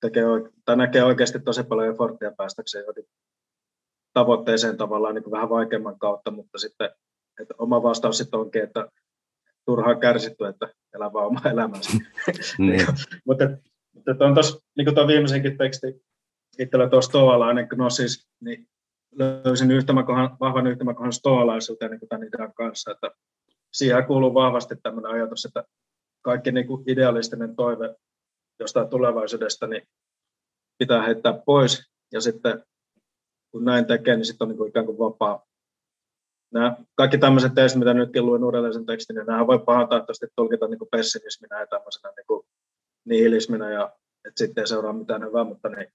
tekee, 0.00 0.24
tai 0.64 0.76
näkee 0.76 1.04
oikeasti 1.04 1.40
tosi 1.40 1.62
paljon 1.62 1.88
efforttia 1.88 2.32
päästäkseen 2.36 2.82
johonkin 2.82 3.04
tavoitteeseen 4.12 4.76
tavallaan 4.76 5.14
niin 5.14 5.30
vähän 5.30 5.48
vaikeamman 5.48 5.98
kautta, 5.98 6.30
mutta 6.30 6.58
sitten 6.58 6.90
että 7.40 7.54
oma 7.58 7.82
vastaus 7.82 8.18
sitten 8.18 8.40
onkin, 8.40 8.62
että 8.62 8.88
turhaan 9.64 10.00
kärsitty, 10.00 10.46
että 10.46 10.68
elää 10.94 11.12
vaan 11.12 11.26
oma 11.26 11.40
elämänsä. 11.50 11.90
niin. 12.58 12.86
mutta, 13.26 13.44
mutta 13.92 14.24
on 14.26 14.34
tuossa, 14.34 14.58
niin 14.76 14.94
tuo 14.94 15.06
viimeisenkin 15.06 15.58
teksti 15.58 15.86
itsellä 16.58 16.88
tuossa 16.88 17.08
stoalainen 17.08 17.66
gnosis, 17.70 18.28
niin 18.40 18.68
löysin 19.44 19.70
yhtämäkohan, 19.70 20.36
vahvan 20.40 20.66
yhtämäkohan 20.66 21.12
stoalaisuuteen 21.12 21.90
niin 21.90 22.08
tämän 22.08 22.28
idean 22.28 22.54
kanssa, 22.54 22.90
että 22.90 23.10
siihen 23.72 24.06
kuuluu 24.06 24.34
vahvasti 24.34 24.74
tämmöinen 24.82 25.12
ajatus, 25.12 25.44
että 25.44 25.64
kaikki 26.22 26.52
niin 26.52 26.66
kuin 26.66 26.82
idealistinen 26.86 27.56
toive 27.56 27.94
jostain 28.60 28.88
tulevaisuudesta 28.88 29.66
niin 29.66 29.88
pitää 30.78 31.02
heittää 31.02 31.42
pois 31.46 31.90
ja 32.12 32.20
sitten 32.20 32.64
kun 33.50 33.64
näin 33.64 33.86
tekee, 33.86 34.16
niin 34.16 34.24
sitten 34.24 34.44
on 34.44 34.48
niin 34.48 34.58
kuin 34.58 34.68
ikään 34.68 34.86
kuin 34.86 34.98
vapaa. 34.98 35.46
Nämä 36.52 36.76
kaikki 36.94 37.18
tämmöiset 37.18 37.54
teistä, 37.54 37.78
mitä 37.78 37.94
nytkin 37.94 38.26
luin 38.26 38.44
uudelleen 38.44 38.74
sen 38.74 38.86
tekstin, 38.86 39.16
niin 39.16 39.26
nämä 39.26 39.46
voi 39.46 39.58
pahantahtoisesti 39.58 40.26
tulkita 40.36 40.68
niin 40.68 40.78
kuin 40.78 40.88
pessimisminä 40.90 41.60
ja 41.60 41.66
tämmöisenä 41.66 42.12
niin 42.16 42.26
kuin 42.26 42.46
nihilisminä 43.04 43.70
ja 43.70 43.92
että 44.28 44.38
sitten 44.38 44.62
ei 44.62 44.66
seuraa 44.66 44.92
mitään 44.92 45.24
hyvää, 45.24 45.44
mutta 45.44 45.68
niin, 45.68 45.92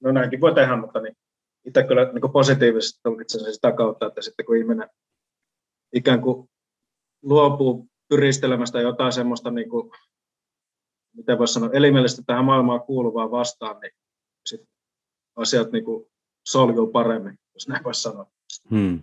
no 0.00 0.12
näinkin 0.12 0.40
voi 0.40 0.54
tehdä, 0.54 0.76
mutta 0.76 1.00
niin, 1.00 1.16
itse 1.64 1.82
kyllä 1.82 2.04
niin 2.04 2.20
kuin 2.20 2.32
positiivisesti 2.32 3.00
tulkitsen 3.02 3.40
sen 3.40 3.54
sitä 3.54 3.72
kautta, 3.72 4.06
että 4.06 4.22
sitten 4.22 4.46
kun 4.46 4.56
ihminen 4.56 4.88
ikään 5.92 6.20
kuin 6.20 6.48
luopuu 7.22 7.86
pyristelemästä 8.08 8.80
jotain 8.80 9.12
semmoista, 9.12 9.50
niin 9.50 9.68
kuin, 9.68 9.90
miten 11.14 11.38
voisi 11.38 11.54
sanoa, 11.54 11.70
elimellistä 11.72 12.22
tähän 12.26 12.44
maailmaan 12.44 12.80
kuuluvaa 12.82 13.30
vastaan, 13.30 13.80
niin 13.80 13.92
sit 14.46 14.60
asiat 15.36 15.72
niin 15.72 15.84
kuin 15.84 16.06
soljuu 16.46 16.86
paremmin, 16.86 17.38
jos 17.54 17.68
näin 17.68 17.84
voisi 17.84 18.02
sanoa. 18.02 18.26
Hmm. 18.70 19.02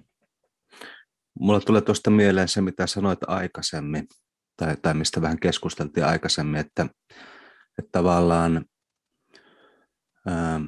Mulla 1.39 1.59
tulee 1.59 1.81
tuosta 1.81 2.09
mieleen 2.09 2.47
se, 2.47 2.61
mitä 2.61 2.87
sanoit 2.87 3.19
aikaisemmin, 3.27 4.07
tai, 4.57 4.77
tai 4.81 4.93
mistä 4.93 5.21
vähän 5.21 5.39
keskusteltiin 5.39 6.05
aikaisemmin, 6.05 6.59
että, 6.59 6.85
että 7.79 7.89
tavallaan 7.91 8.65
ää, 10.27 10.61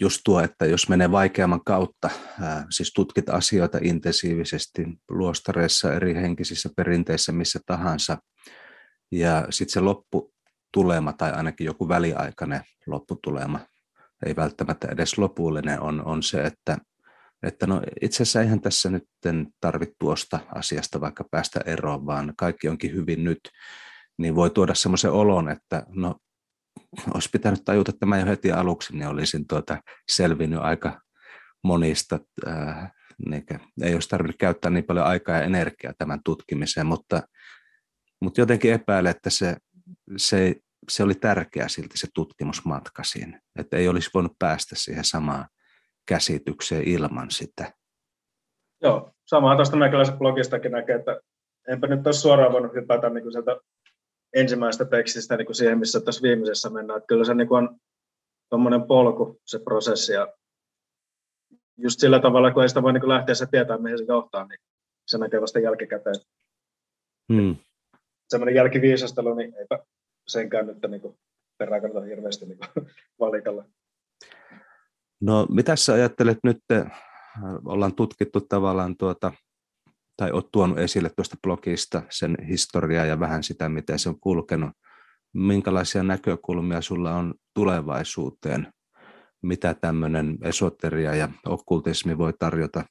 just 0.00 0.20
tuo, 0.24 0.40
että 0.40 0.66
jos 0.66 0.88
menee 0.88 1.10
vaikeamman 1.10 1.64
kautta, 1.64 2.10
ää, 2.40 2.66
siis 2.70 2.92
tutkit 2.92 3.28
asioita 3.28 3.78
intensiivisesti 3.82 4.86
luostareissa, 5.10 5.94
eri 5.94 6.14
henkisissä 6.14 6.68
perinteissä, 6.76 7.32
missä 7.32 7.60
tahansa, 7.66 8.18
ja 9.12 9.46
sitten 9.50 9.72
se 9.72 9.80
lopputulema 10.76 11.12
tai 11.12 11.32
ainakin 11.32 11.64
joku 11.64 11.88
väliaikainen 11.88 12.60
lopputulema 12.86 13.60
ei 14.26 14.36
välttämättä 14.36 14.88
edes 14.90 15.18
lopullinen, 15.18 15.80
on, 15.80 16.04
on 16.04 16.22
se, 16.22 16.42
että, 16.42 16.78
että 17.42 17.66
no 17.66 17.82
itse 18.02 18.22
asiassa 18.22 18.40
eihän 18.40 18.60
tässä 18.60 18.90
nyt 18.90 19.04
tarvitse 19.60 19.94
tuosta 19.98 20.40
asiasta 20.54 21.00
vaikka 21.00 21.24
päästä 21.30 21.60
eroon, 21.66 22.06
vaan 22.06 22.32
kaikki 22.36 22.68
onkin 22.68 22.92
hyvin 22.92 23.24
nyt, 23.24 23.40
niin 24.18 24.34
voi 24.34 24.50
tuoda 24.50 24.74
semmoisen 24.74 25.10
olon, 25.10 25.48
että 25.50 25.86
no 25.88 26.16
olisi 27.14 27.28
pitänyt 27.32 27.64
tajuta 27.64 27.92
tämä 27.92 28.18
jo 28.18 28.26
heti 28.26 28.52
aluksi, 28.52 28.96
niin 28.96 29.08
olisin 29.08 29.46
tuota 29.46 29.82
selvinnyt 30.10 30.60
aika 30.60 31.00
monista, 31.64 32.18
ää, 32.46 32.90
niin 33.28 33.44
ei 33.82 33.94
olisi 33.94 34.08
tarvinnut 34.08 34.38
käyttää 34.38 34.70
niin 34.70 34.84
paljon 34.84 35.06
aikaa 35.06 35.36
ja 35.36 35.42
energiaa 35.42 35.92
tämän 35.98 36.20
tutkimiseen, 36.24 36.86
mutta, 36.86 37.22
mutta 38.20 38.40
jotenkin 38.40 38.72
epäilen, 38.72 39.10
että 39.10 39.30
se, 39.30 39.56
se 40.16 40.54
se 40.88 41.02
oli 41.02 41.14
tärkeä 41.14 41.68
silti 41.68 41.98
se 41.98 42.08
tutkimusmatka 42.14 43.02
siinä, 43.04 43.40
että 43.58 43.76
ei 43.76 43.88
olisi 43.88 44.10
voinut 44.14 44.38
päästä 44.38 44.74
siihen 44.76 45.04
samaan 45.04 45.46
käsitykseen 46.06 46.88
ilman 46.88 47.30
sitä. 47.30 47.72
Joo, 48.82 49.12
samaa 49.26 49.56
tuosta 49.56 49.76
meikäläisen 49.76 50.18
blogistakin 50.18 50.72
näkee, 50.72 50.96
että 50.96 51.20
enpä 51.68 51.86
nyt 51.86 52.06
ole 52.06 52.14
suoraan 52.14 52.52
voinut 52.52 52.74
hypätä 52.74 53.10
niin 53.10 53.22
kuin 53.22 53.32
sieltä 53.32 53.56
ensimmäisestä 54.34 54.84
tekstistä 54.84 55.36
niin 55.36 55.46
kuin 55.46 55.56
siihen, 55.56 55.78
missä 55.78 56.00
tässä 56.00 56.22
viimeisessä 56.22 56.70
mennään. 56.70 56.96
Että 56.96 57.06
kyllä 57.06 57.24
se 57.24 57.34
niin 57.34 57.48
kuin 57.48 57.68
on 57.68 57.76
tuommoinen 58.50 58.82
polku, 58.82 59.40
se 59.46 59.58
prosessi, 59.58 60.12
ja 60.12 60.34
just 61.76 62.00
sillä 62.00 62.20
tavalla, 62.20 62.50
kun 62.50 62.62
ei 62.62 62.68
sitä 62.68 62.82
voi 62.82 62.92
niin 62.92 63.00
kuin 63.00 63.08
lähteä 63.08 63.34
se 63.34 63.46
tietää, 63.46 63.78
mihin 63.78 63.98
se 63.98 64.04
johtaa, 64.08 64.46
niin 64.46 64.58
se 65.06 65.18
näkee 65.18 65.40
vasta 65.40 65.58
jälkikäteen. 65.58 66.16
Hmm. 67.32 67.56
Sellainen 68.28 68.54
jälkiviisastelu, 68.54 69.34
niin 69.34 69.54
eipä 69.54 69.78
senkään 70.32 70.66
nyt 70.66 70.78
niin 70.88 71.00
kuin, 71.00 71.18
perään 71.58 71.82
kannata 71.82 72.06
hirveästi 72.06 72.46
niin 72.46 72.58
valikalla. 73.20 73.64
No 75.20 75.46
mitä 75.50 75.76
sä 75.76 75.92
ajattelet 75.92 76.38
nyt, 76.44 76.58
ollaan 77.64 77.94
tutkittu 77.94 78.40
tavallaan 78.40 78.96
tuota, 78.96 79.32
tai 80.16 80.30
olet 80.30 80.46
tuonut 80.52 80.78
esille 80.78 81.10
tuosta 81.16 81.36
blogista 81.42 82.02
sen 82.10 82.36
historiaa 82.48 83.04
ja 83.04 83.20
vähän 83.20 83.42
sitä, 83.42 83.68
miten 83.68 83.98
se 83.98 84.08
on 84.08 84.20
kulkenut. 84.20 84.70
Minkälaisia 85.34 86.02
näkökulmia 86.02 86.80
sulla 86.80 87.14
on 87.14 87.34
tulevaisuuteen? 87.54 88.72
Mitä 89.42 89.74
tämmöinen 89.74 90.38
esoteria 90.42 91.14
ja 91.14 91.28
okkultismi 91.46 92.18
voi 92.18 92.32
tarjota 92.38 92.84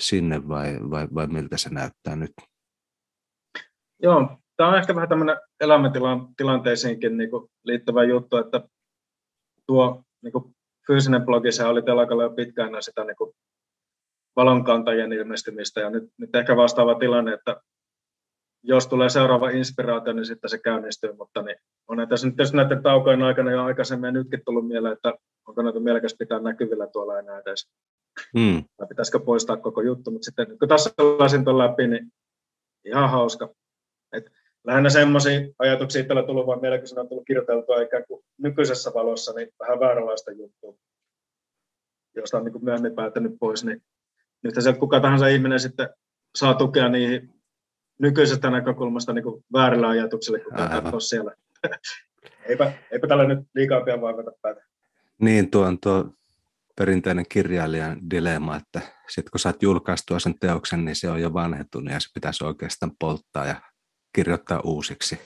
sinne 0.00 0.48
vai, 0.48 0.78
vai, 0.90 1.08
vai 1.14 1.26
miltä 1.26 1.56
se 1.56 1.70
näyttää 1.70 2.16
nyt? 2.16 2.32
Joo, 4.02 4.41
tämä 4.56 4.70
on 4.70 4.78
ehkä 4.78 4.94
vähän 4.94 5.08
tämmöinen 5.08 5.36
elämäntilanteisiinkin 5.60 7.16
niin 7.16 7.30
kuin 7.30 7.50
liittyvä 7.64 8.04
juttu, 8.04 8.36
että 8.36 8.68
tuo 9.66 10.02
niin 10.22 10.32
kuin 10.32 10.44
fyysinen 10.86 11.22
blogi, 11.22 11.52
se 11.52 11.64
oli 11.64 11.82
telakalla 11.82 12.22
jo 12.22 12.30
pitkään 12.30 12.82
sitä 12.82 13.04
niin 13.04 13.16
kuin 13.16 13.32
valonkantajien 14.36 15.12
ilmestymistä, 15.12 15.80
ja 15.80 15.90
nyt, 15.90 16.04
nyt 16.18 16.34
ehkä 16.34 16.56
vastaava 16.56 16.94
tilanne, 16.94 17.32
että 17.34 17.60
jos 18.62 18.86
tulee 18.86 19.08
seuraava 19.08 19.50
inspiraatio, 19.50 20.12
niin 20.12 20.26
sitten 20.26 20.50
se 20.50 20.58
käynnistyy, 20.58 21.12
mutta 21.12 21.42
niin 21.42 21.56
on 21.88 22.08
tässä 22.08 22.26
nyt 22.26 22.36
tietysti 22.36 22.56
näiden 22.56 22.82
taukojen 22.82 23.22
aikana 23.22 23.50
jo 23.50 23.62
aikaisemmin 23.64 24.08
ja 24.08 24.12
nytkin 24.12 24.42
tullut 24.44 24.68
mieleen, 24.68 24.92
että 24.92 25.14
onko 25.48 25.62
näitä 25.62 25.80
mielekäs 25.80 26.16
pitää 26.18 26.40
näkyvillä 26.40 26.86
tuolla 26.86 27.18
enää 27.18 27.38
edes. 27.38 27.70
Hmm. 28.38 28.64
Tai 28.76 28.86
pitäisikö 28.88 29.20
poistaa 29.20 29.56
koko 29.56 29.82
juttu, 29.82 30.10
mutta 30.10 30.24
sitten 30.24 30.58
kun 30.58 30.68
tässä 30.68 30.90
lasin 31.18 31.44
tuon 31.44 31.58
läpi, 31.58 31.86
niin 31.86 32.12
ihan 32.84 33.10
hauska. 33.10 33.48
Et 34.12 34.32
lähinnä 34.64 34.90
semmoisia 34.90 35.40
ajatuksia 35.58 36.00
itsellä 36.00 36.22
tullut 36.22 36.46
vaan 36.46 36.60
mieleen, 36.60 36.80
kun 36.80 36.88
se 36.88 37.00
on 37.00 37.08
tullut 37.08 37.26
kirjoiteltua 37.26 37.82
ikään 37.82 38.04
kuin 38.08 38.24
nykyisessä 38.38 38.90
valossa, 38.94 39.32
niin 39.32 39.48
vähän 39.60 39.80
vääränlaista 39.80 40.30
juttua, 40.30 40.74
josta 42.16 42.38
on 42.38 42.44
niin 42.44 42.52
kuin 42.52 42.64
myöhemmin 42.64 42.94
päättänyt 42.94 43.32
pois, 43.40 43.64
niin 43.64 43.82
nyt 44.42 44.54
sieltä 44.58 44.78
kuka 44.78 45.00
tahansa 45.00 45.26
ihminen 45.26 45.60
sitten 45.60 45.88
saa 46.38 46.54
tukea 46.54 46.88
niihin 46.88 47.34
nykyisestä 47.98 48.50
näkökulmasta 48.50 49.12
niin 49.12 49.22
kuin 49.22 49.44
väärillä 49.52 49.88
ajatuksilla, 49.88 50.38
kun 50.38 50.52
katsoo 50.52 51.00
siellä. 51.00 51.34
eipä, 52.48 52.72
eipä 52.90 53.06
tällä 53.06 53.24
nyt 53.24 53.38
liikaa 53.54 53.80
pian 53.80 54.00
vaivata 54.00 54.30
päätä. 54.42 54.64
Niin, 55.20 55.50
tuo 55.50 55.66
on 55.66 55.78
tuo 55.80 56.04
perinteinen 56.76 57.24
kirjailijan 57.28 58.10
dilemma, 58.10 58.56
että 58.56 58.80
sitten 59.08 59.30
kun 59.30 59.40
saat 59.40 59.62
julkaistua 59.62 60.18
sen 60.18 60.38
teoksen, 60.38 60.84
niin 60.84 60.96
se 60.96 61.10
on 61.10 61.22
jo 61.22 61.32
vanhentunut 61.32 61.92
ja 61.92 62.00
se 62.00 62.08
pitäisi 62.14 62.44
oikeastaan 62.44 62.92
polttaa 62.98 63.46
ja 63.46 63.60
kirjoittaa 64.12 64.60
uusiksi. 64.64 65.20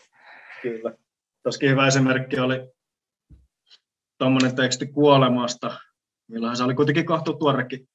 Kyllä. 0.62 0.92
Tuossakin 1.42 1.70
hyvä 1.70 1.86
esimerkki 1.86 2.38
oli 2.40 2.70
tuommoinen 4.18 4.56
teksti 4.56 4.86
kuolemasta, 4.86 5.78
milloin 6.30 6.56
se 6.56 6.64
oli 6.64 6.74
kuitenkin 6.74 7.06
kohtu 7.06 7.34
tuorekin, 7.34 7.88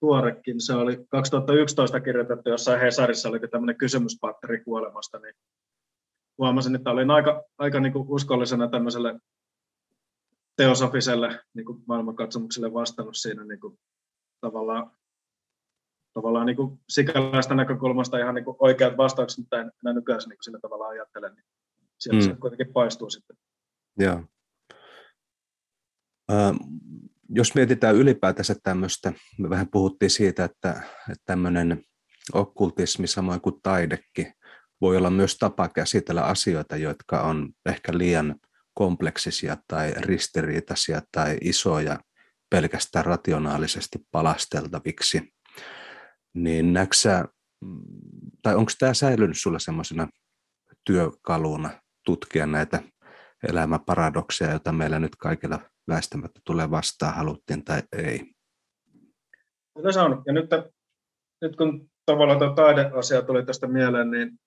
tuorekin. 0.00 0.60
Se 0.60 0.72
oli 0.72 1.06
2011 1.08 2.00
kirjoitettu 2.00 2.50
jossain 2.50 2.80
Hesarissa, 2.80 3.28
oli 3.28 3.40
tämmöinen 3.40 3.76
kysymyspatteri 3.76 4.64
kuolemasta, 4.64 5.18
niin 5.18 5.34
huomasin, 6.38 6.74
että 6.74 6.90
olin 6.90 7.10
aika, 7.10 7.42
aika 7.58 7.80
niin 7.80 7.92
kuin 7.92 8.08
uskollisena 8.08 8.68
tämmöiselle 8.68 9.20
teosofiselle 10.56 11.40
niin 11.54 11.66
kuin 11.66 11.82
maailmankatsomukselle 11.88 12.72
vastannut 12.72 13.16
siinä 13.16 13.44
niin 13.44 13.60
kuin, 13.60 13.78
tavallaan, 14.40 14.90
tavallaan 16.14 16.46
niin 16.46 16.56
kuin 16.56 16.80
sikäläistä 16.88 17.54
näkökulmasta 17.54 18.18
ihan 18.18 18.34
niin 18.34 18.44
kuin 18.44 18.56
oikeat 18.58 18.96
vastaukset, 18.96 19.38
mitä 19.38 19.60
en 19.60 19.72
enää 19.84 19.94
nykyään 19.94 20.20
niin 20.28 20.38
sillä 20.42 20.58
tavalla 20.58 20.86
ajattelen, 20.86 21.34
niin 21.34 21.44
sieltä 21.98 22.20
mm. 22.20 22.30
se 22.30 22.40
kuitenkin 22.40 22.72
paistuu 22.72 23.10
sitten. 23.10 23.36
Joo. 23.98 24.22
Äh, 26.32 26.54
jos 27.28 27.54
mietitään 27.54 27.96
ylipäätänsä 27.96 28.54
tämmöistä, 28.62 29.12
me 29.38 29.50
vähän 29.50 29.68
puhuttiin 29.68 30.10
siitä, 30.10 30.44
että, 30.44 30.70
että 31.10 31.22
tämmöinen 31.24 31.84
okkultismi 32.32 33.06
samoin 33.06 33.40
kuin 33.40 33.60
taidekin 33.62 34.32
voi 34.80 34.96
olla 34.96 35.10
myös 35.10 35.38
tapa 35.38 35.68
käsitellä 35.68 36.22
asioita, 36.22 36.76
jotka 36.76 37.20
on 37.20 37.52
ehkä 37.66 37.98
liian 37.98 38.34
kompleksisia 38.74 39.56
tai 39.68 39.92
ristiriitaisia 39.96 41.02
tai 41.12 41.38
isoja 41.40 41.98
pelkästään 42.50 43.04
rationaalisesti 43.04 43.98
palasteltaviksi. 44.10 45.34
Niin 46.34 46.72
näksä, 46.72 47.24
tai 48.42 48.54
onko 48.54 48.72
tämä 48.78 48.94
säilynyt 48.94 49.36
sulla 49.38 49.58
semmoisena 49.58 50.08
työkaluna 50.86 51.70
tutkia 52.04 52.46
näitä 52.46 52.82
elämäparadokseja, 53.48 54.50
joita 54.50 54.72
meillä 54.72 54.98
nyt 54.98 55.16
kaikilla 55.16 55.60
väistämättä 55.88 56.40
tulee 56.46 56.70
vastaan, 56.70 57.14
haluttiin 57.14 57.64
tai 57.64 57.82
ei? 57.92 58.34
Kyllä 59.76 59.92
se 59.92 60.00
on. 60.00 60.22
Ja 60.26 60.32
nyt, 60.32 60.50
nyt 61.42 61.56
kun 61.56 61.90
tavallaan 62.06 62.38
tuo 62.38 62.54
taideasia 62.54 63.22
tuli 63.22 63.46
tästä 63.46 63.66
mieleen, 63.66 64.10
niin 64.10 64.38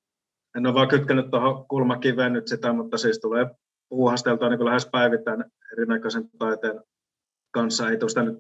en 0.58 0.66
ole 0.66 0.74
vaan 0.74 0.88
kytkenyt 0.88 1.30
tuohon 1.30 1.66
kulmakiveen 1.68 2.34
nyt 2.34 2.48
sitä, 2.48 2.74
mutta 2.74 2.98
siis 2.98 3.20
tulee 3.20 3.46
puuhasteltua 3.90 4.50
niin 4.50 4.66
lähes 4.66 4.90
päivittäin 4.92 5.44
erinäköisen 5.74 6.30
taiteen 6.40 6.82
kanssa. 7.52 7.90
Ei 7.90 7.98
tuosta 7.98 8.24
nyt, 8.24 8.38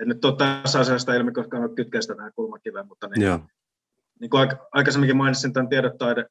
en 0.00 0.08
nyt 0.08 0.24
ole 0.24 0.36
tässä 0.36 0.80
asiasta 0.80 1.14
ilmi, 1.14 1.32
koska 1.32 1.56
en 1.56 1.62
ole 1.62 1.74
kytkeä 1.74 2.00
sitä 2.00 2.14
tähän 2.14 2.32
kulmakiveen, 2.34 2.86
mutta 2.86 3.08
niin, 3.08 3.26
Joo. 3.26 3.40
niin 4.20 4.30
kuin 4.30 4.48
aikaisemminkin 4.72 5.16
mainitsin 5.16 5.52
tämän 5.52 5.68
tiedetaide 5.68 6.26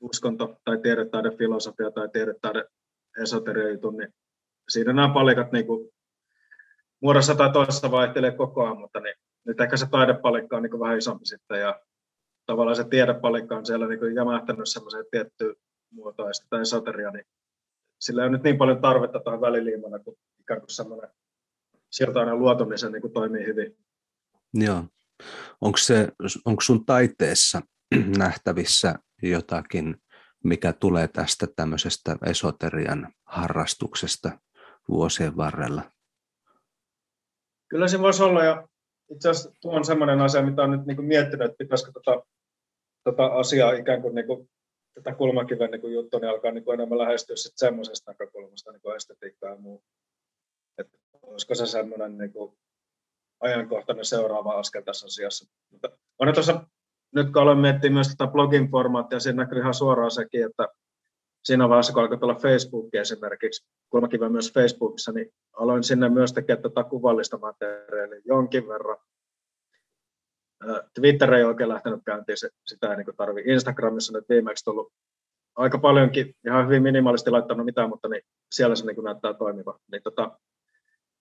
uskonto 0.00 0.56
tai 0.64 0.78
tiedetaide 0.78 1.30
filosofia 1.30 1.90
tai 1.90 2.08
tiedetaide 2.08 2.64
esoteria 3.22 3.70
jutun, 3.70 3.96
niin 3.96 4.14
siinä 4.68 4.92
nämä 4.92 5.14
palikat 5.14 5.52
niin 5.52 5.66
kuin, 5.66 5.90
muodossa 7.00 7.34
tai 7.34 7.52
toisessa 7.52 7.90
vaihtelee 7.90 8.30
koko 8.30 8.64
ajan, 8.64 8.78
mutta 8.78 9.00
niin, 9.00 9.14
nyt 9.44 9.60
ehkä 9.60 9.76
se 9.76 9.86
taidepalikka 9.90 10.56
on 10.56 10.62
niin 10.62 10.70
kuin 10.70 10.80
vähän 10.80 10.98
isompi 10.98 11.26
sitten 11.26 11.60
ja 11.60 11.80
tavallaan 12.46 12.76
se 12.76 12.84
tiedepalikka 12.84 13.56
on 13.56 13.66
siellä 13.66 13.88
niin 13.88 13.98
kuin 13.98 14.14
jämähtänyt 14.14 14.68
semmoiseen 14.68 15.04
tiettyyn 15.10 15.56
muotoon 15.90 16.32
tai 16.50 16.60
esoteria, 16.60 17.10
niin 17.10 17.24
sillä 18.00 18.22
ei 18.22 18.26
ole 18.26 18.36
nyt 18.36 18.42
niin 18.42 18.58
paljon 18.58 18.80
tarvetta 18.80 19.20
tuohon 19.20 19.40
väliliimana 19.40 19.98
kuin 19.98 20.16
ikään 20.40 20.60
kuin 20.60 20.70
semmoinen 20.70 21.10
sieltä 21.90 22.20
aina 22.20 22.36
luotu, 22.36 22.64
niin 22.64 22.78
se 22.78 22.90
niin 22.90 23.02
kuin 23.02 23.12
toimii 23.12 23.46
hyvin. 23.46 23.76
Joo. 24.54 24.84
Onko, 25.60 25.78
se, 25.78 26.08
onko 26.44 26.60
sun 26.60 26.86
taiteessa 26.86 27.60
nähtävissä 28.18 28.94
jotakin, 29.22 29.96
mikä 30.44 30.72
tulee 30.72 31.08
tästä 31.08 31.46
tämmöisestä 31.56 32.16
esoterian 32.26 33.12
harrastuksesta 33.24 34.38
vuosien 34.88 35.36
varrella? 35.36 35.82
Kyllä 37.68 37.88
se 37.88 37.98
voisi 37.98 38.22
olla, 38.22 38.44
ja 38.44 38.68
itse 39.10 39.30
asiassa 39.30 39.50
tuo 39.60 39.76
on 39.76 39.84
sellainen 39.84 40.20
asia, 40.20 40.42
mitä 40.42 40.62
olen 40.62 40.78
nyt 40.78 40.86
niin 40.86 41.04
miettinyt, 41.04 41.46
että 41.46 41.58
pitäisikö 41.58 41.92
tota, 41.92 42.22
tota 43.04 43.26
asiaa 43.26 43.72
ikään 43.72 44.02
kuin, 44.02 44.14
niin 44.14 44.26
kuin 44.26 44.50
tätä 44.94 45.14
kulmakiven 45.14 45.70
niin 45.70 45.92
juttu, 45.92 46.18
niin 46.18 46.30
alkaa 46.30 46.50
niin 46.50 46.64
kuin 46.64 46.74
enemmän 46.74 46.98
lähestyä 46.98 47.36
sitten 47.36 47.68
semmoisesta 47.68 48.10
näkökulmasta, 48.10 48.72
niin 48.72 48.82
kuin 48.82 48.96
estetiikkaa 48.96 49.50
ja 49.50 49.56
muu. 49.56 49.82
Että 50.78 50.98
olisiko 51.22 51.54
se 51.54 51.66
semmoinen 51.66 52.18
niin 52.18 52.32
kuin 52.32 52.58
ajankohtainen 53.40 54.04
seuraava 54.04 54.52
askel 54.52 54.82
tässä 54.82 55.06
asiassa. 55.06 55.50
Mutta 55.72 55.88
on 56.18 56.34
tuossa, 56.34 56.66
nyt 57.14 57.32
kun 57.32 57.42
aloin 57.42 57.58
miettiä 57.58 57.90
myös 57.90 58.08
tätä 58.08 58.32
blogin 58.32 58.70
formaattia, 58.70 59.20
siinä 59.20 59.42
näkyy 59.42 59.58
ihan 59.58 59.74
suoraan 59.74 60.10
sekin, 60.10 60.44
että 60.44 60.68
siinä 61.44 61.68
vaiheessa, 61.68 61.92
kun 61.92 62.02
alkoi 62.02 62.18
tulla 62.18 62.34
Facebook 62.34 62.94
esimerkiksi, 62.94 63.66
kulmakiven 63.90 64.32
myös 64.32 64.52
Facebookissa, 64.52 65.12
niin 65.12 65.32
aloin 65.52 65.84
sinne 65.84 66.08
myös 66.08 66.32
tekemään 66.32 66.62
tätä 66.62 66.84
kuvallista 66.84 67.38
materiaalia 67.38 68.20
jonkin 68.24 68.68
verran. 68.68 68.96
Twitter 70.94 71.34
ei 71.34 71.44
oikein 71.44 71.68
lähtenyt 71.68 72.00
käyntiin, 72.06 72.36
sitä 72.66 72.90
ei 72.90 72.96
niin 72.96 73.16
tarvi. 73.16 73.42
Instagramissa 73.46 74.12
nyt 74.12 74.28
viimeksi 74.28 74.64
tullut 74.64 74.92
aika 75.56 75.78
paljonkin, 75.78 76.34
ihan 76.46 76.64
hyvin 76.64 76.82
minimaalisti 76.82 77.30
laittanut 77.30 77.66
mitään, 77.66 77.88
mutta 77.88 78.08
niin 78.08 78.22
siellä 78.54 78.76
se 78.76 78.86
niin 78.86 79.04
näyttää 79.04 79.34
toimiva. 79.34 79.78
Niin 79.92 80.02
tota, 80.02 80.38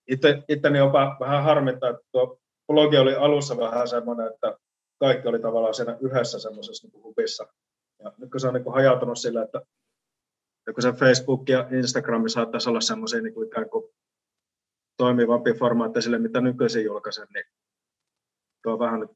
itse, 0.07 0.43
itteni 0.47 0.77
jopa 0.77 1.17
vähän 1.19 1.43
harmittaa, 1.43 1.89
että 1.89 2.01
tuo 2.11 2.39
blogi 2.67 2.97
oli 2.97 3.15
alussa 3.15 3.57
vähän 3.57 3.87
semmoinen, 3.87 4.27
että 4.27 4.57
kaikki 4.99 5.27
oli 5.27 5.39
tavallaan 5.39 5.73
siinä 5.73 5.97
yhdessä 6.01 6.39
semmoisessa 6.39 6.87
niin 6.87 7.03
hubissa. 7.03 7.47
Ja 8.03 8.11
nyt 8.17 8.31
kun 8.31 8.39
se 8.39 8.47
on 8.47 8.53
niin 8.53 8.73
hajautunut 8.73 9.17
sillä, 9.17 9.43
että 9.43 9.61
kun 10.73 10.81
se 10.81 10.91
Facebook 10.91 11.49
ja 11.49 11.67
Instagram 11.71 12.27
saattaisi 12.27 12.69
olla 12.69 12.81
semmoisia 12.81 13.21
niin 13.21 13.33
kuin 13.33 13.47
ikään 13.47 13.69
kuin 13.69 13.83
toimivampi 14.97 15.53
formaatti 15.53 16.01
sille, 16.01 16.17
mitä 16.17 16.41
nykyisin 16.41 16.85
julkaisen, 16.85 17.27
niin 17.33 17.45
tuo 18.63 18.73
on 18.73 18.79
vähän 18.79 18.99
nyt 18.99 19.11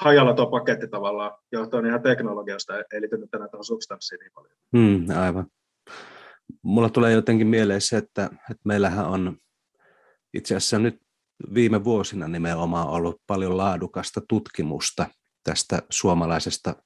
hajalla 0.00 0.34
tuo 0.34 0.46
paketti 0.46 0.88
tavallaan 0.88 1.38
johtuen 1.52 1.86
ihan 1.86 2.02
teknologiasta, 2.02 2.76
ei 2.76 3.00
liity 3.00 3.16
nyt 3.18 3.34
enää 3.34 3.48
tuohon 3.48 3.64
substanssiin 3.64 4.18
niin 4.18 4.32
paljon. 4.34 4.52
Hmm, 4.76 5.18
aivan. 5.22 5.46
Mulla 6.62 6.90
tulee 6.90 7.12
jotenkin 7.12 7.46
mieleen 7.46 7.80
se, 7.80 7.96
että, 7.96 8.24
että 8.24 8.62
meillähän 8.64 9.06
on 9.06 9.38
itse 10.36 10.56
asiassa 10.56 10.78
nyt 10.78 11.00
viime 11.54 11.84
vuosina 11.84 12.28
nimenomaan 12.28 12.88
ollut 12.88 13.22
paljon 13.26 13.56
laadukasta 13.56 14.20
tutkimusta 14.28 15.06
tästä 15.44 15.82
suomalaisesta 15.90 16.76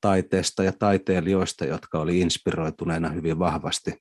taiteesta 0.00 0.64
ja 0.64 0.72
taiteilijoista, 0.72 1.64
jotka 1.64 1.98
oli 1.98 2.20
inspiroituneena 2.20 3.08
hyvin 3.08 3.38
vahvasti 3.38 3.94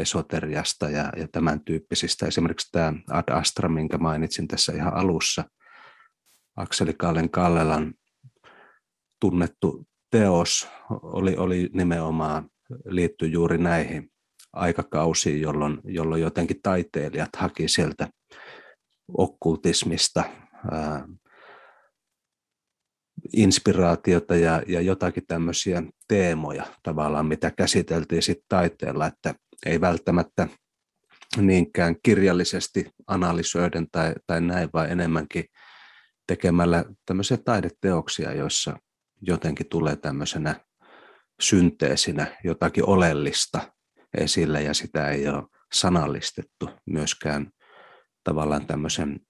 esoteriasta 0.00 0.90
ja, 0.90 1.12
ja 1.16 1.28
tämän 1.32 1.60
tyyppisistä. 1.60 2.26
Esimerkiksi 2.26 2.68
tämä 2.72 2.92
Ad 3.10 3.32
Astra, 3.32 3.68
minkä 3.68 3.98
mainitsin 3.98 4.48
tässä 4.48 4.72
ihan 4.72 4.94
alussa, 4.94 5.44
Akseli 6.56 6.94
Kallen 6.94 7.30
Kallelan 7.30 7.94
tunnettu 9.20 9.86
teos 10.10 10.68
oli, 10.90 11.36
oli 11.36 11.70
nimenomaan 11.72 12.50
liittyy 12.84 13.28
juuri 13.28 13.58
näihin 13.58 14.10
aikakausiin, 14.52 15.40
jolloin, 15.40 15.80
jolloin 15.84 16.22
jotenkin 16.22 16.62
taiteilijat 16.62 17.36
haki 17.36 17.68
sieltä 17.68 18.08
okkultismista 19.18 20.24
ää, 20.70 21.08
inspiraatiota 23.32 24.36
ja, 24.36 24.62
ja 24.66 24.80
jotakin 24.80 25.26
tämmöisiä 25.26 25.82
teemoja 26.08 26.64
tavallaan, 26.82 27.26
mitä 27.26 27.50
käsiteltiin 27.50 28.22
sitten 28.22 28.46
taiteella, 28.48 29.06
että 29.06 29.34
ei 29.66 29.80
välttämättä 29.80 30.48
niinkään 31.36 31.96
kirjallisesti 32.02 32.90
analysoiden 33.06 33.86
tai, 33.92 34.14
tai 34.26 34.40
näin, 34.40 34.68
vaan 34.72 34.90
enemmänkin 34.90 35.44
tekemällä 36.26 36.84
tämmöisiä 37.06 37.36
taideteoksia, 37.36 38.32
joissa 38.32 38.76
jotenkin 39.22 39.68
tulee 39.68 39.96
tämmöisenä 39.96 40.60
synteesinä 41.40 42.36
jotakin 42.44 42.88
oleellista 42.88 43.72
esille 44.16 44.62
ja 44.62 44.74
sitä 44.74 45.10
ei 45.10 45.28
ole 45.28 45.42
sanallistettu 45.72 46.70
myöskään 46.86 47.50
tavallaan 48.24 48.66
tämmöisen 48.66 49.20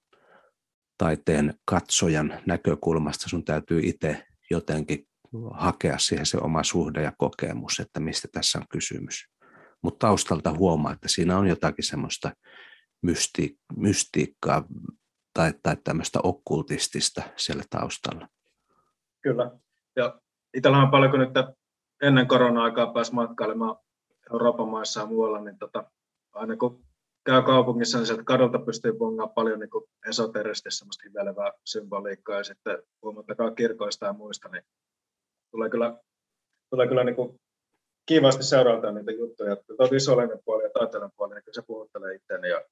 taiteen 0.99 1.55
katsojan 1.65 2.41
näkökulmasta. 2.47 3.29
Sun 3.29 3.45
täytyy 3.45 3.81
itse 3.83 4.27
jotenkin 4.51 5.09
hakea 5.53 5.99
siihen 5.99 6.27
se 6.27 6.39
oma 6.39 6.63
suhde 6.63 7.03
ja 7.03 7.13
kokemus, 7.19 7.81
että 7.81 8.01
mistä 8.01 8.29
tässä 8.33 8.59
on 8.59 8.65
kysymys. 8.71 9.25
Mutta 9.83 10.07
taustalta 10.07 10.53
huomaa, 10.53 10.93
että 10.93 11.09
siinä 11.09 11.39
on 11.39 11.47
jotakin 11.47 11.85
semmoista 11.85 12.33
mysti- 13.03 13.59
mystiikkaa 13.77 14.65
tai, 15.35 15.55
tai 15.63 15.77
tämmöistä 15.85 16.19
okkultistista 16.23 17.23
siellä 17.37 17.63
taustalla. 17.71 18.29
Kyllä. 19.23 19.51
Ja 19.97 20.21
itsellä 20.55 20.79
on 20.79 20.91
paljon, 20.91 21.11
kun 21.11 21.21
nyt 21.21 21.31
ennen 22.03 22.29
korona-aikaa 22.29 22.93
pääsi 22.93 23.15
matkailemaan 23.15 23.77
Euroopan 24.33 24.69
maissa 24.69 25.01
ja 25.01 25.07
muualla, 25.07 25.41
niin 25.41 25.59
tota, 25.59 25.91
aina 26.33 26.57
kun 26.57 26.85
käy 27.25 27.43
kaupungissa, 27.43 27.99
niin 27.99 28.07
sieltä 28.07 28.25
kadolta 28.25 28.59
pystyy 28.59 28.93
bongaan 28.93 29.31
paljon 29.31 29.61
niin 29.61 29.71
esoterisesti 30.09 30.71
semmoista 30.71 31.05
hivelevää 31.09 31.53
symboliikkaa 31.65 32.37
ja 32.37 32.45
sitten 32.45 32.83
puhumattakaan 33.01 33.55
kirkoista 33.55 34.07
ja 34.07 34.13
muista, 34.13 34.49
niin 34.49 34.63
tulee 35.51 35.71
kyllä, 35.71 35.99
tulee 36.71 36.89
kyllä 36.89 37.05
niin 37.05 37.17
kuin 37.17 37.41
seurata 38.41 38.93
niitä 38.93 39.13
juttuja. 39.13 39.57
Tuo 39.57 39.89
visuaalinen 39.91 40.39
puoli 40.45 40.63
ja 40.63 40.71
taiteellinen 40.71 41.17
puoli, 41.17 41.35
niin 41.35 41.43
se 41.51 41.63
puhuttelee 41.63 42.15
itseäni. 42.15 42.49
Ja 42.49 42.65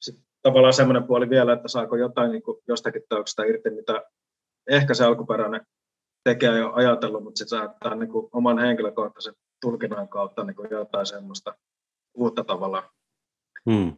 sitten 0.00 0.24
tavallaan 0.42 0.72
semmoinen 0.72 1.04
puoli 1.04 1.30
vielä, 1.30 1.52
että 1.52 1.68
saako 1.68 1.96
jotain 1.96 2.30
niin 2.30 2.42
kuin 2.42 2.58
jostakin 2.68 3.02
teoksesta 3.08 3.44
irti, 3.44 3.70
mitä 3.70 4.04
ehkä 4.70 4.94
se 4.94 5.04
alkuperäinen 5.04 5.66
tekee 6.24 6.58
jo 6.58 6.72
ajatellut, 6.72 7.24
mutta 7.24 7.38
sitten 7.38 7.58
saattaa 7.58 7.94
niin 7.94 8.08
kuin 8.08 8.28
oman 8.32 8.58
henkilökohtaisen 8.58 9.34
tulkinnan 9.60 10.08
kautta 10.08 10.44
niin 10.44 10.56
kuin 10.56 10.68
jotain 10.70 11.06
semmoista 11.06 11.54
uutta 12.14 12.44
tavalla. 12.44 12.92
Hmm. 13.70 13.96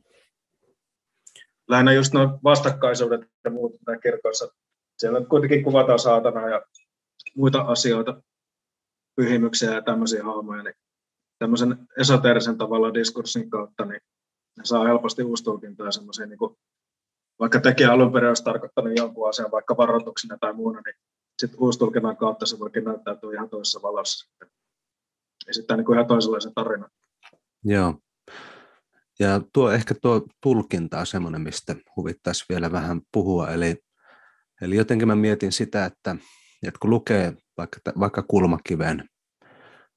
Lähinnä 1.69 1.93
just 1.93 2.13
nuo 2.13 2.39
vastakkaisuudet 2.45 3.21
ja 3.45 3.51
muut 3.51 3.73
kirkoissa. 4.03 4.49
Siellä 4.99 5.21
kuitenkin 5.25 5.65
kuvataan 5.65 5.99
saatana 5.99 6.49
ja 6.49 6.63
muita 7.37 7.61
asioita, 7.61 8.23
pyhimyksiä 9.17 9.75
ja 9.75 9.83
tämmöisiä 9.83 10.25
hahmoja, 10.25 10.63
niin 10.63 10.75
tämmöisen 11.39 11.87
esoteerisen 11.99 12.59
tavalla 12.59 12.95
diskurssin 12.95 13.51
kautta 13.51 13.85
niin 13.85 14.01
ne 14.57 14.65
saa 14.65 14.87
helposti 14.87 15.23
uustulkintaa 15.23 15.93
semmoisia, 15.93 16.27
niin 16.27 16.39
kuin, 16.39 16.57
vaikka 17.39 17.61
tekijä 17.61 17.93
alun 17.93 18.13
perin 18.13 18.29
olisi 18.29 18.45
tarkoittanut 18.45 18.97
jonkun 18.97 19.29
asian 19.29 19.51
vaikka 19.51 19.77
varoituksena 19.77 20.39
tai 20.41 20.53
muuna, 20.53 20.81
niin 20.87 20.95
sitten 21.39 21.61
uustulkinnan 21.61 22.17
kautta 22.17 22.47
se 22.47 22.59
voikin 22.59 22.85
näyttäytyä 22.85 23.33
ihan 23.35 23.51
toisessa 23.51 23.83
valossa. 23.83 24.31
Esittää 25.49 25.77
niin 25.77 25.85
kuin 25.85 25.97
ihan 25.97 26.07
toisenlaisen 26.07 26.55
tarinan. 26.55 26.91
Joo. 27.65 27.95
Ja 29.19 29.41
tuo, 29.53 29.71
ehkä 29.73 29.95
tuo 30.03 30.27
tulkinta 30.43 30.99
on 30.99 31.07
semmoinen, 31.07 31.41
mistä 31.41 31.77
huvittaisi 31.97 32.45
vielä 32.49 32.73
vähän 32.73 33.01
puhua. 33.13 33.51
Eli, 33.51 33.77
eli 34.63 34.77
jotenkin 34.77 35.09
mä 35.09 35.17
mietin 35.17 35.53
sitä, 35.53 35.85
että, 35.85 36.17
että 36.67 36.79
kun 36.81 36.91
lukee 36.91 37.33
vaikka, 37.57 37.79
vaikka 38.01 38.23
kulmakiven 38.23 39.09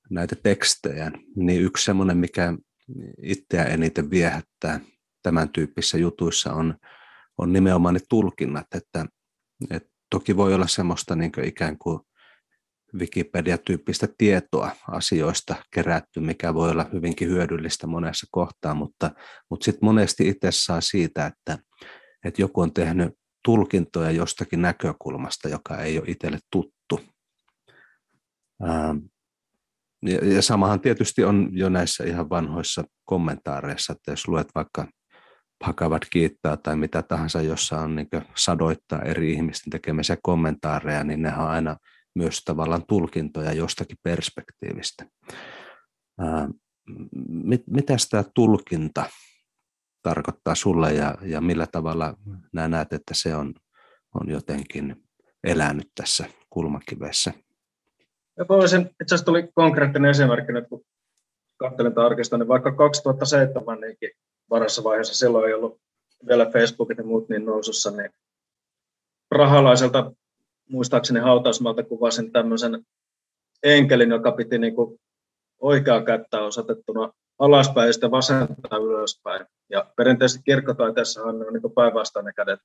näitä 0.09 0.35
tekstejä, 0.43 1.11
niin 1.35 1.61
yksi 1.61 1.85
semmoinen, 1.85 2.17
mikä 2.17 2.53
itseä 3.23 3.63
eniten 3.63 4.09
viehättää 4.09 4.79
tämän 5.23 5.49
tyyppisissä 5.49 5.97
jutuissa 5.97 6.53
on, 6.53 6.77
on 7.37 7.53
nimenomaan 7.53 7.93
ne 7.93 7.99
tulkinnat, 8.09 8.67
että, 8.75 9.05
että 9.69 9.89
toki 10.09 10.37
voi 10.37 10.53
olla 10.53 10.67
semmoista 10.67 11.15
niin 11.15 11.31
kuin 11.31 11.47
ikään 11.47 11.77
kuin 11.77 11.99
Wikipedia-tyyppistä 12.99 14.07
tietoa 14.17 14.71
asioista 14.87 15.55
kerätty, 15.73 16.19
mikä 16.19 16.53
voi 16.53 16.71
olla 16.71 16.85
hyvinkin 16.93 17.27
hyödyllistä 17.27 17.87
monessa 17.87 18.27
kohtaa, 18.31 18.73
mutta, 18.73 19.11
mutta 19.49 19.65
sitten 19.65 19.85
monesti 19.85 20.27
itse 20.27 20.47
saa 20.51 20.81
siitä, 20.81 21.25
että, 21.25 21.57
että 22.25 22.41
joku 22.41 22.61
on 22.61 22.73
tehnyt 22.73 23.13
tulkintoja 23.45 24.11
jostakin 24.11 24.61
näkökulmasta, 24.61 25.49
joka 25.49 25.77
ei 25.77 25.97
ole 25.97 26.07
itselle 26.07 26.39
tuttu. 26.51 26.99
Ähm, 28.63 28.97
ja, 30.05 30.33
ja 30.33 30.41
samahan 30.41 30.79
tietysti 30.79 31.23
on 31.23 31.49
jo 31.51 31.69
näissä 31.69 32.03
ihan 32.03 32.29
vanhoissa 32.29 32.83
kommentaareissa, 33.05 33.93
että 33.93 34.11
jos 34.11 34.27
luet 34.27 34.47
vaikka 34.55 34.87
Bhagavad 35.63 36.01
kiittää 36.09 36.57
tai 36.57 36.75
mitä 36.75 37.03
tahansa, 37.03 37.41
jossa 37.41 37.79
on 37.79 37.95
niin 37.95 38.07
sadoittaa 38.35 39.01
eri 39.01 39.33
ihmisten 39.33 39.71
tekemisiä 39.71 40.17
kommentaareja, 40.23 41.03
niin 41.03 41.21
ne 41.21 41.33
on 41.37 41.47
aina 41.47 41.77
myös 42.15 42.41
tavallaan 42.45 42.85
tulkintoja 42.87 43.53
jostakin 43.53 43.97
perspektiivistä. 44.03 45.05
Mitä 47.67 47.95
tämä 48.09 48.23
tulkinta 48.35 49.03
tarkoittaa 50.01 50.55
sulle 50.55 50.93
ja, 50.93 51.17
ja 51.21 51.41
millä 51.41 51.67
tavalla 51.71 52.17
nämä 52.53 52.67
näet, 52.67 52.93
että 52.93 53.13
se 53.15 53.35
on, 53.35 53.53
on 54.21 54.29
jotenkin 54.29 54.95
elänyt 55.43 55.87
tässä 55.95 56.25
kulmakivessä? 56.49 57.33
Ja 58.37 58.45
voisin, 58.49 58.81
itse 58.81 59.15
asiassa 59.15 59.25
tuli 59.25 59.49
konkreettinen 59.55 60.11
esimerkki 60.11 60.53
nyt, 60.53 60.67
kun 60.69 60.83
katselin 61.57 61.93
tarkistan, 61.93 62.39
niin 62.39 62.47
vaikka 62.47 62.71
2007 62.71 63.79
niinkin 63.81 64.09
varassa 64.49 64.83
vaiheessa, 64.83 65.13
silloin 65.13 65.47
ei 65.47 65.53
ollut 65.53 65.81
vielä 66.27 66.45
Facebookit 66.45 66.97
ja 66.97 67.03
muut 67.03 67.29
niin 67.29 67.45
nousussa, 67.45 67.91
niin 67.91 68.09
rahalaiselta 69.31 70.11
muistaakseni 70.71 71.19
hautausmalta 71.19 71.83
kuvasin 71.83 72.31
tämmöisen 72.31 72.85
enkelin, 73.63 74.09
joka 74.09 74.31
piti 74.31 74.57
niin 74.57 74.75
kuin 74.75 74.99
oikeaa 75.59 76.03
kättä 76.03 76.41
osoitettuna 76.41 77.13
alaspäin 77.39 77.87
ja 77.87 77.93
sitten 77.93 78.11
vasenta 78.11 78.77
ylöspäin. 78.77 79.45
Ja 79.69 79.85
perinteisesti 79.95 80.43
kirkkotaiteessa 80.45 81.23
on 81.23 81.39
niin 81.39 81.73
päinvastainen 81.75 82.33
kädet 82.33 82.59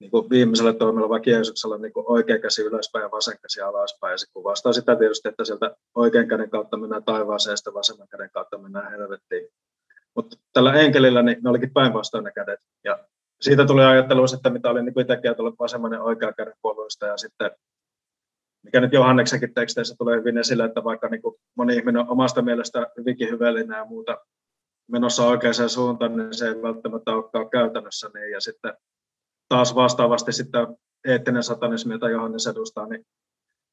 niin 0.00 0.10
kuin 0.10 0.30
viimeisellä 0.30 0.72
toimella 0.72 1.08
vaikka 1.08 1.30
Jeesuksella 1.30 1.78
niin 1.78 1.92
oikea 1.96 2.38
käsi 2.38 2.62
ylöspäin 2.62 3.02
ja 3.02 3.10
vasen 3.10 3.38
käsi 3.42 3.60
alaspäin. 3.60 4.12
Ja 4.12 4.18
se 4.18 4.26
kuvastaa 4.32 4.72
sitä 4.72 4.96
tietysti, 4.96 5.28
että 5.28 5.44
sieltä 5.44 5.76
oikean 5.94 6.28
käden 6.28 6.50
kautta 6.50 6.76
mennään 6.76 7.04
taivaaseen 7.04 7.52
ja 7.52 7.56
sitten 7.56 7.74
vasemman 7.74 8.08
käden 8.08 8.30
kautta 8.30 8.58
mennään 8.58 8.90
helvettiin. 8.90 9.48
Mutta 10.14 10.36
tällä 10.52 10.74
enkelillä 10.74 11.22
niin 11.22 11.38
ne 11.42 11.50
olikin 11.50 11.72
päinvastoin 11.72 12.32
kädet. 12.34 12.60
Ja 12.84 12.98
siitä 13.40 13.66
tuli 13.66 13.84
ajattelu, 13.84 14.24
että 14.34 14.50
mitä 14.50 14.70
oli 14.70 14.82
niin 14.82 15.00
itsekin 15.00 15.30
ajatellut 15.30 15.58
vasemman 15.58 15.92
ja 15.92 16.02
oikean 16.02 16.34
käden. 16.36 16.54
Ja 17.00 17.16
sitten, 17.16 17.50
mikä 18.64 18.80
nyt 18.80 18.92
Johanneksenkin 18.92 19.54
teksteissä 19.54 19.94
tulee 19.98 20.18
hyvin 20.18 20.38
esille, 20.38 20.64
että 20.64 20.84
vaikka 20.84 21.08
niin 21.08 21.22
moni 21.56 21.76
ihminen 21.76 22.02
on 22.02 22.10
omasta 22.10 22.42
mielestä 22.42 22.86
hyvinkin 22.98 23.30
hyvällinen 23.30 23.78
ja 23.78 23.84
muuta 23.84 24.18
menossa 24.90 25.26
oikeaan 25.26 25.68
suuntaan, 25.68 26.16
niin 26.16 26.34
se 26.34 26.48
ei 26.48 26.62
välttämättä 26.62 27.10
olekaan 27.10 27.50
käytännössä 27.50 28.10
niin. 28.14 28.30
Ja 28.30 28.40
sitten 28.40 28.74
taas 29.48 29.74
vastaavasti 29.74 30.32
sitten 30.32 30.66
eettinen 31.04 31.42
satanismi, 31.42 31.94
jota 31.94 32.10
Johannes 32.10 32.46
edustaa, 32.46 32.86
niin 32.86 33.06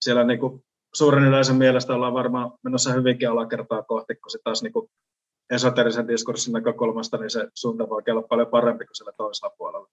siellä 0.01 0.23
niin 0.23 0.39
kuin 0.39 0.63
suuren 0.93 1.23
yleisön 1.23 1.55
mielestä 1.55 1.93
ollaan 1.93 2.13
varmaan 2.13 2.51
menossa 2.63 2.93
hyvinkin 2.93 3.29
alakertaa 3.29 3.83
kohti, 3.83 4.15
kun 4.15 4.31
se 4.31 4.39
taas 4.43 4.63
niin 4.63 4.73
esoterisen 5.49 6.07
diskurssin 6.07 6.53
näkökulmasta, 6.53 7.17
niin 7.17 7.29
se 7.29 7.47
suunta 7.53 7.89
voi 7.89 8.03
olla 8.11 8.21
paljon 8.21 8.47
parempi 8.47 8.85
kuin 8.85 8.95
sillä 8.95 9.11
toisella 9.17 9.55
puolella. 9.57 9.87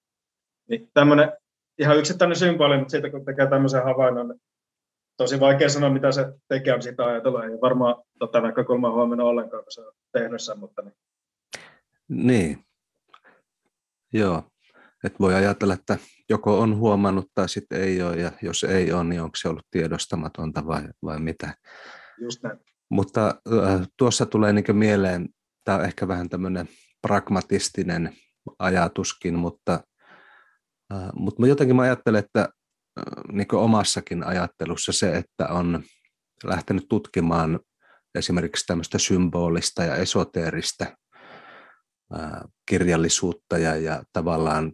Niin 0.68 0.90
tämmöinen 0.94 1.32
ihan 1.78 1.98
yksittäinen 1.98 2.36
symboli, 2.36 2.78
mutta 2.78 2.90
siitä 2.90 3.10
kun 3.10 3.24
tekee 3.24 3.50
tämmöisen 3.50 3.84
havainnon, 3.84 4.28
niin 4.28 4.40
tosi 5.16 5.40
vaikea 5.40 5.68
sanoa, 5.68 5.90
mitä 5.90 6.12
se 6.12 6.26
tekee, 6.48 6.74
on 6.74 6.82
siitä 6.82 7.04
ajatella. 7.04 7.44
Ei 7.44 7.60
varmaan 7.60 7.96
tota 8.18 8.40
näkökulmaa 8.40 8.92
huomenna 8.92 9.24
ollenkaan, 9.24 9.62
kun 9.62 9.72
se 9.72 9.80
on 9.80 9.92
tehnyt 10.12 10.42
sen, 10.42 10.58
mutta 10.58 10.82
niin. 10.82 10.94
Niin. 12.08 12.64
Joo. 14.12 14.42
Et 15.04 15.20
voi 15.20 15.34
ajatella, 15.34 15.74
että 15.74 15.98
joko 16.28 16.60
on 16.60 16.76
huomannut 16.76 17.30
tai 17.34 17.48
sitten 17.48 17.80
ei 17.80 18.02
ole, 18.02 18.16
ja 18.16 18.32
jos 18.42 18.64
ei 18.64 18.92
ole, 18.92 19.04
niin 19.04 19.22
onko 19.22 19.36
se 19.36 19.48
ollut 19.48 19.66
tiedostamatonta 19.70 20.66
vai, 20.66 20.82
vai 21.02 21.20
mitä. 21.20 21.54
Just 22.20 22.42
näin. 22.42 22.58
Mutta 22.88 23.26
äh, 23.28 23.88
tuossa 23.96 24.26
tulee 24.26 24.52
niin 24.52 24.64
mieleen, 24.76 25.28
tämä 25.64 25.78
on 25.78 25.84
ehkä 25.84 26.08
vähän 26.08 26.28
tämmöinen 26.28 26.68
pragmatistinen 27.02 28.16
ajatuskin, 28.58 29.34
mutta, 29.34 29.80
äh, 30.92 31.10
mutta 31.14 31.46
jotenkin 31.46 31.76
mä 31.76 31.82
ajattelen, 31.82 32.24
että 32.24 32.48
niin 33.32 33.54
omassakin 33.54 34.24
ajattelussa 34.24 34.92
se, 34.92 35.16
että 35.16 35.48
on 35.48 35.82
lähtenyt 36.44 36.86
tutkimaan 36.88 37.60
esimerkiksi 38.14 38.66
tämmöistä 38.66 38.98
symbolista 38.98 39.84
ja 39.84 39.96
esoteerista 39.96 40.86
äh, 42.18 42.30
kirjallisuutta 42.66 43.58
ja, 43.58 43.76
ja 43.76 44.02
tavallaan 44.12 44.72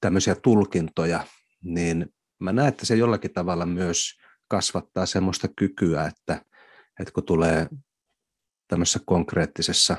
tämmöisiä 0.00 0.34
tulkintoja, 0.34 1.26
niin 1.64 2.06
mä 2.40 2.52
näen, 2.52 2.68
että 2.68 2.86
se 2.86 2.96
jollakin 2.96 3.32
tavalla 3.32 3.66
myös 3.66 4.18
kasvattaa 4.48 5.06
semmoista 5.06 5.48
kykyä, 5.56 6.06
että, 6.06 6.44
että 7.00 7.12
kun 7.14 7.24
tulee 7.24 7.68
tämmöisessä 8.72 9.00
konkreettisessa 9.06 9.96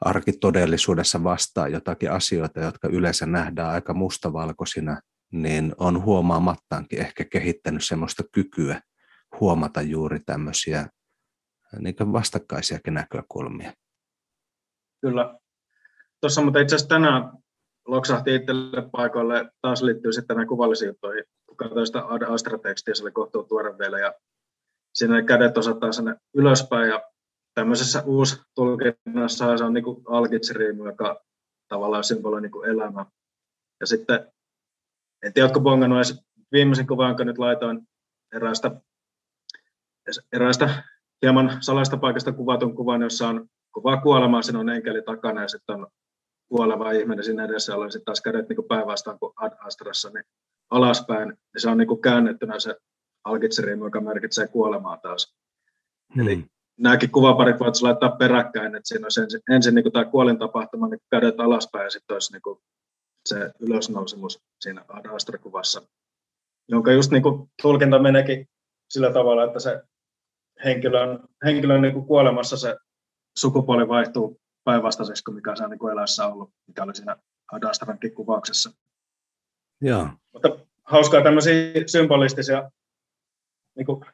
arkitodellisuudessa 0.00 1.24
vastaan 1.24 1.72
jotakin 1.72 2.12
asioita, 2.12 2.60
jotka 2.60 2.88
yleensä 2.88 3.26
nähdään 3.26 3.70
aika 3.70 3.94
mustavalkoisina, 3.94 5.00
niin 5.32 5.74
on 5.78 6.04
huomaamattaankin 6.04 7.00
ehkä 7.00 7.24
kehittänyt 7.24 7.84
semmoista 7.84 8.22
kykyä 8.32 8.80
huomata 9.40 9.82
juuri 9.82 10.20
tämmöisiä 10.20 10.86
niin 11.78 12.12
vastakkaisiakin 12.12 12.94
näkökulmia. 12.94 13.72
Kyllä, 15.00 15.38
Tuossa 16.20 16.42
mutta 16.42 16.60
itse 16.60 16.74
asiassa 16.74 16.88
tänään 16.88 17.32
loksahti 17.86 18.34
itselle 18.34 18.88
paikoille, 18.92 19.50
taas 19.62 19.82
liittyy 19.82 20.12
sitten 20.12 20.36
näihin 20.36 20.48
kuvallisiin 20.48 20.88
juttuihin. 20.88 21.24
Kun 21.46 21.56
katsoin 21.56 21.86
sitä 21.86 22.02
Astra-tekstiä, 22.28 22.94
se 22.94 23.02
oli 23.02 23.12
kohtuu 23.12 23.44
tuore 23.44 23.78
vielä, 23.78 23.98
ja 23.98 24.14
siinä 24.94 25.22
kädet 25.22 25.58
osoittaa 25.58 25.92
sinne 25.92 26.16
ylöspäin, 26.34 26.88
ja 26.88 27.02
tämmöisessä 27.56 28.02
uusi 28.06 28.42
tulkinnassa 28.54 29.56
se 29.56 29.64
on 29.64 29.72
niin 29.72 29.84
alkitsiriimu, 30.08 30.86
joka 30.86 31.24
tavallaan 31.68 32.04
symboloi 32.04 32.40
niin 32.40 32.66
elämä. 32.66 33.06
Ja 33.80 33.86
sitten, 33.86 34.32
en 35.22 35.32
tiedä, 35.32 35.44
oletko 35.46 35.60
bongannut 35.60 35.98
edes 35.98 36.24
viimeisen 36.52 36.86
kuvan, 36.86 37.08
jonka 37.08 37.24
nyt 37.24 37.38
laitoin 37.38 37.88
eräästä, 38.34 38.70
eräästä 40.32 40.82
hieman 41.22 41.58
salaista 41.60 41.96
paikasta 41.96 42.32
kuvatun 42.32 42.74
kuvan, 42.74 43.02
jossa 43.02 43.28
on 43.28 43.48
kuvaa 43.72 44.00
kuolemaa, 44.00 44.42
siinä 44.42 44.60
on 44.60 44.70
enkeli 44.70 45.02
takana 45.02 45.42
ja 45.42 45.48
sitten 45.48 45.76
on 45.76 45.86
kuoleva 46.48 46.90
ihminen 46.90 47.24
siinä 47.24 47.44
edessä, 47.44 47.72
jolla 47.72 47.84
on 47.84 47.92
sitten 47.92 48.04
taas 48.04 48.20
kädet 48.20 48.48
niin 48.48 48.68
päinvastaan 48.68 49.18
kuin 49.18 49.32
Ad 49.36 49.52
Astrassa, 49.60 50.10
niin 50.10 50.24
alaspäin, 50.70 51.28
niin 51.28 51.38
se 51.56 51.70
on 51.70 51.78
niin 51.78 51.88
kuin 51.88 52.00
käännettynä 52.00 52.58
se 52.58 52.76
alkitseriimi, 53.24 53.84
joka 53.84 54.00
merkitsee 54.00 54.48
kuolemaa 54.48 54.96
taas. 54.96 55.34
Hmm. 56.14 56.22
Eli 56.22 56.44
nämäkin 56.78 57.10
kuvaparit 57.10 57.60
voit 57.60 57.82
laittaa 57.82 58.10
peräkkäin, 58.10 58.74
että 58.74 58.88
siinä 58.88 59.04
olisi 59.04 59.20
ensin, 59.20 59.40
ensin 59.50 59.74
niin 59.74 59.92
tämä 59.92 60.04
kuolintapahtuma, 60.04 60.88
niin 60.88 61.00
kädet 61.10 61.40
alaspäin 61.40 61.84
ja 61.84 61.90
sitten 61.90 62.14
olisi 62.14 62.32
niin 62.32 62.42
kuin 62.42 62.58
se 63.26 63.50
ylösnousemus 63.60 64.42
siinä 64.60 64.84
Ad 64.88 65.06
Astra-kuvassa, 65.06 65.82
jonka 66.68 66.92
just 66.92 67.10
niin 67.10 67.22
kuin 67.22 67.50
tulkinta 67.62 67.98
meneekin 67.98 68.48
sillä 68.90 69.12
tavalla, 69.12 69.44
että 69.44 69.60
se 69.60 69.82
henkilön, 70.64 71.20
henkilön 71.44 71.82
niin 71.82 71.94
kuin 71.94 72.06
kuolemassa 72.06 72.56
se 72.56 72.76
sukupuoli 73.36 73.88
vaihtuu 73.88 74.40
päinvastaiseksi 74.64 75.24
kuin 75.24 75.34
mikä 75.34 75.56
se 75.56 75.64
on 75.64 75.70
niin 75.70 75.78
kuin 75.78 75.92
elässä 75.92 76.26
ollut, 76.26 76.50
mikä 76.66 76.82
oli 76.82 76.94
siinä 76.94 77.16
Adastrankin 77.52 78.14
kuvauksessa. 78.14 78.70
Joo. 79.80 80.08
Mutta 80.32 80.48
hauskaa 80.84 81.22
tämmöisiä 81.22 81.72
symbolistisia 81.86 82.70
niin 83.76 83.86
kuin 83.86 84.04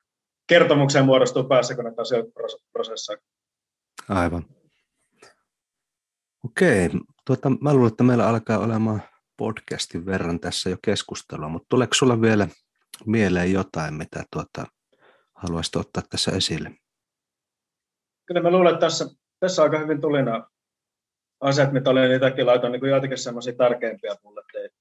kertomukseen 0.53 1.05
muodostuu 1.05 1.44
päässä, 1.44 1.74
kun 1.74 1.84
näitä 1.84 2.03
asioita. 2.03 2.30
Aivan. 4.09 4.44
Okei, 6.44 6.90
tuota, 7.26 7.50
mä 7.50 7.74
luulen, 7.74 7.90
että 7.92 8.05
meillä 8.05 8.28
alkaa 8.28 8.59
olemaan 8.59 9.03
podcastin 9.36 10.07
verran 10.07 10.40
tässä 10.40 10.70
jo 10.70 10.76
keskustelua, 10.84 11.48
mutta 11.48 11.66
tuleeko 11.68 11.94
sulla 11.94 12.20
vielä 12.20 12.48
mieleen 13.07 13.53
jotain, 13.53 13.94
mitä 13.94 14.24
tuota, 14.32 14.66
haluaisit 15.34 15.76
ottaa 15.76 16.03
tässä 16.11 16.30
esille? 16.30 16.70
Kyllä 18.26 18.42
mä 18.42 18.50
luulen, 18.50 18.74
että 18.74 18.86
tässä, 18.86 19.09
tässä 19.40 19.62
aika 19.62 19.78
hyvin 19.78 20.00
tuli 20.00 20.22
nämä 20.22 20.46
asiat, 21.40 21.72
mitä 21.72 21.90
olin 21.90 22.11
niitäkin 22.11 22.46
laitoin, 22.46 22.72
niin 22.72 22.86
joitakin 22.86 23.18
semmoisia 23.18 23.53
tärkeimpiä 23.53 24.16
mulle, 24.22 24.42
että 24.55 24.76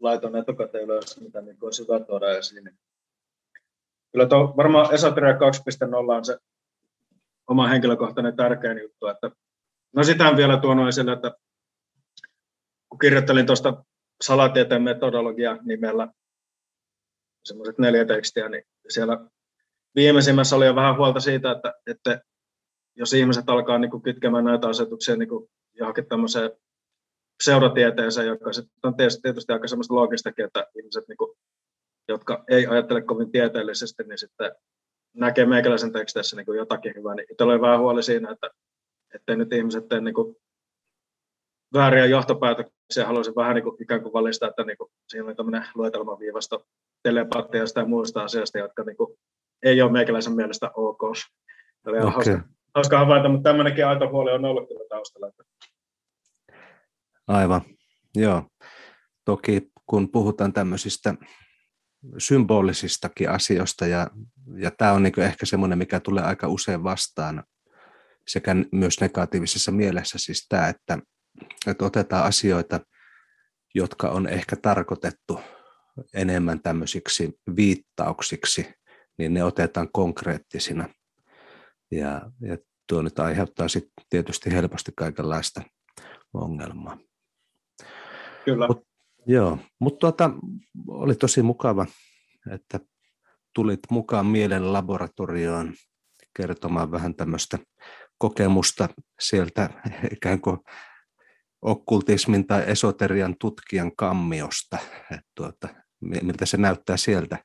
laiton 0.00 0.36
etukäteen 0.36 0.84
ylös, 0.84 1.20
mitä 1.20 1.40
niin 1.40 1.56
olisi 1.60 1.82
hyvä 1.82 2.00
tuoda 2.00 2.38
esiin. 2.38 2.78
Kyllä 4.12 4.26
tuo, 4.26 4.54
varmaan 4.56 4.94
Esoteria 4.94 5.32
2.0 5.32 5.38
on 6.16 6.24
se 6.24 6.38
oma 7.48 7.68
henkilökohtainen 7.68 8.36
tärkein 8.36 8.78
juttu, 8.78 9.06
että 9.06 9.30
no 9.92 10.04
sitä 10.04 10.28
on 10.28 10.36
vielä 10.36 10.56
tuonut 10.56 10.88
esille, 10.88 11.12
että 11.12 11.32
kun 12.88 12.98
kirjoittelin 12.98 13.46
tuosta 13.46 13.84
salatieteen 14.20 14.82
metodologia 14.82 15.58
nimellä 15.62 16.08
semmoiset 17.44 17.78
neljä 17.78 18.04
tekstiä, 18.04 18.48
niin 18.48 18.62
siellä 18.88 19.26
viimeisimmässä 19.94 20.56
oli 20.56 20.66
jo 20.66 20.74
vähän 20.74 20.96
huolta 20.96 21.20
siitä, 21.20 21.50
että, 21.50 21.74
että 21.86 22.20
jos 22.96 23.12
ihmiset 23.12 23.48
alkaa 23.48 23.78
niin 23.78 23.90
kuin 23.90 24.02
kytkemään 24.02 24.44
näitä 24.44 24.68
asetuksia 24.68 25.16
niin 25.16 25.28
johonkin 25.74 26.06
tämmöiseen 26.06 26.50
pseudotieteeseen, 27.42 28.26
joka 28.26 28.50
on 28.82 28.96
tietysti 28.96 29.52
aika 29.52 29.68
semmoista 29.68 29.94
loogistakin, 29.94 30.44
että 30.44 30.66
ihmiset, 30.78 31.08
niin 31.08 31.16
kuin, 31.16 31.36
jotka 32.08 32.44
ei 32.48 32.66
ajattele 32.66 33.02
kovin 33.02 33.32
tieteellisesti, 33.32 34.02
niin 34.02 34.18
sitten 34.18 34.52
näkee 35.14 35.46
meikäläisen 35.46 35.92
teksteissä 35.92 36.36
niin 36.36 36.46
kuin 36.46 36.58
jotakin 36.58 36.92
hyvää. 36.96 37.14
Niin 37.14 37.26
itsellä 37.30 37.52
oli 37.52 37.60
vähän 37.60 37.78
huoli 37.78 38.02
siinä, 38.02 38.30
että 38.30 38.50
ettei 39.14 39.36
nyt 39.36 39.52
ihmiset 39.52 39.88
tee 39.88 40.00
niin 40.00 40.14
kuin 40.14 40.36
vääriä 41.74 42.06
johtopäätöksiä. 42.06 43.06
Haluaisin 43.06 43.34
vähän 43.36 43.54
niin 43.54 43.64
kuin, 43.64 43.82
ikään 43.82 44.02
kuin 44.02 44.12
valistaa, 44.12 44.48
että 44.48 44.64
niin 44.64 44.78
kuin, 44.78 44.90
siinä 45.08 45.26
oli 45.26 45.34
tämmöinen 45.34 45.64
luetelmaviivasto 45.74 46.66
telepatiasta 47.02 47.80
ja 47.80 47.86
muista 47.86 48.22
asioista, 48.22 48.58
jotka 48.58 48.82
niin 48.82 48.96
kuin, 48.96 49.18
ei 49.62 49.82
ole 49.82 49.92
meikäläisen 49.92 50.36
mielestä 50.36 50.70
ok. 50.74 51.00
Tämä 51.82 51.96
oli 51.96 51.98
okay. 51.98 52.10
hauska, 52.12 52.48
hauska 52.74 52.98
havaita, 52.98 53.28
mutta 53.28 53.50
tämmöinenkin 53.50 53.86
aito 53.86 54.08
huoli 54.08 54.30
on 54.30 54.44
ollut 54.44 54.68
kyllä 54.68 54.84
taustalla. 54.88 55.32
Aivan, 57.26 57.60
joo. 58.14 58.42
Toki 59.24 59.70
kun 59.86 60.10
puhutaan 60.12 60.52
tämmöisistä 60.52 61.14
symbolisistakin 62.18 63.30
asioista, 63.30 63.86
ja, 63.86 64.10
ja 64.56 64.70
tämä 64.70 64.92
on 64.92 65.02
niin 65.02 65.20
ehkä 65.20 65.46
semmoinen, 65.46 65.78
mikä 65.78 66.00
tulee 66.00 66.24
aika 66.24 66.48
usein 66.48 66.84
vastaan, 66.84 67.44
sekä 68.28 68.56
myös 68.72 69.00
negatiivisessa 69.00 69.72
mielessä, 69.72 70.18
siis 70.18 70.46
tämä, 70.48 70.68
että, 70.68 70.98
että 71.66 71.84
otetaan 71.84 72.24
asioita, 72.24 72.80
jotka 73.74 74.08
on 74.08 74.28
ehkä 74.28 74.56
tarkoitettu 74.56 75.40
enemmän 76.14 76.62
tämmöisiksi 76.62 77.38
viittauksiksi, 77.56 78.74
niin 79.18 79.34
ne 79.34 79.44
otetaan 79.44 79.88
konkreettisina. 79.92 80.88
Ja, 81.90 82.30
ja 82.40 82.58
tuo 82.88 83.02
nyt 83.02 83.18
aiheuttaa 83.18 83.68
sitten 83.68 84.04
tietysti 84.10 84.52
helposti 84.52 84.92
kaikenlaista 84.96 85.62
ongelmaa. 86.34 86.98
Kyllä. 88.44 88.66
Mut, 88.66 88.87
joo, 89.26 89.58
mutta 89.78 89.98
tuota, 89.98 90.30
oli 90.88 91.14
tosi 91.14 91.42
mukava, 91.42 91.86
että 92.52 92.80
tulit 93.54 93.80
mukaan 93.90 94.26
mielen 94.26 94.72
laboratorioon 94.72 95.74
kertomaan 96.36 96.90
vähän 96.90 97.14
tämmöistä 97.14 97.58
kokemusta 98.18 98.88
sieltä 99.20 99.70
ikään 100.16 100.40
kuin 100.40 100.58
okkultismin 101.62 102.46
tai 102.46 102.64
esoterian 102.66 103.34
tutkijan 103.40 103.96
kammiosta, 103.96 104.78
että 105.12 105.30
tuota, 105.34 105.68
miltä 106.00 106.46
se 106.46 106.56
näyttää 106.56 106.96
sieltä. 106.96 107.38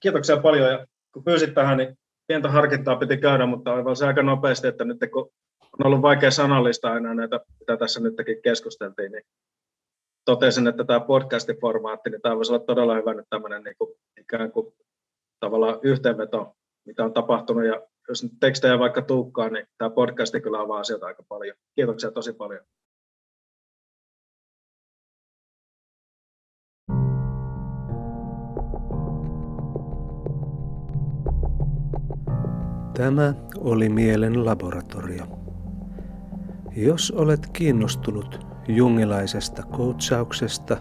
Kiitoksia 0.00 0.36
paljon 0.36 0.70
ja 0.70 0.86
kun 1.12 1.24
pyysit 1.24 1.54
tähän, 1.54 1.78
niin 1.78 1.98
pientä 2.26 2.50
harkintaa 2.50 2.96
piti 2.96 3.16
käydä, 3.16 3.46
mutta 3.46 3.74
aivan 3.74 3.96
se 3.96 4.06
aika 4.06 4.22
nopeasti, 4.22 4.66
että 4.66 4.84
nyt 4.84 4.98
kun 5.12 5.32
on 5.78 5.86
ollut 5.86 6.02
vaikea 6.02 6.30
sanallista 6.30 6.96
enää 6.96 7.14
näitä, 7.14 7.40
mitä 7.60 7.76
tässä 7.76 8.00
nytkin 8.00 8.42
keskusteltiin, 8.42 9.12
niin 9.12 9.22
totesin, 10.24 10.66
että 10.66 10.84
tämä 10.84 11.00
podcastiformaatti, 11.00 12.10
niin 12.10 12.20
tämä 12.20 12.36
voisi 12.36 12.52
olla 12.52 12.64
todella 12.64 12.94
hyvä 12.94 13.14
nyt 13.14 13.26
tämmöinen 13.30 13.62
niin 13.62 13.76
kuin, 13.78 13.90
ikään 14.20 14.52
kuin 14.52 14.74
tavallaan 15.40 15.78
yhteenveto, 15.82 16.56
mitä 16.86 17.04
on 17.04 17.12
tapahtunut, 17.12 17.64
ja 17.64 17.82
jos 18.08 18.22
nyt 18.22 18.32
tekstejä 18.40 18.78
vaikka 18.78 19.02
tuukkaan, 19.02 19.52
niin 19.52 19.66
tämä 19.78 19.90
podcasti 19.90 20.40
kyllä 20.40 20.60
avaa 20.60 20.80
asioita 20.80 21.06
aika 21.06 21.22
paljon. 21.28 21.56
Kiitoksia 21.74 22.10
tosi 22.10 22.32
paljon. 22.32 22.60
Tämä 32.96 33.34
oli 33.58 33.88
Mielen 33.88 34.44
laboratorio. 34.44 35.24
Jos 36.76 37.10
olet 37.10 37.40
kiinnostunut 37.52 38.53
jungilaisesta 38.68 39.62
coachauksesta, 39.62 40.76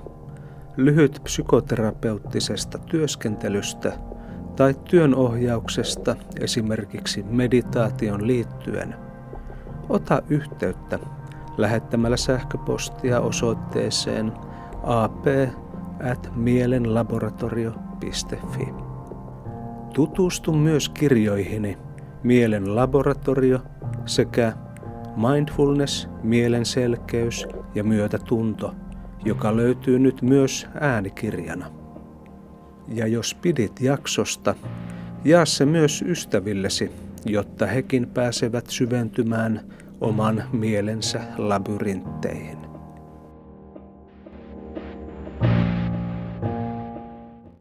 lyhyt 0.77 1.19
psykoterapeuttisesta 1.23 2.77
työskentelystä 2.77 3.93
tai 4.55 4.75
työnohjauksesta 4.89 6.15
esimerkiksi 6.39 7.23
meditaation 7.23 8.27
liittyen, 8.27 8.95
ota 9.89 10.21
yhteyttä 10.29 10.99
lähettämällä 11.57 12.17
sähköpostia 12.17 13.21
osoitteeseen 13.21 14.33
ap 14.83 15.25
at 16.11 16.31
mielenlaboratorio.fi. 16.35 18.67
Tutustu 19.93 20.53
myös 20.53 20.89
kirjoihini 20.89 21.77
Mielen 22.23 22.75
laboratorio 22.75 23.59
sekä 24.05 24.53
Mindfulness, 25.15 26.09
mielen 26.23 26.65
selkeys 26.65 27.47
myötätunto, 27.83 28.75
joka 29.25 29.55
löytyy 29.55 29.99
nyt 29.99 30.21
myös 30.21 30.67
äänikirjana. 30.79 31.65
Ja 32.87 33.07
jos 33.07 33.33
pidit 33.33 33.81
jaksosta, 33.81 34.55
jaa 35.25 35.45
se 35.45 35.65
myös 35.65 36.01
ystävillesi, 36.07 36.91
jotta 37.25 37.65
hekin 37.65 38.07
pääsevät 38.07 38.69
syventymään 38.69 39.61
oman 40.01 40.43
mielensä 40.51 41.21
labyrintteihin. 41.37 42.62